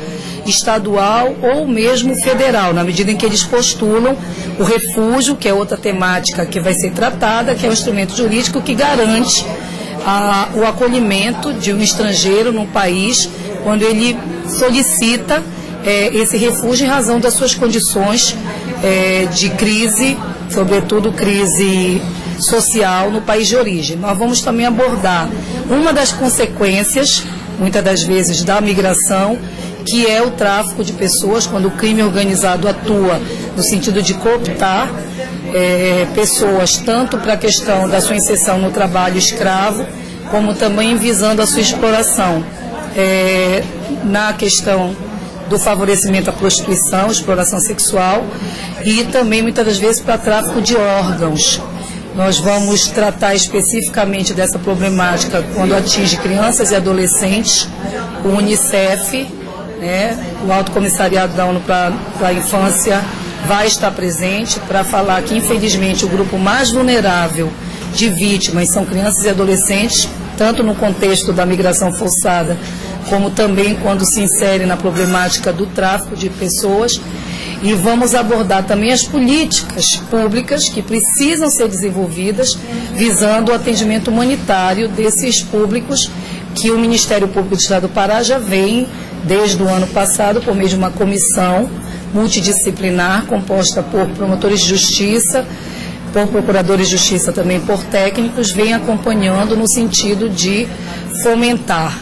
estadual 0.46 1.34
ou 1.40 1.66
mesmo 1.66 2.14
federal, 2.22 2.74
na 2.74 2.84
medida 2.84 3.10
em 3.10 3.16
que 3.16 3.24
eles 3.24 3.44
postulam 3.44 4.16
o 4.58 4.64
refúgio, 4.64 5.36
que 5.36 5.48
é 5.48 5.54
outra 5.54 5.76
temática 5.76 6.44
que 6.44 6.60
vai 6.60 6.74
ser 6.74 6.90
tratada, 6.90 7.54
que 7.54 7.64
é 7.64 7.68
um 7.68 7.72
instrumento 7.72 8.14
jurídico 8.16 8.60
que 8.60 8.74
garante 8.74 9.46
a, 10.04 10.48
o 10.54 10.64
acolhimento 10.64 11.52
de 11.54 11.72
um 11.72 11.80
estrangeiro 11.80 12.52
no 12.52 12.66
país 12.66 13.28
quando 13.62 13.82
ele 13.82 14.18
solicita 14.48 15.42
é, 15.84 16.14
esse 16.16 16.36
refúgio 16.36 16.86
em 16.86 16.88
razão 16.88 17.18
das 17.20 17.34
suas 17.34 17.54
condições 17.54 18.36
é, 18.82 19.26
de 19.26 19.50
crise, 19.50 20.16
sobretudo 20.50 21.12
crise 21.12 22.00
social 22.38 23.10
no 23.10 23.20
país 23.20 23.48
de 23.48 23.56
origem. 23.56 23.96
Nós 23.96 24.18
vamos 24.18 24.40
também 24.40 24.66
abordar 24.66 25.28
uma 25.70 25.92
das 25.92 26.12
consequências, 26.12 27.24
muitas 27.58 27.82
das 27.82 28.02
vezes, 28.02 28.42
da 28.42 28.60
migração, 28.60 29.38
que 29.84 30.06
é 30.06 30.22
o 30.22 30.30
tráfico 30.30 30.84
de 30.84 30.92
pessoas, 30.92 31.46
quando 31.46 31.66
o 31.66 31.70
crime 31.72 32.02
organizado 32.02 32.68
atua 32.68 33.20
no 33.56 33.62
sentido 33.62 34.00
de 34.00 34.14
cooptar 34.14 34.88
é, 35.52 36.06
pessoas, 36.14 36.76
tanto 36.78 37.18
para 37.18 37.34
a 37.34 37.36
questão 37.36 37.88
da 37.88 38.00
sua 38.00 38.16
inserção 38.16 38.58
no 38.58 38.70
trabalho 38.70 39.18
escravo, 39.18 39.84
como 40.30 40.54
também 40.54 40.96
visando 40.96 41.42
a 41.42 41.46
sua 41.46 41.60
exploração. 41.60 42.44
É, 42.96 43.62
na 44.04 44.32
questão 44.32 44.94
do 45.48 45.58
favorecimento 45.58 46.30
à 46.30 46.32
prostituição, 46.32 47.10
exploração 47.10 47.60
sexual 47.60 48.24
e 48.84 49.04
também 49.04 49.42
muitas 49.42 49.66
das 49.66 49.78
vezes 49.78 50.00
para 50.00 50.18
tráfico 50.18 50.60
de 50.60 50.76
órgãos. 50.76 51.60
Nós 52.14 52.38
vamos 52.38 52.88
tratar 52.88 53.34
especificamente 53.34 54.34
dessa 54.34 54.58
problemática 54.58 55.42
quando 55.54 55.74
atinge 55.74 56.16
crianças 56.18 56.70
e 56.70 56.74
adolescentes, 56.74 57.66
o 58.24 58.28
Unicef, 58.28 59.26
né, 59.80 60.18
o 60.46 60.52
Alto 60.52 60.70
Comissariado 60.72 61.34
da 61.34 61.46
ONU 61.46 61.60
para 61.60 61.92
a 62.20 62.32
Infância 62.32 63.02
vai 63.46 63.66
estar 63.66 63.90
presente 63.90 64.60
para 64.60 64.84
falar 64.84 65.22
que, 65.22 65.36
infelizmente, 65.36 66.04
o 66.04 66.08
grupo 66.08 66.38
mais 66.38 66.70
vulnerável 66.70 67.50
de 67.94 68.08
vítimas 68.08 68.68
são 68.70 68.84
crianças 68.84 69.24
e 69.24 69.28
adolescentes, 69.28 70.08
tanto 70.36 70.62
no 70.62 70.74
contexto 70.74 71.32
da 71.32 71.44
migração 71.44 71.92
forçada, 71.92 72.56
como 73.08 73.30
também 73.30 73.74
quando 73.76 74.04
se 74.04 74.20
insere 74.20 74.66
na 74.66 74.76
problemática 74.76 75.52
do 75.52 75.66
tráfico 75.66 76.16
de 76.16 76.28
pessoas. 76.30 77.00
E 77.62 77.74
vamos 77.74 78.14
abordar 78.14 78.64
também 78.64 78.92
as 78.92 79.04
políticas 79.04 79.96
públicas 80.10 80.68
que 80.68 80.82
precisam 80.82 81.48
ser 81.48 81.68
desenvolvidas 81.68 82.58
visando 82.94 83.52
o 83.52 83.54
atendimento 83.54 84.10
humanitário 84.10 84.88
desses 84.88 85.42
públicos 85.42 86.10
que 86.54 86.70
o 86.70 86.78
Ministério 86.78 87.28
Público 87.28 87.56
do 87.56 87.60
Estado 87.60 87.82
do 87.82 87.88
Pará 87.88 88.22
já 88.22 88.38
vem 88.38 88.88
desde 89.24 89.62
o 89.62 89.68
ano 89.68 89.86
passado 89.86 90.40
por 90.40 90.54
meio 90.54 90.68
de 90.68 90.76
uma 90.76 90.90
comissão 90.90 91.70
multidisciplinar 92.12 93.26
composta 93.26 93.82
por 93.82 94.06
promotores 94.08 94.60
de 94.60 94.68
justiça, 94.68 95.46
por 96.12 96.26
procuradores 96.28 96.88
de 96.88 96.96
justiça 96.96 97.32
também 97.32 97.60
por 97.60 97.82
técnicos, 97.84 98.50
vem 98.50 98.74
acompanhando 98.74 99.56
no 99.56 99.66
sentido 99.66 100.28
de 100.28 100.68
fomentar 101.22 101.98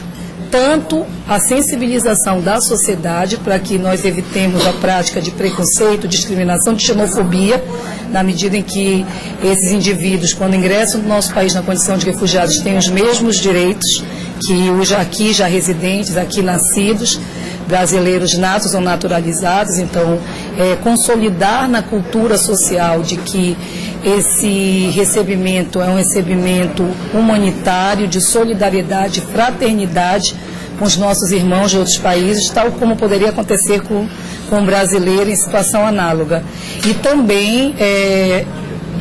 tanto 0.51 1.07
a 1.29 1.39
sensibilização 1.39 2.41
da 2.41 2.61
sociedade 2.61 3.37
para 3.37 3.59
que 3.59 3.79
nós 3.79 4.05
evitemos 4.05 4.67
a 4.67 4.73
prática 4.73 5.21
de 5.21 5.31
preconceito, 5.31 6.09
discriminação, 6.09 6.75
de 6.75 6.85
xenofobia, 6.85 7.63
na 8.11 8.23
medida 8.23 8.57
em 8.57 8.63
que 8.63 9.07
esses 9.43 9.71
indivíduos, 9.71 10.33
quando 10.33 10.57
ingressam 10.57 11.01
no 11.01 11.09
nosso 11.09 11.33
país 11.33 11.55
na 11.55 11.63
condição 11.63 11.97
de 11.97 12.07
refugiados, 12.07 12.59
têm 12.59 12.77
os 12.77 12.89
mesmos 12.89 13.37
direitos 13.37 14.03
que 14.45 14.71
os 14.71 14.93
aqui 14.93 15.33
já 15.33 15.47
residentes, 15.47 16.17
aqui 16.17 16.43
nascidos, 16.43 17.21
brasileiros 17.69 18.37
natos 18.37 18.75
ou 18.75 18.81
naturalizados. 18.81 19.79
Então, 19.79 20.19
é, 20.59 20.77
consolidar 20.77 21.69
na 21.69 21.83
cultura 21.83 22.37
social 22.37 23.03
de 23.03 23.17
que 23.17 23.57
esse 24.05 24.91
recebimento 24.91 25.81
é 25.81 25.89
um 25.89 25.97
recebimento 25.97 26.85
humanitário, 27.13 28.09
de 28.09 28.21
solidariedade, 28.21 29.21
fraternidade 29.21 30.35
com 30.79 30.85
os 30.85 30.97
nossos 30.97 31.31
irmãos 31.31 31.71
de 31.71 31.79
outros 31.79 31.99
países, 31.99 32.49
tal 32.49 32.73
como 32.73 32.97
poderia 32.97 33.29
acontecer 33.29 33.83
com, 33.83 34.09
com 34.49 34.57
um 34.57 34.65
brasileiro 34.65 35.29
em 35.29 35.37
situação 35.37 35.87
análoga. 35.87 36.43
E 36.87 36.95
também 36.95 37.75
é, 37.79 38.47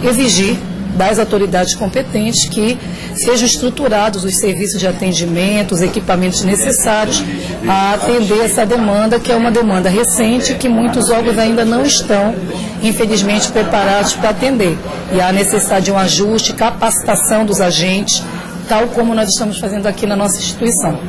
exigir 0.04 0.58
das 1.00 1.18
autoridades 1.18 1.76
competentes 1.76 2.50
que 2.50 2.78
sejam 3.16 3.48
estruturados 3.48 4.26
os 4.26 4.38
serviços 4.38 4.78
de 4.78 4.86
atendimento, 4.86 5.74
os 5.74 5.82
equipamentos 5.82 6.44
necessários 6.44 7.24
a 7.66 7.94
atender 7.94 8.42
essa 8.44 8.66
demanda, 8.66 9.18
que 9.18 9.32
é 9.32 9.36
uma 9.36 9.50
demanda 9.50 9.88
recente 9.88 10.56
que 10.56 10.68
muitos 10.68 11.10
órgãos 11.10 11.38
ainda 11.38 11.64
não 11.64 11.86
estão, 11.86 12.36
infelizmente, 12.84 13.50
preparados 13.50 14.12
para 14.12 14.32
atender. 14.32 14.78
E 15.14 15.22
há 15.22 15.32
necessidade 15.32 15.86
de 15.86 15.92
um 15.94 15.98
ajuste, 15.98 16.52
capacitação 16.52 17.46
dos 17.46 17.62
agentes, 17.62 18.22
tal 18.68 18.90
como 18.90 19.16
nós 19.16 19.30
estamos 19.30 19.58
fazendo 19.58 19.88
aqui 19.88 20.06
na 20.06 20.18
nossa 20.18 20.38
instituição. 20.38 21.00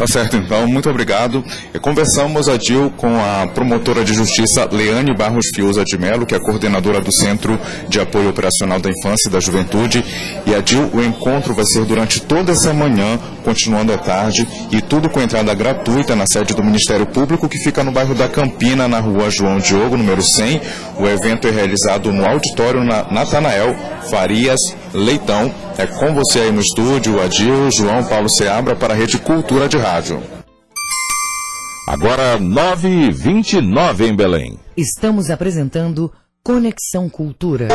Tá 0.00 0.06
certo, 0.06 0.34
então. 0.34 0.66
Muito 0.66 0.88
obrigado. 0.88 1.44
Conversamos, 1.82 2.48
Adil, 2.48 2.90
com 2.96 3.20
a 3.20 3.46
promotora 3.48 4.02
de 4.02 4.14
justiça 4.14 4.66
Leane 4.72 5.14
Barros 5.14 5.50
Fiuza 5.54 5.84
de 5.84 5.98
Melo, 5.98 6.24
que 6.24 6.34
é 6.34 6.38
coordenadora 6.40 7.02
do 7.02 7.12
Centro 7.12 7.60
de 7.86 8.00
Apoio 8.00 8.30
Operacional 8.30 8.80
da 8.80 8.88
Infância 8.88 9.28
e 9.28 9.30
da 9.30 9.38
Juventude. 9.38 10.02
E, 10.46 10.54
Adil, 10.54 10.88
o 10.94 11.04
encontro 11.04 11.52
vai 11.52 11.66
ser 11.66 11.84
durante 11.84 12.18
toda 12.22 12.52
essa 12.52 12.72
manhã, 12.72 13.18
continuando 13.44 13.92
à 13.92 13.98
tarde, 13.98 14.48
e 14.72 14.80
tudo 14.80 15.10
com 15.10 15.20
entrada 15.20 15.52
gratuita 15.52 16.16
na 16.16 16.24
sede 16.26 16.54
do 16.54 16.64
Ministério 16.64 17.04
Público, 17.04 17.46
que 17.46 17.58
fica 17.58 17.84
no 17.84 17.92
bairro 17.92 18.14
da 18.14 18.26
Campina, 18.26 18.88
na 18.88 19.00
rua 19.00 19.28
João 19.28 19.58
Diogo, 19.58 19.98
número 19.98 20.22
100. 20.22 20.62
O 20.98 21.06
evento 21.06 21.46
é 21.46 21.50
realizado 21.50 22.10
no 22.10 22.24
auditório 22.24 22.82
na 22.82 23.04
Natanael 23.12 23.76
Farias 24.10 24.60
Leitão. 24.92 25.52
É 25.78 25.86
com 25.86 26.14
você 26.14 26.40
aí 26.40 26.52
no 26.52 26.60
estúdio, 26.60 27.22
Adil, 27.22 27.70
João 27.70 28.04
Paulo 28.04 28.28
Seabra, 28.28 28.74
para 28.76 28.94
a 28.94 28.96
Rede 28.96 29.18
Cultura 29.18 29.68
de 29.68 29.76
Rádio. 29.76 30.22
Agora 31.88 32.38
9h29 32.38 34.00
em 34.08 34.14
Belém. 34.14 34.58
Estamos 34.76 35.30
apresentando 35.30 36.12
Conexão 36.42 37.08
Cultura. 37.08 37.68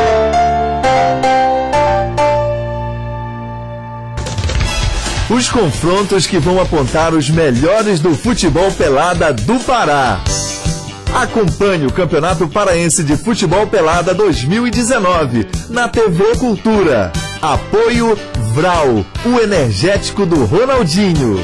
Os 5.30 5.50
confrontos 5.50 6.28
que 6.28 6.38
vão 6.38 6.62
apontar 6.62 7.14
os 7.14 7.30
melhores 7.30 8.00
do 8.00 8.14
futebol 8.16 8.72
pelada 8.72 9.34
do 9.34 9.60
Pará. 9.60 10.24
Acompanhe 11.16 11.88
o 11.88 11.94
Campeonato 11.94 12.46
Paraense 12.46 13.02
de 13.02 13.16
Futebol 13.16 13.66
Pelada 13.68 14.14
2019 14.14 15.48
na 15.70 15.88
TV 15.88 16.36
Cultura. 16.36 17.14
Apoio 17.42 18.18
Vral, 18.54 19.06
o 19.26 19.40
energético 19.40 20.26
do 20.26 20.44
Ronaldinho. 20.44 21.38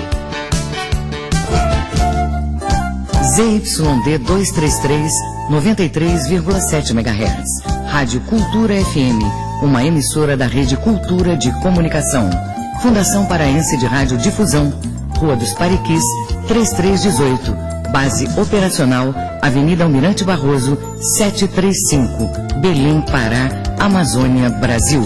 ZYD 3.34 4.18
233, 4.18 5.14
93,7 5.50 6.92
MHz. 6.92 7.64
Rádio 7.88 8.20
Cultura 8.22 8.74
FM, 8.76 9.24
uma 9.64 9.86
emissora 9.86 10.36
da 10.36 10.48
Rede 10.48 10.76
Cultura 10.76 11.38
de 11.38 11.50
Comunicação. 11.62 12.30
Fundação 12.82 13.26
Paraense 13.26 13.78
de 13.78 13.86
Rádio 13.86 14.18
Difusão, 14.18 14.74
Rua 15.18 15.38
dos 15.38 15.54
Pariquis, 15.54 16.04
3318. 16.50 17.81
Base 17.92 18.26
operacional, 18.40 19.14
Avenida 19.42 19.84
Almirante 19.84 20.24
Barroso, 20.24 20.78
735, 21.18 22.60
Belém, 22.62 23.02
Pará, 23.02 23.50
Amazônia, 23.80 24.50
Brasil. 24.50 25.04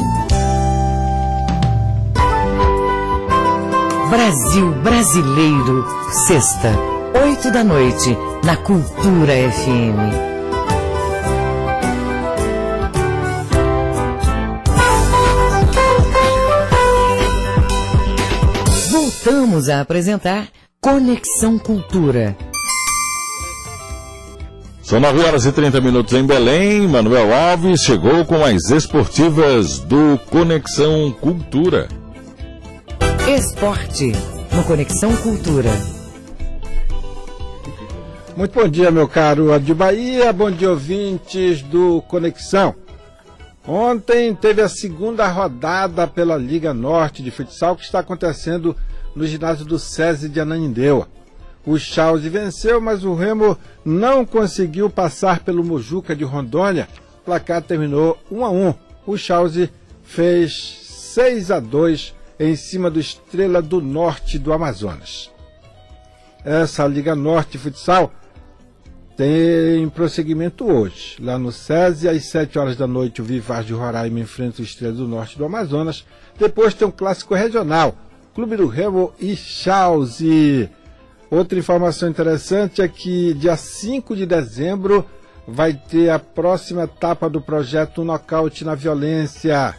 Brasil 4.10 4.72
Brasileiro, 4.84 5.86
sexta, 6.28 6.72
oito 7.24 7.52
da 7.52 7.64
noite, 7.64 8.16
na 8.44 8.56
Cultura 8.56 9.34
FM. 9.34 10.36
Voltamos 18.92 19.70
a 19.70 19.82
apresentar 19.82 20.48
Conexão 20.80 21.58
Cultura. 21.58 22.38
São 24.86 25.00
9 25.00 25.20
horas 25.24 25.46
e 25.48 25.52
30 25.52 25.82
minutos 25.82 26.14
em 26.14 26.24
Belém. 26.24 26.88
Manuel 26.88 27.34
Alves 27.34 27.82
chegou 27.82 28.24
com 28.24 28.46
as 28.46 28.70
esportivas 28.70 29.80
do 29.80 30.20
Conexão 30.30 31.12
Cultura. 31.12 31.88
Esporte 33.28 34.12
no 34.54 34.64
Conexão 34.64 35.18
Cultura. 35.18 35.72
Muito 38.38 38.54
bom 38.54 38.68
dia, 38.68 38.92
meu 38.92 39.08
caro 39.08 39.52
Adi 39.52 39.74
Bahia. 39.74 40.32
Bom 40.32 40.52
dia, 40.52 40.70
ouvintes 40.70 41.64
do 41.64 42.04
Conexão. 42.04 42.76
Ontem 43.68 44.36
teve 44.36 44.62
a 44.62 44.70
segunda 44.70 45.28
rodada 45.28 46.06
pela 46.06 46.38
Liga 46.38 46.76
Norte 46.76 47.24
de 47.24 47.32
Futsal 47.32 47.76
que 47.76 47.84
está 47.84 48.02
acontecendo 48.02 48.76
no 49.16 49.26
ginásio 49.26 49.66
do 49.66 49.80
SESI 49.80 50.30
de 50.30 50.40
Ananindeua. 50.40 51.08
O 51.66 51.78
Chause 51.80 52.30
venceu, 52.30 52.80
mas 52.80 53.04
o 53.04 53.16
Remo 53.16 53.58
não 53.84 54.24
conseguiu 54.24 54.90
passar 54.90 55.40
pelo 55.40 55.64
Mojuca 55.64 56.16
de 56.16 56.24
Rondônia. 56.24 56.88
O 57.22 57.26
placar 57.26 57.62
terminou 57.62 58.18
1 58.32 58.46
a 58.46 58.50
1. 58.52 58.74
O 59.08 59.18
Chause 59.18 59.72
fez 60.04 60.78
6 61.14 61.50
a 61.50 61.60
2 61.60 62.14
em 62.40 62.56
cima 62.56 62.92
do 62.92 63.00
Estrela 63.00 63.62
do 63.62 63.82
Norte 63.82 64.38
do 64.38 64.54
Amazonas. 64.54 65.32
Essa 66.44 66.86
Liga 66.86 67.16
Norte 67.16 67.58
Futsal 67.58 68.12
tem 69.18 69.88
prosseguimento 69.90 70.66
hoje. 70.66 71.16
Lá 71.20 71.40
no 71.40 71.52
SESI, 71.52 72.10
às 72.10 72.26
7 72.26 72.60
horas 72.60 72.76
da 72.76 72.86
noite, 72.86 73.22
o 73.22 73.26
Vivaz 73.26 73.66
de 73.66 73.74
Roraima 73.74 74.20
enfrenta 74.20 74.62
o 74.62 74.66
Estrela 74.66 74.94
do 74.94 75.08
Norte 75.08 75.38
do 75.38 75.46
Amazonas. 75.46 76.06
Depois 76.38 76.74
tem 76.74 76.88
um 76.88 76.92
clássico 76.92 77.34
regional, 77.34 77.96
Clube 78.36 78.58
do 78.58 78.68
Remo 78.68 79.14
e 79.20 79.36
Chause. 79.36 80.70
Outra 81.30 81.58
informação 81.58 82.10
interessante 82.10 82.82
é 82.82 82.88
que 82.88 83.34
dia 83.34 83.58
5 83.58 84.16
de 84.16 84.26
dezembro 84.26 85.06
vai 85.48 85.74
ter 85.74 86.10
a 86.10 86.20
próxima 86.20 86.84
etapa 86.84 87.30
do 87.30 87.42
projeto 87.42 88.04
Nocaute 88.04 88.64
na 88.64 88.76
Violência. 88.76 89.76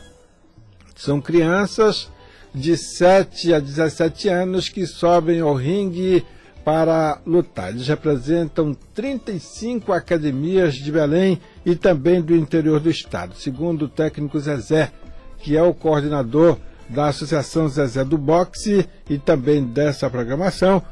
São 0.94 1.20
crianças 1.20 2.10
de 2.54 2.76
7 2.76 3.52
a 3.52 3.60
17 3.60 4.28
anos 4.28 4.68
que 4.68 4.86
sobem 4.86 5.40
ao 5.40 5.54
ringue 5.54 6.24
para 6.64 7.20
lutar. 7.24 7.70
Eles 7.70 7.86
representam 7.86 8.74
35 8.94 9.92
academias 9.92 10.74
de 10.74 10.90
Belém 10.90 11.40
e 11.64 11.76
também 11.76 12.20
do 12.20 12.34
interior 12.34 12.80
do 12.80 12.90
estado. 12.90 13.36
Segundo 13.36 13.84
o 13.84 13.88
técnico 13.88 14.40
Zezé, 14.40 14.90
que 15.38 15.56
é 15.56 15.62
o 15.62 15.74
coordenador 15.74 16.58
da 16.88 17.08
Associação 17.08 17.68
Zezé 17.68 18.04
do 18.04 18.18
Boxe 18.18 18.88
e 19.08 19.18
também 19.18 19.62
dessa 19.64 20.10
programação, 20.10 20.82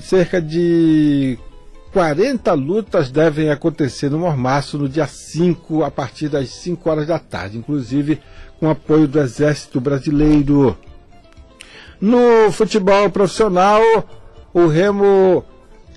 cerca 0.00 0.40
de 0.40 1.38
40 1.92 2.52
lutas 2.54 3.10
devem 3.10 3.50
acontecer 3.50 4.10
no 4.10 4.18
Mormaço 4.18 4.78
no 4.78 4.88
dia 4.88 5.06
5, 5.06 5.84
a 5.84 5.90
partir 5.90 6.28
das 6.28 6.48
5 6.50 6.88
horas 6.88 7.06
da 7.06 7.18
tarde, 7.18 7.58
inclusive 7.58 8.20
com 8.58 8.68
apoio 8.68 9.06
do 9.06 9.20
Exército 9.20 9.80
Brasileiro. 9.80 10.76
No 12.00 12.50
futebol 12.52 13.10
profissional, 13.10 13.82
o 14.52 14.66
Remo 14.66 15.44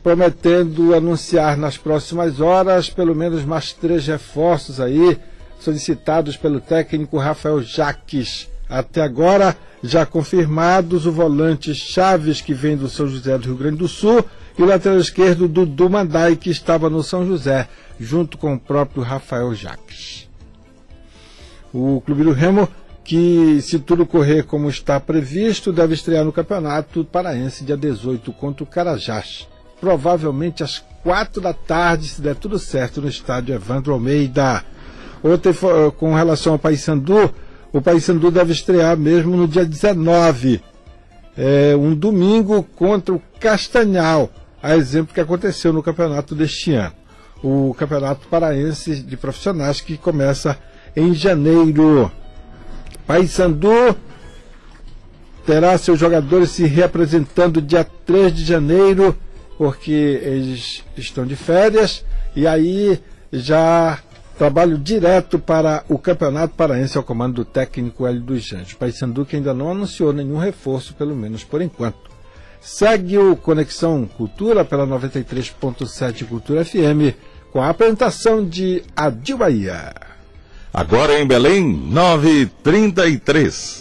prometendo 0.01 0.95
anunciar 0.95 1.57
nas 1.57 1.77
próximas 1.77 2.39
horas 2.39 2.89
pelo 2.89 3.15
menos 3.15 3.45
mais 3.45 3.71
três 3.71 4.07
reforços 4.07 4.79
aí, 4.79 5.17
solicitados 5.59 6.35
pelo 6.35 6.59
técnico 6.59 7.17
Rafael 7.17 7.61
Jaques. 7.61 8.50
Até 8.71 9.01
agora, 9.01 9.57
já 9.83 10.05
confirmados 10.05 11.05
o 11.05 11.11
volante 11.11 11.75
Chaves, 11.75 12.39
que 12.39 12.53
vem 12.53 12.77
do 12.77 12.87
São 12.87 13.05
José 13.05 13.37
do 13.37 13.47
Rio 13.47 13.57
Grande 13.57 13.75
do 13.75 13.87
Sul, 13.87 14.23
e 14.57 14.61
o 14.61 14.65
lateral 14.65 14.97
esquerdo 14.97 15.45
Dudu 15.45 15.89
Mandai, 15.89 16.37
que 16.37 16.49
estava 16.49 16.89
no 16.89 17.03
São 17.03 17.27
José, 17.27 17.67
junto 17.99 18.37
com 18.37 18.53
o 18.53 18.59
próprio 18.59 19.03
Rafael 19.03 19.53
Jaques. 19.53 20.29
O 21.73 22.01
Clube 22.05 22.23
do 22.23 22.31
Remo, 22.31 22.69
que 23.03 23.61
se 23.61 23.77
tudo 23.77 24.05
correr 24.05 24.43
como 24.43 24.69
está 24.69 25.01
previsto, 25.01 25.73
deve 25.73 25.93
estrear 25.93 26.23
no 26.23 26.31
Campeonato 26.31 27.03
Paraense 27.03 27.65
dia 27.65 27.75
18 27.75 28.31
contra 28.31 28.63
o 28.63 28.67
Carajás. 28.67 29.49
Provavelmente 29.81 30.63
às 30.63 30.79
quatro 31.03 31.41
da 31.41 31.53
tarde, 31.53 32.07
se 32.07 32.21
der 32.21 32.35
tudo 32.35 32.57
certo, 32.57 33.01
no 33.01 33.09
estádio 33.09 33.53
Evandro 33.53 33.91
Almeida. 33.91 34.63
Outra, 35.21 35.51
com 35.97 36.15
relação 36.15 36.53
ao 36.53 36.59
Paysandu, 36.59 37.33
o 37.73 37.81
Paysandu 37.81 38.29
deve 38.29 38.51
estrear 38.51 38.97
mesmo 38.97 39.37
no 39.37 39.47
dia 39.47 39.65
19, 39.65 40.61
é, 41.37 41.75
um 41.75 41.95
domingo 41.95 42.63
contra 42.75 43.15
o 43.15 43.21
Castanhal, 43.39 44.29
a 44.61 44.75
exemplo 44.75 45.13
que 45.13 45.21
aconteceu 45.21 45.71
no 45.71 45.81
campeonato 45.81 46.35
deste 46.35 46.73
ano. 46.73 46.93
O 47.43 47.73
Campeonato 47.73 48.27
Paraense 48.27 49.01
de 49.01 49.17
Profissionais 49.17 49.81
que 49.81 49.97
começa 49.97 50.57
em 50.95 51.13
janeiro. 51.13 52.11
Paysandu 53.07 53.95
terá 55.45 55.77
seus 55.77 55.99
jogadores 55.99 56.51
se 56.51 56.65
reapresentando 56.65 57.61
dia 57.61 57.83
3 58.05 58.33
de 58.33 58.45
janeiro, 58.45 59.17
porque 59.57 59.91
eles 59.91 60.83
estão 60.95 61.25
de 61.25 61.35
férias, 61.35 62.05
e 62.35 62.45
aí 62.45 62.99
já 63.31 63.97
trabalho 64.41 64.75
direto 64.75 65.37
para 65.37 65.83
o 65.87 65.99
Campeonato 65.99 66.55
Paraense 66.55 66.97
ao 66.97 67.03
comando 67.03 67.35
do 67.35 67.45
técnico 67.45 68.07
Hélio 68.07 68.21
dos 68.21 68.51
Anjos. 68.51 68.73
Paysandu 68.73 69.23
que 69.23 69.35
ainda 69.35 69.53
não 69.53 69.69
anunciou 69.69 70.11
nenhum 70.11 70.39
reforço, 70.39 70.95
pelo 70.95 71.15
menos 71.15 71.43
por 71.43 71.61
enquanto. 71.61 72.09
Segue 72.59 73.19
o 73.19 73.35
Conexão 73.35 74.03
Cultura 74.17 74.65
pela 74.65 74.87
93.7 74.87 76.25
Cultura 76.25 76.65
FM, 76.65 77.15
com 77.51 77.61
a 77.61 77.69
apresentação 77.69 78.43
de 78.43 78.81
Adil 78.95 79.37
Bahia. 79.37 79.93
Agora 80.73 81.19
em 81.19 81.27
Belém, 81.27 81.91
9h33. 81.93 83.80